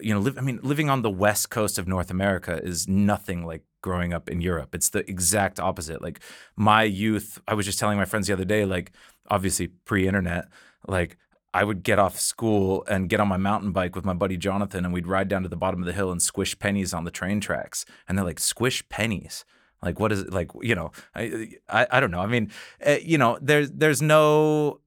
you 0.00 0.12
know 0.12 0.20
live, 0.20 0.38
i 0.38 0.40
mean 0.40 0.58
living 0.62 0.88
on 0.88 1.02
the 1.02 1.10
west 1.10 1.50
coast 1.50 1.78
of 1.78 1.88
north 1.88 2.10
america 2.10 2.60
is 2.62 2.88
nothing 2.88 3.44
like 3.44 3.62
growing 3.82 4.12
up 4.12 4.28
in 4.28 4.40
europe 4.40 4.74
it's 4.74 4.90
the 4.90 5.08
exact 5.08 5.60
opposite 5.60 6.02
like 6.02 6.20
my 6.56 6.82
youth 6.82 7.40
i 7.46 7.54
was 7.54 7.66
just 7.66 7.78
telling 7.78 7.96
my 7.96 8.04
friends 8.04 8.26
the 8.26 8.32
other 8.32 8.44
day 8.44 8.64
like 8.64 8.92
obviously 9.30 9.66
pre-internet 9.66 10.48
like 10.86 11.16
I 11.54 11.64
would 11.64 11.82
get 11.82 11.98
off 11.98 12.20
school 12.20 12.84
and 12.88 13.08
get 13.08 13.20
on 13.20 13.26
my 13.28 13.38
mountain 13.38 13.72
bike 13.72 13.96
with 13.96 14.04
my 14.04 14.12
buddy 14.12 14.36
Jonathan, 14.36 14.84
and 14.84 14.92
we'd 14.92 15.06
ride 15.06 15.28
down 15.28 15.42
to 15.44 15.48
the 15.48 15.56
bottom 15.56 15.80
of 15.80 15.86
the 15.86 15.94
hill 15.94 16.12
and 16.12 16.20
squish 16.20 16.56
pennies 16.58 16.92
on 16.92 17.04
the 17.04 17.10
train 17.10 17.40
tracks. 17.40 17.86
And 18.06 18.16
they're 18.16 18.24
like, 18.24 18.38
"Squish 18.38 18.86
pennies? 18.90 19.46
Like, 19.82 20.00
what 20.00 20.12
is 20.12 20.20
it? 20.20 20.32
Like, 20.32 20.50
you 20.60 20.74
know, 20.74 20.92
I, 21.14 21.50
I, 21.68 21.86
I 21.90 22.00
don't 22.00 22.10
know. 22.10 22.20
I 22.20 22.26
mean, 22.26 22.50
uh, 22.84 22.96
you 23.02 23.16
know, 23.18 23.38
there's, 23.40 23.70
there's 23.70 24.02
no, 24.02 24.80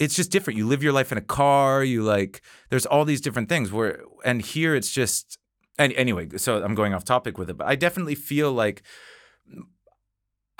it's 0.00 0.16
just 0.16 0.32
different. 0.32 0.56
You 0.56 0.66
live 0.66 0.82
your 0.82 0.94
life 0.94 1.12
in 1.12 1.18
a 1.18 1.22
car. 1.22 1.84
You 1.84 2.02
like, 2.02 2.40
there's 2.70 2.86
all 2.86 3.04
these 3.04 3.20
different 3.20 3.48
things. 3.48 3.70
Where, 3.70 4.02
and 4.24 4.42
here 4.42 4.74
it's 4.74 4.90
just, 4.90 5.38
and 5.78 5.92
anyway. 5.92 6.30
So 6.38 6.64
I'm 6.64 6.74
going 6.74 6.94
off 6.94 7.04
topic 7.04 7.38
with 7.38 7.50
it, 7.50 7.58
but 7.58 7.68
I 7.68 7.76
definitely 7.76 8.16
feel 8.16 8.50
like 8.50 8.82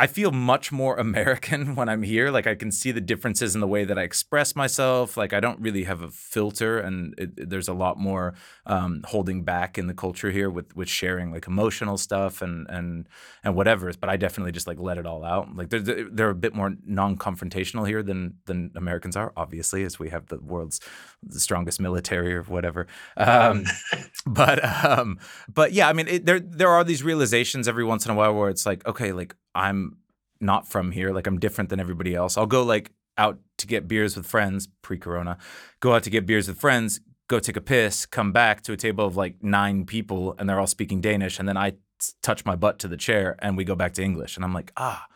I 0.00 0.06
feel 0.06 0.30
much 0.30 0.72
more 0.72 0.96
American 1.08 1.74
when 1.74 1.90
I'm 1.90 2.02
here. 2.02 2.30
Like 2.30 2.46
I 2.46 2.54
can 2.54 2.72
see 2.72 2.90
the 2.90 3.02
differences 3.02 3.54
in 3.54 3.60
the 3.60 3.66
way 3.66 3.84
that 3.84 3.98
I 3.98 4.02
express 4.02 4.56
myself. 4.56 5.18
Like 5.18 5.34
I 5.34 5.40
don't 5.40 5.60
really 5.60 5.84
have 5.84 6.00
a 6.00 6.08
filter, 6.08 6.78
and 6.78 7.14
it, 7.18 7.50
there's 7.50 7.68
a 7.68 7.74
lot 7.74 7.98
more 7.98 8.32
um, 8.64 9.02
holding 9.06 9.44
back 9.44 9.76
in 9.76 9.88
the 9.88 9.94
culture 9.94 10.30
here 10.30 10.48
with 10.48 10.74
with 10.74 10.88
sharing 10.88 11.30
like 11.30 11.46
emotional 11.46 11.98
stuff 11.98 12.40
and 12.40 12.66
and 12.70 13.08
and 13.44 13.54
whatever. 13.54 13.92
But 13.92 14.08
I 14.08 14.16
definitely 14.16 14.52
just 14.52 14.66
like 14.66 14.80
let 14.80 14.96
it 14.96 15.04
all 15.04 15.22
out. 15.22 15.54
Like 15.54 15.68
they're 15.68 16.08
they're 16.10 16.30
a 16.30 16.34
bit 16.34 16.54
more 16.54 16.74
non-confrontational 16.86 17.86
here 17.86 18.02
than 18.02 18.38
than 18.46 18.70
Americans 18.74 19.16
are, 19.16 19.34
obviously, 19.36 19.84
as 19.84 19.98
we 19.98 20.08
have 20.08 20.28
the 20.28 20.38
world's 20.40 20.80
the 21.22 21.40
strongest 21.40 21.80
military 21.80 22.34
or 22.34 22.42
whatever. 22.44 22.86
Um, 23.16 23.64
but 24.26 24.64
um, 24.64 25.18
but 25.52 25.72
yeah, 25.72 25.88
I 25.88 25.92
mean, 25.92 26.08
it, 26.08 26.26
there 26.26 26.40
there 26.40 26.68
are 26.68 26.84
these 26.84 27.02
realizations 27.02 27.68
every 27.68 27.84
once 27.84 28.04
in 28.04 28.10
a 28.10 28.14
while 28.14 28.34
where 28.34 28.48
it's 28.48 28.66
like, 28.66 28.86
okay, 28.86 29.12
like 29.12 29.34
I'm 29.54 29.98
not 30.40 30.68
from 30.68 30.92
here. 30.92 31.12
Like 31.12 31.26
I'm 31.26 31.38
different 31.38 31.70
than 31.70 31.80
everybody 31.80 32.14
else. 32.14 32.36
I'll 32.36 32.46
go 32.46 32.62
like 32.62 32.90
out 33.18 33.38
to 33.58 33.66
get 33.66 33.86
beers 33.86 34.16
with 34.16 34.26
friends 34.26 34.68
pre-corona. 34.82 35.36
Go 35.80 35.94
out 35.94 36.02
to 36.04 36.10
get 36.10 36.26
beers 36.26 36.48
with 36.48 36.58
friends. 36.58 37.00
Go 37.28 37.38
take 37.38 37.56
a 37.56 37.60
piss. 37.60 38.06
Come 38.06 38.32
back 38.32 38.62
to 38.62 38.72
a 38.72 38.76
table 38.76 39.04
of 39.04 39.16
like 39.16 39.36
nine 39.42 39.84
people, 39.84 40.34
and 40.38 40.48
they're 40.48 40.58
all 40.58 40.66
speaking 40.66 41.00
Danish. 41.00 41.38
And 41.38 41.48
then 41.48 41.56
I 41.56 41.70
t- 41.70 41.76
touch 42.22 42.44
my 42.44 42.56
butt 42.56 42.78
to 42.80 42.88
the 42.88 42.96
chair, 42.96 43.36
and 43.40 43.56
we 43.56 43.64
go 43.64 43.76
back 43.76 43.94
to 43.94 44.02
English. 44.02 44.36
And 44.36 44.44
I'm 44.44 44.54
like, 44.54 44.72
ah, 44.76 45.06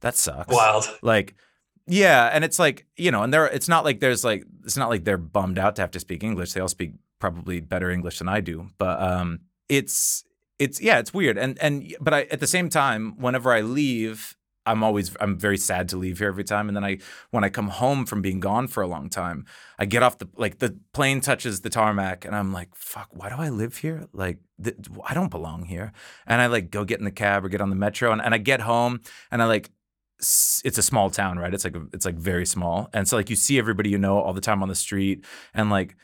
that 0.00 0.16
sucks. 0.16 0.54
Wild. 0.54 0.84
Like, 1.02 1.34
yeah, 1.92 2.30
and 2.32 2.42
it's 2.42 2.58
like 2.58 2.86
you 2.96 3.10
know, 3.10 3.22
and 3.22 3.34
there, 3.34 3.44
it's 3.46 3.68
not 3.68 3.84
like 3.84 4.00
there's 4.00 4.24
like 4.24 4.46
it's 4.64 4.78
not 4.78 4.88
like 4.88 5.04
they're 5.04 5.18
bummed 5.18 5.58
out 5.58 5.76
to 5.76 5.82
have 5.82 5.90
to 5.90 6.00
speak 6.00 6.24
English. 6.24 6.54
They 6.54 6.60
all 6.60 6.68
speak 6.68 6.94
probably 7.18 7.60
better 7.60 7.90
English 7.90 8.18
than 8.18 8.28
I 8.28 8.40
do, 8.40 8.70
but 8.78 8.98
um, 9.02 9.40
it's 9.68 10.24
it's 10.58 10.80
yeah, 10.80 10.98
it's 10.98 11.12
weird. 11.12 11.36
And 11.36 11.58
and 11.60 11.94
but 12.00 12.14
I 12.14 12.22
at 12.30 12.40
the 12.40 12.46
same 12.46 12.70
time, 12.70 13.18
whenever 13.18 13.52
I 13.52 13.60
leave, 13.60 14.38
I'm 14.64 14.82
always 14.82 15.14
I'm 15.20 15.36
very 15.38 15.58
sad 15.58 15.90
to 15.90 15.98
leave 15.98 16.18
here 16.18 16.28
every 16.28 16.44
time. 16.44 16.68
And 16.68 16.74
then 16.74 16.82
I 16.84 16.96
when 17.30 17.44
I 17.44 17.50
come 17.50 17.68
home 17.68 18.06
from 18.06 18.22
being 18.22 18.40
gone 18.40 18.68
for 18.68 18.82
a 18.82 18.86
long 18.86 19.10
time, 19.10 19.44
I 19.78 19.84
get 19.84 20.02
off 20.02 20.16
the 20.16 20.28
like 20.34 20.60
the 20.60 20.78
plane 20.94 21.20
touches 21.20 21.60
the 21.60 21.68
tarmac, 21.68 22.24
and 22.24 22.34
I'm 22.34 22.54
like, 22.54 22.74
fuck, 22.74 23.08
why 23.10 23.28
do 23.28 23.34
I 23.36 23.50
live 23.50 23.76
here? 23.76 24.08
Like 24.14 24.38
th- 24.64 24.76
I 25.04 25.12
don't 25.12 25.30
belong 25.30 25.66
here. 25.66 25.92
And 26.26 26.40
I 26.40 26.46
like 26.46 26.70
go 26.70 26.86
get 26.86 27.00
in 27.00 27.04
the 27.04 27.10
cab 27.10 27.44
or 27.44 27.50
get 27.50 27.60
on 27.60 27.68
the 27.68 27.76
metro, 27.76 28.12
and, 28.12 28.22
and 28.22 28.34
I 28.34 28.38
get 28.38 28.62
home, 28.62 29.02
and 29.30 29.42
I 29.42 29.44
like 29.44 29.70
it's 30.64 30.78
a 30.78 30.82
small 30.82 31.10
town, 31.10 31.38
right? 31.38 31.52
It's 31.52 31.64
like 31.64 31.76
it's 31.92 32.06
like 32.06 32.16
very 32.16 32.46
small, 32.46 32.88
and 32.92 33.06
so 33.06 33.16
like 33.16 33.30
you 33.30 33.36
see 33.36 33.58
everybody 33.58 33.90
you 33.90 33.98
know 33.98 34.18
all 34.18 34.32
the 34.32 34.40
time 34.40 34.62
on 34.62 34.68
the 34.68 34.74
street, 34.74 35.24
and 35.54 35.70
like 35.70 35.96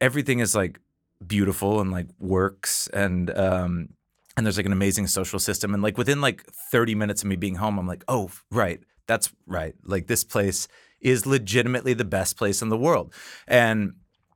everything 0.00 0.40
is 0.40 0.54
like 0.54 0.80
beautiful 1.26 1.80
and 1.80 1.90
like 1.90 2.06
works, 2.18 2.88
and 2.88 3.30
um, 3.36 3.88
and 4.36 4.46
there's 4.46 4.56
like 4.56 4.66
an 4.66 4.72
amazing 4.72 5.06
social 5.06 5.38
system, 5.38 5.74
and 5.74 5.82
like 5.82 5.98
within 5.98 6.20
like 6.20 6.44
30 6.70 6.94
minutes 6.94 7.22
of 7.22 7.28
me 7.28 7.36
being 7.36 7.56
home, 7.56 7.78
I'm 7.78 7.86
like, 7.86 8.04
oh 8.08 8.30
right, 8.50 8.80
that's 9.06 9.32
right. 9.46 9.74
Like 9.84 10.06
this 10.06 10.24
place 10.24 10.68
is 11.00 11.26
legitimately 11.26 11.94
the 11.94 12.04
best 12.04 12.36
place 12.36 12.62
in 12.62 12.70
the 12.70 12.78
world. 12.78 13.12
And 13.46 13.94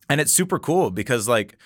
and 0.09 0.21
it's 0.21 0.33
super 0.33 0.59
cool 0.59 0.91
because 0.91 1.27
like 1.27 1.57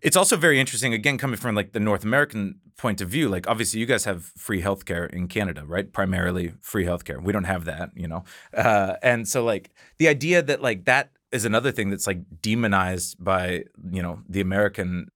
it's 0.00 0.16
also 0.16 0.36
very 0.36 0.58
interesting 0.58 0.94
again 0.94 1.18
coming 1.18 1.36
from 1.36 1.54
like 1.54 1.72
the 1.72 1.80
North 1.80 2.04
American 2.04 2.60
point 2.76 3.00
of 3.00 3.08
view 3.08 3.28
like 3.28 3.48
obviously 3.48 3.80
you 3.80 3.86
guys 3.86 4.04
have 4.04 4.24
free 4.36 4.62
healthcare 4.62 5.08
in 5.10 5.28
Canada 5.28 5.64
right? 5.66 5.92
Primarily 5.92 6.52
free 6.60 6.84
healthcare. 6.84 7.22
We 7.22 7.32
don't 7.32 7.44
have 7.44 7.64
that 7.64 7.90
you 7.94 8.08
know? 8.08 8.24
Uh, 8.56 8.94
and 9.02 9.28
so 9.28 9.44
like 9.44 9.70
the 9.98 10.08
idea 10.08 10.42
that 10.42 10.62
like 10.62 10.84
that 10.84 11.10
is 11.30 11.44
another 11.44 11.72
thing 11.72 11.90
that's 11.90 12.06
like 12.06 12.20
demonized 12.40 13.22
by 13.22 13.64
you 13.90 14.02
know 14.02 14.20
the 14.28 14.40
American 14.40 15.08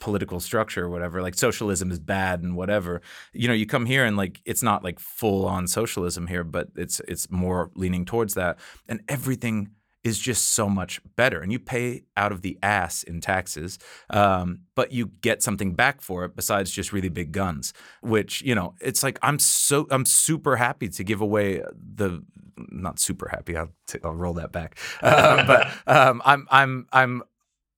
political 0.00 0.40
structure 0.40 0.86
or 0.86 0.88
whatever 0.88 1.20
like 1.20 1.34
socialism 1.34 1.90
is 1.90 1.98
bad 2.00 2.42
and 2.42 2.56
whatever. 2.56 3.02
You 3.32 3.48
know 3.48 3.54
you 3.54 3.66
come 3.66 3.86
here 3.86 4.04
and 4.04 4.16
like 4.16 4.40
it's 4.44 4.62
not 4.62 4.82
like 4.82 4.98
full 4.98 5.44
on 5.46 5.66
socialism 5.66 6.26
here 6.26 6.44
but 6.44 6.68
it's 6.76 7.00
it's 7.00 7.30
more 7.30 7.70
leaning 7.74 8.04
towards 8.04 8.34
that. 8.34 8.58
And 8.88 9.02
everything 9.08 9.70
is 10.02 10.18
just 10.18 10.52
so 10.54 10.68
much 10.68 11.00
better. 11.16 11.40
And 11.40 11.52
you 11.52 11.58
pay 11.58 12.02
out 12.16 12.32
of 12.32 12.42
the 12.42 12.58
ass 12.62 13.02
in 13.02 13.20
taxes, 13.20 13.78
um, 14.08 14.60
but 14.74 14.92
you 14.92 15.06
get 15.20 15.42
something 15.42 15.74
back 15.74 16.00
for 16.00 16.24
it 16.24 16.34
besides 16.34 16.70
just 16.70 16.92
really 16.92 17.08
big 17.08 17.32
guns. 17.32 17.72
Which 18.02 18.42
you 18.42 18.54
know, 18.54 18.74
it's 18.80 19.02
like 19.02 19.18
I'm 19.22 19.38
so 19.38 19.86
I'm 19.90 20.06
super 20.06 20.56
happy 20.56 20.88
to 20.88 21.04
give 21.04 21.20
away 21.20 21.62
the 21.94 22.22
not 22.70 22.98
super 22.98 23.28
happy. 23.28 23.56
I'll, 23.56 23.70
t- 23.86 23.98
I'll 24.04 24.14
roll 24.14 24.34
that 24.34 24.52
back, 24.52 24.78
uh, 25.02 25.46
but 25.46 25.68
um, 25.86 26.22
I'm 26.24 26.46
I'm 26.50 26.86
I'm 26.92 27.22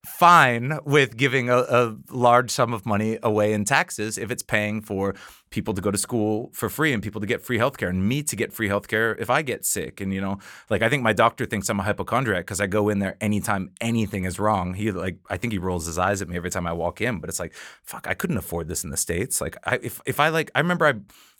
fine 0.05 0.77
with 0.83 1.15
giving 1.15 1.49
a, 1.49 1.57
a, 1.57 1.95
large 2.11 2.51
sum 2.51 2.73
of 2.73 2.85
money 2.85 3.17
away 3.23 3.53
in 3.53 3.63
taxes 3.63 4.17
if 4.17 4.31
it's 4.31 4.43
paying 4.43 4.81
for 4.81 5.15
people 5.49 5.73
to 5.73 5.81
go 5.81 5.91
to 5.91 5.97
school 5.97 6.49
for 6.53 6.69
free 6.69 6.91
and 6.91 7.01
people 7.01 7.21
to 7.21 7.27
get 7.27 7.41
free 7.41 7.57
healthcare 7.57 7.87
and 7.87 8.07
me 8.07 8.21
to 8.21 8.35
get 8.35 8.51
free 8.51 8.67
healthcare 8.67 9.15
if 9.19 9.29
I 9.29 9.41
get 9.41 9.65
sick. 9.65 10.01
And 10.01 10.13
you 10.13 10.19
know, 10.19 10.39
like 10.69 10.81
I 10.81 10.89
think 10.89 11.03
my 11.03 11.13
doctor 11.13 11.45
thinks 11.45 11.69
I'm 11.69 11.79
a 11.79 11.83
hypochondriac 11.83 12.45
because 12.45 12.59
I 12.59 12.67
go 12.67 12.89
in 12.89 12.99
there 12.99 13.15
anytime 13.21 13.71
anything 13.79 14.25
is 14.25 14.39
wrong. 14.39 14.73
He 14.73 14.91
like 14.91 15.19
I 15.29 15.37
think 15.37 15.53
he 15.53 15.59
rolls 15.59 15.85
his 15.85 15.97
eyes 15.97 16.21
at 16.21 16.27
me 16.27 16.35
every 16.35 16.49
time 16.49 16.67
I 16.67 16.73
walk 16.73 16.99
in, 16.99 17.19
but 17.19 17.29
it's 17.29 17.39
like, 17.39 17.53
fuck, 17.83 18.05
I 18.07 18.13
couldn't 18.13 18.37
afford 18.37 18.67
this 18.67 18.83
in 18.83 18.89
the 18.89 18.97
States. 18.97 19.39
Like 19.39 19.55
I 19.63 19.79
if 19.81 20.01
if 20.05 20.19
I 20.19 20.29
like 20.29 20.51
I 20.53 20.59
remember 20.59 20.85
I 20.85 20.95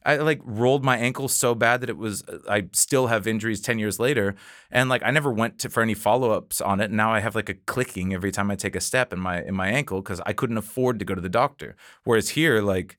I 0.05 0.17
like 0.17 0.41
rolled 0.43 0.83
my 0.83 0.97
ankle 0.97 1.27
so 1.27 1.55
bad 1.55 1.81
that 1.81 1.89
it 1.89 1.97
was 1.97 2.23
I 2.49 2.67
still 2.73 3.07
have 3.07 3.27
injuries 3.27 3.61
10 3.61 3.79
years 3.79 3.99
later 3.99 4.35
and 4.71 4.89
like 4.89 5.01
I 5.03 5.11
never 5.11 5.31
went 5.31 5.59
to 5.59 5.69
for 5.69 5.81
any 5.81 5.93
follow-ups 5.93 6.61
on 6.61 6.79
it 6.79 6.85
and 6.85 6.97
now 6.97 7.13
I 7.13 7.19
have 7.19 7.35
like 7.35 7.49
a 7.49 7.53
clicking 7.53 8.13
every 8.13 8.31
time 8.31 8.51
I 8.51 8.55
take 8.55 8.75
a 8.75 8.81
step 8.81 9.13
in 9.13 9.19
my 9.19 9.41
in 9.41 9.55
my 9.55 9.67
ankle 9.69 10.01
cuz 10.01 10.19
I 10.25 10.33
couldn't 10.33 10.57
afford 10.57 10.99
to 10.99 11.05
go 11.05 11.15
to 11.15 11.21
the 11.21 11.29
doctor 11.29 11.75
whereas 12.03 12.29
here 12.29 12.61
like 12.61 12.97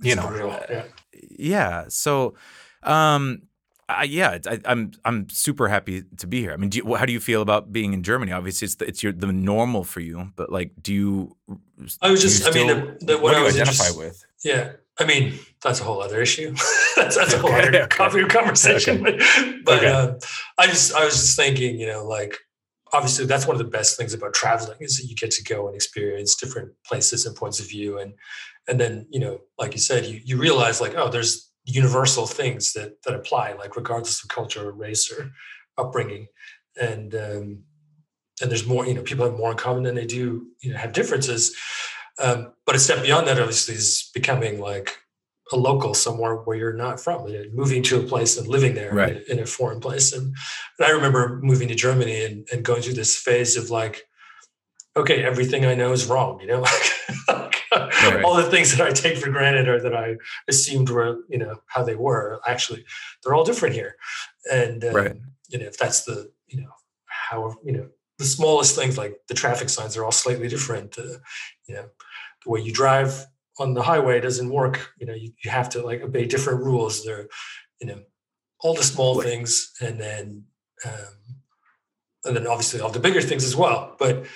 you 0.00 0.12
it's 0.12 0.20
know 0.20 0.60
yeah. 0.70 0.84
yeah. 1.38 1.84
so 1.88 2.34
um 2.82 3.42
I, 3.88 4.02
yeah, 4.02 4.38
I, 4.46 4.54
am 4.54 4.60
I'm, 4.64 4.92
I'm 5.04 5.28
super 5.28 5.68
happy 5.68 6.02
to 6.16 6.26
be 6.26 6.40
here. 6.40 6.52
I 6.52 6.56
mean, 6.56 6.70
do 6.70 6.78
you, 6.78 6.94
how 6.96 7.06
do 7.06 7.12
you 7.12 7.20
feel 7.20 7.40
about 7.40 7.72
being 7.72 7.92
in 7.92 8.02
Germany? 8.02 8.32
Obviously, 8.32 8.66
it's 8.66 8.74
the, 8.74 8.88
it's 8.88 9.00
your 9.00 9.12
the 9.12 9.32
normal 9.32 9.84
for 9.84 10.00
you, 10.00 10.32
but 10.34 10.50
like, 10.50 10.72
do 10.82 10.92
you? 10.92 11.36
I 12.02 12.10
was 12.10 12.20
just, 12.20 12.44
still, 12.44 12.52
I 12.52 12.74
mean, 12.74 12.96
the, 12.98 13.06
the, 13.06 13.14
what, 13.14 13.22
what 13.22 13.34
I 13.36 13.42
was 13.42 13.54
identify 13.54 13.96
with. 13.96 14.24
Yeah, 14.42 14.72
I 14.98 15.04
mean, 15.04 15.38
that's 15.62 15.80
a 15.80 15.84
whole 15.84 16.02
other 16.02 16.22
issue. 16.22 16.54
that's, 16.96 17.16
that's 17.16 17.34
a 17.34 17.38
whole 17.38 17.52
other 17.52 17.82
okay. 17.82 18.24
conversation. 18.28 19.06
Okay. 19.06 19.52
But, 19.66 19.78
okay. 19.78 19.88
uh, 19.88 20.14
I 20.58 20.68
just, 20.68 20.94
I 20.94 21.04
was 21.04 21.14
just 21.14 21.36
thinking, 21.36 21.80
you 21.80 21.88
know, 21.88 22.04
like 22.04 22.38
obviously 22.92 23.26
that's 23.26 23.46
one 23.46 23.54
of 23.54 23.58
the 23.58 23.70
best 23.70 23.96
things 23.96 24.14
about 24.14 24.34
traveling 24.34 24.78
is 24.80 24.96
that 24.96 25.06
you 25.06 25.14
get 25.14 25.30
to 25.32 25.42
go 25.42 25.66
and 25.66 25.74
experience 25.74 26.34
different 26.34 26.72
places 26.84 27.26
and 27.26 27.36
points 27.36 27.60
of 27.60 27.68
view, 27.68 27.98
and 27.98 28.14
and 28.68 28.80
then 28.80 29.06
you 29.10 29.20
know, 29.20 29.40
like 29.58 29.72
you 29.72 29.80
said, 29.80 30.06
you 30.06 30.20
you 30.24 30.36
realize 30.38 30.80
like, 30.80 30.94
oh, 30.96 31.08
there's 31.08 31.50
universal 31.64 32.26
things 32.26 32.72
that 32.72 33.02
that 33.02 33.14
apply, 33.14 33.52
like 33.52 33.76
regardless 33.76 34.22
of 34.22 34.28
culture 34.28 34.68
or 34.68 34.72
race 34.72 35.12
or 35.12 35.30
upbringing, 35.78 36.26
and 36.80 37.14
um, 37.14 37.62
and 38.40 38.50
there's 38.50 38.66
more. 38.66 38.86
You 38.86 38.94
know, 38.94 39.02
people 39.02 39.24
have 39.24 39.38
more 39.38 39.50
in 39.50 39.56
common 39.56 39.82
than 39.82 39.94
they 39.94 40.06
do. 40.06 40.46
You 40.62 40.72
know, 40.72 40.78
have 40.78 40.92
differences 40.92 41.56
um, 42.18 42.52
but 42.64 42.74
a 42.74 42.78
step 42.78 43.02
beyond 43.02 43.26
that, 43.26 43.38
obviously, 43.38 43.74
is 43.74 44.10
becoming 44.14 44.60
like 44.60 44.96
a 45.52 45.56
local 45.56 45.94
somewhere 45.94 46.36
where 46.36 46.56
you're 46.56 46.72
not 46.72 47.00
from, 47.00 47.26
moving 47.52 47.82
to 47.84 48.00
a 48.00 48.02
place 48.02 48.36
and 48.36 48.48
living 48.48 48.74
there 48.74 48.92
right. 48.92 49.22
in, 49.28 49.38
in, 49.38 49.38
a 49.38 49.46
foreign 49.46 49.80
place. 49.80 50.12
And, 50.12 50.34
and, 50.78 50.86
I 50.86 50.90
remember 50.90 51.38
moving 51.42 51.68
to 51.68 51.74
Germany 51.74 52.24
and, 52.24 52.48
and, 52.50 52.64
going 52.64 52.82
through 52.82 52.94
this 52.94 53.16
phase 53.16 53.56
of 53.56 53.70
like, 53.70 54.02
okay, 54.96 55.22
everything 55.22 55.64
I 55.64 55.74
know 55.74 55.92
is 55.92 56.06
wrong, 56.06 56.40
you 56.40 56.48
know, 56.48 56.60
like, 57.28 57.62
right. 57.70 58.24
all 58.24 58.34
the 58.34 58.50
things 58.50 58.76
that 58.76 58.86
I 58.86 58.90
take 58.90 59.18
for 59.18 59.30
granted 59.30 59.68
or 59.68 59.80
that 59.80 59.94
I 59.94 60.16
assumed 60.48 60.88
were, 60.90 61.18
you 61.28 61.38
know, 61.38 61.60
how 61.66 61.84
they 61.84 61.94
were 61.94 62.40
actually, 62.46 62.84
they're 63.22 63.34
all 63.34 63.44
different 63.44 63.74
here. 63.74 63.96
And, 64.50 64.84
um, 64.84 64.94
right. 64.94 65.16
you 65.48 65.58
know, 65.58 65.66
if 65.66 65.78
that's 65.78 66.04
the, 66.04 66.32
you 66.48 66.62
know, 66.62 66.70
how, 67.04 67.54
you 67.62 67.72
know, 67.72 67.88
the 68.18 68.24
smallest 68.24 68.74
things 68.74 68.96
like 68.96 69.20
the 69.28 69.34
traffic 69.34 69.68
signs 69.68 69.96
are 69.96 70.04
all 70.04 70.12
slightly 70.12 70.48
different. 70.48 70.98
Uh, 70.98 71.18
you 71.68 71.74
know, 71.74 71.86
the 72.44 72.50
way 72.50 72.60
you 72.60 72.72
drive 72.72 73.26
on 73.58 73.74
the 73.74 73.82
highway 73.82 74.20
doesn't 74.20 74.50
work. 74.50 74.92
You 74.98 75.06
know, 75.06 75.14
you, 75.14 75.32
you 75.42 75.50
have 75.50 75.68
to 75.70 75.82
like 75.82 76.02
obey 76.02 76.26
different 76.26 76.62
rules. 76.62 77.04
There, 77.04 77.28
you 77.80 77.86
know, 77.86 78.02
all 78.60 78.74
the 78.74 78.82
small 78.82 79.20
things, 79.20 79.72
and 79.80 80.00
then 80.00 80.44
um, 80.84 81.36
and 82.24 82.36
then 82.36 82.46
obviously 82.46 82.80
all 82.80 82.90
the 82.90 83.00
bigger 83.00 83.22
things 83.22 83.44
as 83.44 83.56
well. 83.56 83.96
But 83.98 84.26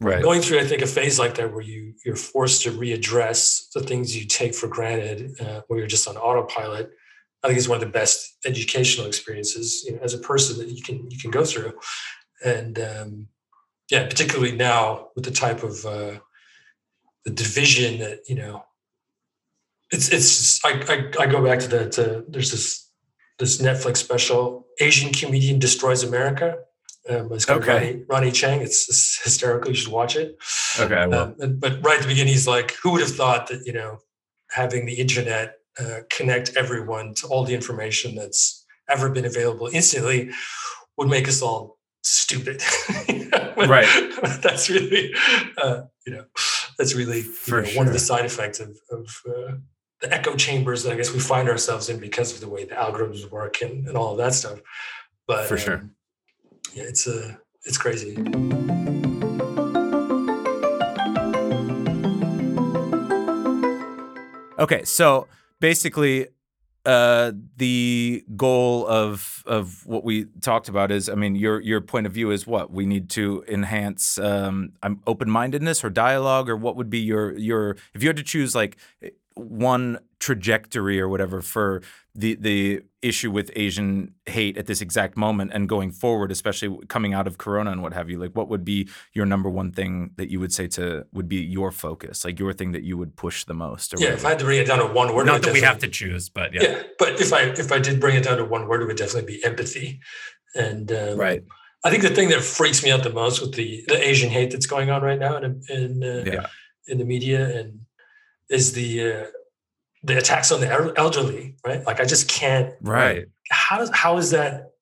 right. 0.00 0.22
going 0.22 0.42
through, 0.42 0.60
I 0.60 0.66
think, 0.66 0.82
a 0.82 0.86
phase 0.86 1.18
like 1.18 1.34
that 1.36 1.52
where 1.52 1.62
you 1.62 1.94
you're 2.04 2.16
forced 2.16 2.62
to 2.62 2.70
readdress 2.70 3.70
the 3.72 3.80
things 3.80 4.16
you 4.16 4.26
take 4.26 4.54
for 4.54 4.68
granted, 4.68 5.40
uh, 5.40 5.62
where 5.68 5.78
you're 5.78 5.88
just 5.88 6.08
on 6.08 6.16
autopilot. 6.16 6.90
I 7.42 7.48
think 7.48 7.58
is 7.58 7.68
one 7.68 7.76
of 7.76 7.84
the 7.84 7.92
best 7.92 8.38
educational 8.44 9.06
experiences 9.06 9.84
you 9.84 9.94
know, 9.94 10.00
as 10.02 10.14
a 10.14 10.18
person 10.18 10.58
that 10.58 10.68
you 10.68 10.82
can 10.82 11.08
you 11.10 11.18
can 11.18 11.30
go 11.30 11.44
through 11.44 11.74
and 12.44 12.78
um, 12.78 13.28
yeah, 13.90 14.06
particularly 14.06 14.52
now 14.52 15.08
with 15.14 15.24
the 15.24 15.30
type 15.30 15.62
of 15.62 15.84
uh, 15.86 16.18
the 17.26 17.32
division 17.32 17.98
that 17.98 18.20
you 18.28 18.36
know, 18.36 18.64
it's 19.90 20.08
it's 20.08 20.64
I 20.64 20.70
I, 20.88 21.24
I 21.24 21.26
go 21.26 21.44
back 21.44 21.58
to 21.60 21.68
the 21.68 21.90
to, 21.90 22.24
there's 22.28 22.52
this 22.52 22.88
this 23.38 23.60
Netflix 23.60 23.98
special 23.98 24.66
Asian 24.80 25.12
comedian 25.12 25.58
destroys 25.58 26.02
America. 26.02 26.56
Um, 27.08 27.30
it's 27.32 27.44
called 27.44 27.62
okay. 27.62 27.72
Ronny, 27.72 28.04
Ronny 28.08 28.30
Chieng. 28.30 28.62
It's, 28.62 28.88
it's, 28.88 29.20
hysterical. 29.24 29.70
You 29.70 29.76
should 29.76 29.92
watch 29.92 30.16
it. 30.16 30.38
Okay. 30.80 30.94
Um, 30.94 31.36
but 31.58 31.84
right 31.84 31.96
at 31.96 32.02
the 32.02 32.08
beginning, 32.08 32.32
he's 32.32 32.48
like, 32.48 32.74
"Who 32.82 32.92
would 32.92 33.00
have 33.00 33.14
thought 33.14 33.48
that 33.48 33.66
you 33.66 33.72
know, 33.72 33.98
having 34.50 34.86
the 34.86 34.94
internet 34.94 35.56
uh, 35.78 36.00
connect 36.10 36.56
everyone 36.56 37.14
to 37.14 37.26
all 37.26 37.44
the 37.44 37.54
information 37.54 38.14
that's 38.14 38.64
ever 38.88 39.10
been 39.10 39.24
available 39.24 39.68
instantly 39.72 40.30
would 40.96 41.08
make 41.08 41.28
us 41.28 41.42
all 41.42 41.76
stupid. 42.02 42.62
right. 43.56 43.86
That's 44.42 44.70
really, 44.70 45.12
uh, 45.58 45.82
you 46.06 46.14
know, 46.14 46.24
that's 46.78 46.94
really 46.94 47.22
know, 47.22 47.64
sure. 47.64 47.76
one 47.76 47.86
of 47.86 47.92
the 47.92 47.98
side 47.98 48.24
effects 48.24 48.60
of, 48.60 48.76
of 48.90 49.22
uh, 49.28 49.52
the 50.00 50.12
echo 50.12 50.36
chambers 50.36 50.82
that 50.82 50.92
I 50.92 50.96
guess 50.96 51.12
we 51.12 51.20
find 51.20 51.48
ourselves 51.48 51.88
in 51.88 51.98
because 51.98 52.34
of 52.34 52.40
the 52.40 52.48
way 52.48 52.64
the 52.64 52.74
algorithms 52.74 53.30
work 53.30 53.62
and, 53.62 53.86
and 53.88 53.96
all 53.96 54.12
of 54.12 54.18
that 54.18 54.34
stuff. 54.34 54.60
But 55.26 55.46
for 55.46 55.54
um, 55.54 55.60
sure, 55.60 55.90
yeah, 56.74 56.84
it's 56.84 57.06
a 57.06 57.28
uh, 57.28 57.34
it's 57.64 57.78
crazy. 57.78 58.16
Okay, 64.58 64.84
so 64.84 65.28
basically 65.60 66.28
uh, 66.86 67.32
the 67.56 68.24
goal 68.36 68.86
of 68.86 69.42
of 69.46 69.84
what 69.86 70.04
we 70.04 70.26
talked 70.40 70.68
about 70.68 70.90
is, 70.92 71.08
I 71.08 71.14
mean, 71.16 71.34
your 71.34 71.60
your 71.60 71.80
point 71.80 72.06
of 72.06 72.12
view 72.12 72.30
is 72.30 72.46
what? 72.46 72.70
We 72.70 72.86
need 72.86 73.10
to 73.10 73.44
enhance 73.48 74.18
um, 74.18 74.72
open 75.06 75.28
mindedness 75.28 75.84
or 75.84 75.90
dialogue, 75.90 76.48
or 76.48 76.56
what 76.56 76.76
would 76.76 76.88
be 76.88 77.00
your 77.00 77.36
your 77.36 77.76
if 77.92 78.02
you 78.02 78.08
had 78.08 78.16
to 78.16 78.22
choose 78.22 78.54
like 78.54 78.76
one 79.34 79.98
trajectory 80.18 81.00
or 81.00 81.08
whatever 81.08 81.42
for 81.42 81.82
the 82.14 82.34
the 82.36 82.82
issue 83.02 83.30
with 83.30 83.50
Asian 83.54 84.14
hate 84.24 84.56
at 84.56 84.66
this 84.66 84.80
exact 84.80 85.16
moment 85.16 85.52
and 85.54 85.68
going 85.68 85.90
forward, 85.90 86.32
especially 86.32 86.76
coming 86.88 87.14
out 87.14 87.26
of 87.26 87.38
Corona 87.38 87.70
and 87.70 87.82
what 87.82 87.92
have 87.92 88.10
you? 88.10 88.18
Like, 88.18 88.32
what 88.32 88.48
would 88.48 88.64
be 88.64 88.88
your 89.12 89.26
number 89.26 89.48
one 89.48 89.70
thing 89.70 90.10
that 90.16 90.30
you 90.30 90.40
would 90.40 90.52
say 90.52 90.66
to 90.68 91.06
would 91.12 91.28
be 91.28 91.36
your 91.36 91.70
focus, 91.70 92.24
like 92.24 92.38
your 92.38 92.52
thing 92.52 92.72
that 92.72 92.82
you 92.82 92.96
would 92.96 93.14
push 93.16 93.44
the 93.44 93.54
most? 93.54 93.92
yeah, 93.92 94.06
whatever? 94.06 94.18
if 94.18 94.24
I 94.24 94.28
had 94.30 94.38
to 94.40 94.44
bring 94.44 94.58
it 94.58 94.66
down 94.66 94.78
to 94.78 94.86
one 94.86 95.14
word, 95.14 95.26
not 95.26 95.42
that 95.42 95.52
we 95.52 95.60
have 95.60 95.78
to 95.80 95.88
choose, 95.88 96.28
but 96.28 96.52
yeah. 96.54 96.62
yeah. 96.62 96.82
But 96.98 97.20
if 97.20 97.32
I 97.32 97.42
if 97.42 97.70
I 97.70 97.78
did 97.78 98.00
bring 98.00 98.16
it 98.16 98.24
down 98.24 98.38
to 98.38 98.44
one 98.44 98.66
word, 98.66 98.82
it 98.82 98.86
would 98.86 98.96
definitely 98.96 99.36
be 99.36 99.44
empathy. 99.44 100.00
And 100.54 100.90
um, 100.90 101.18
right. 101.18 101.44
I 101.84 101.90
think 101.90 102.02
the 102.02 102.10
thing 102.10 102.30
that 102.30 102.40
freaks 102.40 102.82
me 102.82 102.90
out 102.90 103.02
the 103.02 103.10
most 103.10 103.40
with 103.40 103.54
the 103.54 103.84
the 103.88 104.08
Asian 104.08 104.30
hate 104.30 104.50
that's 104.50 104.66
going 104.66 104.90
on 104.90 105.02
right 105.02 105.18
now 105.18 105.36
in 105.36 105.62
in 105.68 106.02
uh, 106.02 106.24
yeah. 106.26 106.46
in 106.88 106.98
the 106.98 107.04
media 107.04 107.60
and 107.60 107.80
is 108.48 108.72
the 108.72 109.12
uh, 109.12 109.26
the 110.06 110.16
attacks 110.16 110.52
on 110.52 110.60
the 110.60 110.94
elderly, 110.96 111.56
right? 111.66 111.84
Like 111.84 112.00
I 112.00 112.04
just 112.04 112.28
can't. 112.28 112.72
Right. 112.80 113.26
How 113.50 113.78
does 113.78 113.90
how 113.92 114.16
is 114.18 114.30
that? 114.30 114.72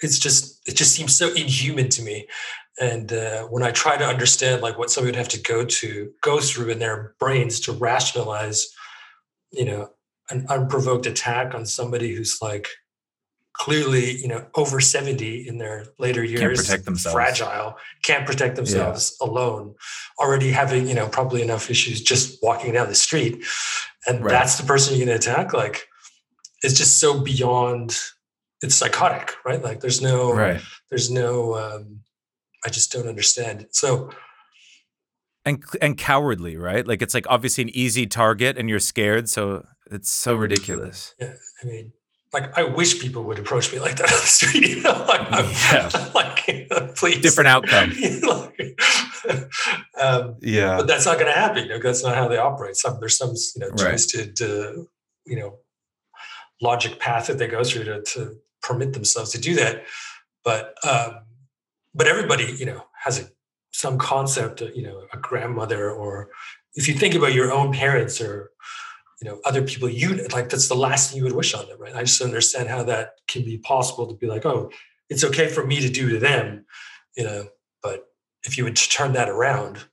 It's 0.00 0.18
just 0.18 0.60
it 0.68 0.76
just 0.76 0.92
seems 0.94 1.16
so 1.16 1.28
inhuman 1.32 1.88
to 1.90 2.02
me. 2.02 2.26
And 2.80 3.12
uh, 3.12 3.44
when 3.44 3.62
I 3.62 3.70
try 3.70 3.96
to 3.96 4.04
understand 4.04 4.60
like 4.60 4.76
what 4.76 4.90
somebody 4.90 5.12
would 5.12 5.18
have 5.18 5.28
to 5.28 5.40
go 5.40 5.64
to 5.64 6.10
go 6.22 6.40
through 6.40 6.70
in 6.70 6.80
their 6.80 7.14
brains 7.20 7.60
to 7.60 7.72
rationalize, 7.72 8.66
you 9.52 9.64
know, 9.64 9.90
an 10.30 10.44
unprovoked 10.48 11.06
attack 11.06 11.54
on 11.54 11.66
somebody 11.66 12.14
who's 12.14 12.38
like 12.42 12.68
clearly, 13.54 14.16
you 14.18 14.28
know, 14.28 14.46
over 14.56 14.80
70 14.80 15.46
in 15.48 15.58
their 15.58 15.86
later 15.98 16.22
years, 16.24 16.40
Can't 16.40 16.56
protect 16.56 16.84
themselves. 16.84 17.14
fragile, 17.14 17.76
can't 18.02 18.26
protect 18.26 18.56
themselves 18.56 19.16
alone, 19.20 19.74
already 20.18 20.50
having, 20.50 20.86
you 20.88 20.94
know, 20.94 21.08
probably 21.08 21.40
enough 21.42 21.70
issues 21.70 22.02
just 22.02 22.42
walking 22.42 22.72
down 22.72 22.88
the 22.88 22.94
street. 22.94 23.44
And 24.06 24.22
Right. 24.24 24.30
that's 24.30 24.56
the 24.58 24.66
person 24.66 24.96
you're 24.96 25.06
going 25.06 25.18
to 25.18 25.30
attack. 25.30 25.52
Like, 25.52 25.86
it's 26.62 26.74
just 26.76 26.98
so 26.98 27.20
beyond, 27.20 27.96
it's 28.60 28.74
psychotic, 28.74 29.34
right? 29.44 29.62
Like, 29.62 29.80
there's 29.80 30.02
no, 30.02 30.32
Right. 30.34 30.60
there's 30.90 31.10
no, 31.10 31.54
um, 31.56 32.00
I 32.64 32.70
just 32.70 32.90
don't 32.92 33.06
understand. 33.08 33.66
So, 33.70 34.10
And 35.46 35.62
and 35.82 35.98
cowardly, 35.98 36.56
right? 36.56 36.86
Like 36.86 37.02
it's 37.02 37.12
like 37.12 37.26
obviously 37.28 37.62
an 37.64 37.70
easy 37.76 38.06
target 38.06 38.56
and 38.56 38.68
you're 38.70 38.78
scared, 38.80 39.28
so 39.28 39.66
it's 39.90 40.10
so 40.10 40.34
ridiculous. 40.34 41.14
Yeah, 41.20 41.34
I 41.62 41.66
mean, 41.66 41.92
like 42.34 42.58
I 42.58 42.64
wish 42.64 43.00
people 43.00 43.22
would 43.24 43.38
approach 43.38 43.72
me 43.72 43.78
like 43.78 43.96
that 43.96 44.12
on 44.12 44.18
the 44.20 44.26
street. 44.38 44.68
You 44.76 44.82
know, 44.82 45.04
like, 45.08 45.30
Yeah. 45.30 46.10
like 46.14 46.96
please, 46.96 47.20
Different 47.22 47.48
outcome. 47.48 47.92
Like, 48.22 48.78
um, 50.00 50.36
Yeah. 50.42 50.76
but 50.78 50.86
that's 50.86 51.06
not 51.06 51.18
going 51.18 51.32
to 51.32 51.38
happen. 51.40 51.62
You 51.64 51.70
know, 51.70 51.78
that's 51.78 52.02
not 52.04 52.14
how 52.14 52.28
they 52.28 52.36
operate. 52.36 52.76
Some 52.76 52.98
there's 53.00 53.16
some 53.16 53.32
you 53.54 53.60
know 53.60 53.68
Right. 53.68 53.90
twisted, 53.90 54.40
uh, 54.42 54.72
you 55.24 55.36
know, 55.36 55.58
logic 56.60 56.98
path 56.98 57.26
that 57.28 57.38
they 57.38 57.46
go 57.46 57.64
through 57.64 57.84
to 57.84 58.02
to 58.12 58.36
permit 58.62 58.92
themselves 58.92 59.30
to 59.32 59.38
do 59.40 59.54
that. 59.54 59.84
But 60.44 60.74
um, 60.86 61.20
but 61.94 62.06
everybody, 62.06 62.54
you 62.58 62.66
know, 62.66 62.84
has 63.04 63.18
a 63.18 63.24
some 63.72 63.96
concept. 63.98 64.60
Of, 64.60 64.76
you 64.76 64.82
know, 64.82 65.06
a 65.12 65.16
grandmother, 65.16 65.90
or 65.90 66.28
if 66.74 66.86
you 66.88 66.94
think 66.94 67.14
about 67.14 67.32
your 67.32 67.50
own 67.52 67.72
parents, 67.72 68.20
or 68.20 68.50
you 69.22 69.28
know, 69.30 69.40
other 69.44 69.62
people, 69.62 69.88
you 69.88 70.26
like 70.32 70.48
that's 70.48 70.68
the 70.68 70.74
last 70.74 71.10
thing 71.10 71.18
you 71.18 71.24
would 71.24 71.34
wish 71.34 71.54
on 71.54 71.66
them, 71.68 71.80
right? 71.80 71.94
I 71.94 72.02
just 72.02 72.20
understand 72.20 72.68
how 72.68 72.82
that 72.84 73.14
can 73.28 73.44
be 73.44 73.58
possible 73.58 74.06
to 74.06 74.14
be 74.14 74.26
like, 74.26 74.44
oh, 74.44 74.70
it's 75.08 75.24
okay 75.24 75.48
for 75.48 75.66
me 75.66 75.80
to 75.80 75.88
do 75.88 76.10
to 76.10 76.18
them, 76.18 76.64
you 77.16 77.24
know. 77.24 77.46
But 77.82 78.06
if 78.44 78.58
you 78.58 78.64
would 78.64 78.76
turn 78.76 79.12
that 79.12 79.28
around, 79.28 79.84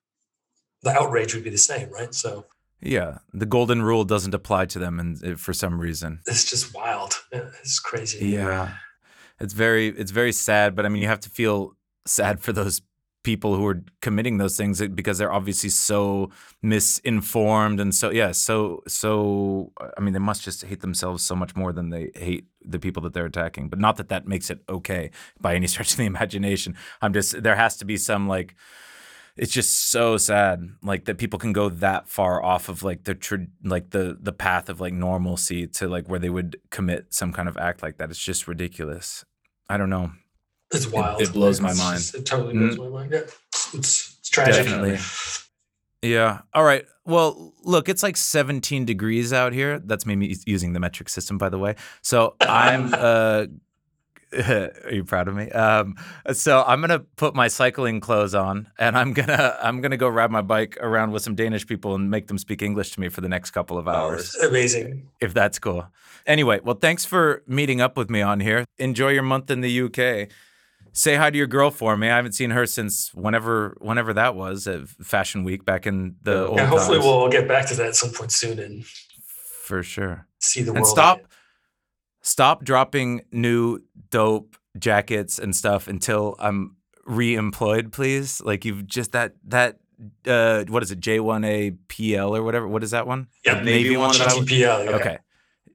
the 0.84 0.92
outrage 0.92 1.34
would 1.34 1.44
be 1.44 1.50
the 1.50 1.58
same, 1.58 1.90
right? 1.92 2.14
So 2.14 2.46
Yeah. 2.82 3.20
The 3.34 3.46
golden 3.46 3.82
rule 3.84 4.04
doesn't 4.04 4.34
apply 4.34 4.66
to 4.68 4.80
them 4.80 5.00
and 5.00 5.40
for 5.40 5.54
some 5.54 5.80
reason. 5.80 6.20
it's 6.28 6.50
just 6.50 6.74
wild. 6.74 7.22
It's 7.32 7.80
crazy. 7.80 8.28
Yeah. 8.28 8.76
It's 9.40 9.54
very 9.54 9.88
it's 9.88 10.12
very 10.12 10.32
sad, 10.32 10.76
but 10.76 10.86
I 10.86 10.90
mean 10.90 11.02
you 11.02 11.08
have 11.08 11.20
to 11.22 11.30
feel 11.30 11.74
sad 12.06 12.40
for 12.40 12.54
those 12.54 12.82
people 13.24 13.56
who 13.56 13.66
are 13.68 13.84
committing 14.02 14.38
those 14.38 14.58
things 14.58 14.82
because 14.90 15.18
they're 15.18 15.32
obviously 15.32 15.70
so 15.70 16.30
misinformed 16.62 17.80
and 17.80 17.94
so 17.94 18.10
yeah, 18.10 18.32
so 18.32 18.82
so 18.88 19.72
I 19.98 20.02
mean 20.02 20.14
they 20.14 20.20
must 20.20 20.44
just 20.44 20.64
hate 20.64 20.82
themselves 20.82 21.24
so 21.24 21.36
much 21.36 21.56
more 21.56 21.72
than 21.72 21.90
they 21.90 22.12
hate 22.16 22.46
the 22.64 22.80
people 22.80 23.04
that 23.04 23.14
they're 23.14 23.26
attacking. 23.26 23.70
But 23.70 23.80
not 23.80 23.98
that 23.98 24.10
that 24.10 24.28
makes 24.28 24.50
it 24.50 24.62
okay 24.68 25.12
by 25.40 25.56
any 25.56 25.68
stretch 25.72 25.92
of 25.92 25.98
the 25.98 26.06
imagination. 26.06 26.76
I'm 27.02 27.14
just 27.14 27.44
there 27.44 27.56
has 27.56 27.78
to 27.78 27.86
be 27.86 27.98
some 27.98 28.28
like 28.28 28.56
it's 29.38 29.54
just 29.54 29.92
so 29.92 30.18
sad 30.18 30.70
like 30.82 31.06
that 31.06 31.18
people 31.18 31.40
can 31.40 31.54
go 31.54 31.70
that 31.70 32.08
far 32.08 32.44
off 32.44 32.70
of 32.70 32.84
like 32.84 33.04
the 33.04 33.16
tr- 33.16 33.48
like 33.64 33.92
the 33.92 34.18
the 34.20 34.34
path 34.34 34.70
of 34.70 34.82
like 34.82 34.94
normalcy 34.94 35.68
to 35.68 35.88
like 35.88 36.08
where 36.08 36.20
they 36.20 36.30
would 36.30 36.58
commit 36.70 37.14
some 37.14 37.32
kind 37.32 37.48
of 37.48 37.58
act 37.58 37.82
like 37.82 37.98
that 37.98 38.10
it's 38.10 38.24
just 38.24 38.48
ridiculous 38.48 39.26
i 39.70 39.78
don't 39.78 39.90
know 39.90 40.12
It's 40.74 40.88
wild. 40.88 41.22
it 41.22 41.34
blows 41.34 41.60
my 41.62 41.70
It's 41.72 41.80
mind. 41.80 41.98
just- 42.00 42.16
it 42.16 42.26
totally 42.26 42.54
blows 42.54 42.78
my 42.78 42.88
mind. 42.88 43.12
Yeah. 43.12 43.20
It's, 43.74 44.16
it's 44.20 44.30
tragic. 44.30 44.66
Definitely. 44.66 44.98
yeah 46.02 46.42
all 46.54 46.64
right 46.64 46.86
well 47.06 47.54
look 47.64 47.88
it's 47.90 48.02
like 48.02 48.18
17 48.18 48.86
degrees 48.86 49.32
out 49.34 49.54
here 49.54 49.78
that's 49.80 50.06
me 50.06 50.36
using 50.48 50.74
the 50.74 50.80
metric 50.80 51.10
system 51.10 51.38
by 51.38 51.48
the 51.50 51.60
way 51.60 51.76
so 52.02 52.36
i'm 52.42 52.92
uh 52.98 53.46
are 54.48 54.72
you 54.94 55.04
proud 55.04 55.28
of 55.28 55.36
me? 55.36 55.50
Um, 55.52 55.98
so 56.32 56.64
I'm 56.66 56.80
gonna 56.80 57.00
put 57.00 57.36
my 57.36 57.50
cycling 57.50 58.00
clothes 58.00 58.34
on, 58.34 58.70
and 58.80 58.98
I'm 58.98 59.12
gonna 59.12 59.58
I'm 59.62 59.82
gonna 59.82 59.98
go 59.98 60.08
ride 60.08 60.32
my 60.32 60.42
bike 60.42 60.78
around 60.80 61.12
with 61.12 61.22
some 61.22 61.36
Danish 61.36 61.68
people 61.68 61.96
and 61.96 62.10
make 62.10 62.28
them 62.28 62.38
speak 62.38 62.62
English 62.62 62.92
to 62.92 63.02
me 63.02 63.10
for 63.10 63.20
the 63.20 63.28
next 63.28 63.52
couple 63.52 63.78
of 63.78 63.90
Oh, 63.90 63.92
hours. 63.92 64.34
it's 64.34 64.42
amazing. 64.42 65.10
if 65.20 65.34
that's 65.34 65.60
cool. 65.60 65.86
Anyway, 66.26 66.62
well, 66.64 66.78
thanks 66.80 67.04
for 67.04 67.44
meeting 67.46 67.82
up 67.82 67.98
with 67.98 68.10
me 68.10 68.22
on 68.22 68.40
here. 68.40 68.64
Enjoy 68.78 69.10
your 69.10 69.22
month 69.24 69.52
in 69.52 69.60
the 69.60 69.82
UK. 69.82 70.30
Say 70.94 71.16
hi 71.16 71.30
to 71.30 71.38
your 71.38 71.48
girl 71.48 71.72
for 71.72 71.96
me. 71.96 72.10
I 72.10 72.16
haven't 72.18 72.34
seen 72.34 72.50
her 72.52 72.66
since 72.66 73.14
whenever 73.14 73.78
whenever 73.80 74.14
that 74.14 74.36
was 74.36 74.68
at 74.68 74.88
Fashion 74.90 75.44
Week 75.46 75.64
back 75.64 75.88
in 75.88 76.16
the 76.22 76.48
old 76.48 76.58
Yeah, 76.58 76.66
hopefully 76.66 76.98
times. 76.98 77.06
we'll 77.06 77.30
get 77.30 77.48
back 77.48 77.68
to 77.68 77.76
that 77.76 77.88
at 77.88 77.96
some 77.96 78.12
point 78.12 78.32
soon 78.32 78.60
and 78.60 78.86
for 79.66 79.84
sure. 79.84 80.28
see 80.40 80.62
the 80.62 80.72
And 80.72 80.82
world. 80.82 80.88
stop 80.88 81.18
again. 81.20 81.28
stop 82.22 82.64
dropping 82.66 83.22
new 83.32 83.80
dope 84.10 84.58
jackets 84.78 85.40
and 85.40 85.56
stuff 85.56 85.88
until 85.88 86.36
I'm 86.40 86.76
re-employed, 87.06 87.92
please. 87.94 88.42
Like 88.42 88.66
you've 88.66 88.86
just 88.86 89.14
that 89.14 89.34
that 89.48 89.78
uh 90.28 90.66
what 90.68 90.84
is 90.84 90.92
it 90.92 91.00
J1A 91.00 91.78
PL 91.88 92.36
or 92.36 92.44
whatever? 92.44 92.68
What 92.68 92.84
is 92.84 92.92
that 92.92 93.08
one? 93.08 93.28
Yeah, 93.46 93.62
maybe 93.62 93.96
one 93.96 94.10
was- 94.10 94.18
GTPL. 94.20 94.86
Yeah. 94.86 94.92
Okay. 94.98 95.18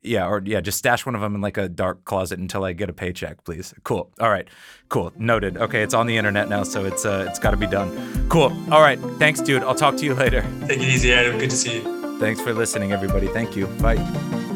Yeah, 0.06 0.28
or 0.28 0.42
yeah, 0.44 0.60
just 0.60 0.78
stash 0.78 1.04
one 1.04 1.14
of 1.14 1.20
them 1.20 1.34
in 1.34 1.40
like 1.40 1.56
a 1.56 1.68
dark 1.68 2.04
closet 2.04 2.38
until 2.38 2.64
I 2.64 2.72
get 2.72 2.88
a 2.88 2.92
paycheck, 2.92 3.44
please. 3.44 3.74
Cool. 3.84 4.10
All 4.20 4.30
right. 4.30 4.48
Cool. 4.88 5.12
Noted. 5.16 5.56
Okay, 5.56 5.82
it's 5.82 5.94
on 5.94 6.06
the 6.06 6.16
internet 6.16 6.48
now, 6.48 6.62
so 6.62 6.84
it's 6.84 7.04
uh 7.04 7.26
it's 7.28 7.38
got 7.38 7.50
to 7.50 7.56
be 7.56 7.66
done. 7.66 8.28
Cool. 8.28 8.52
All 8.72 8.80
right. 8.80 8.98
Thanks, 9.18 9.40
dude. 9.40 9.62
I'll 9.62 9.74
talk 9.74 9.96
to 9.96 10.04
you 10.04 10.14
later. 10.14 10.42
Take 10.68 10.78
it 10.78 10.88
easy, 10.88 11.12
Adam. 11.12 11.38
Good 11.38 11.50
to 11.50 11.56
see 11.56 11.76
you. 11.76 12.18
Thanks 12.18 12.40
for 12.40 12.54
listening, 12.54 12.92
everybody. 12.92 13.26
Thank 13.28 13.56
you. 13.56 13.66
Bye. 13.66 14.55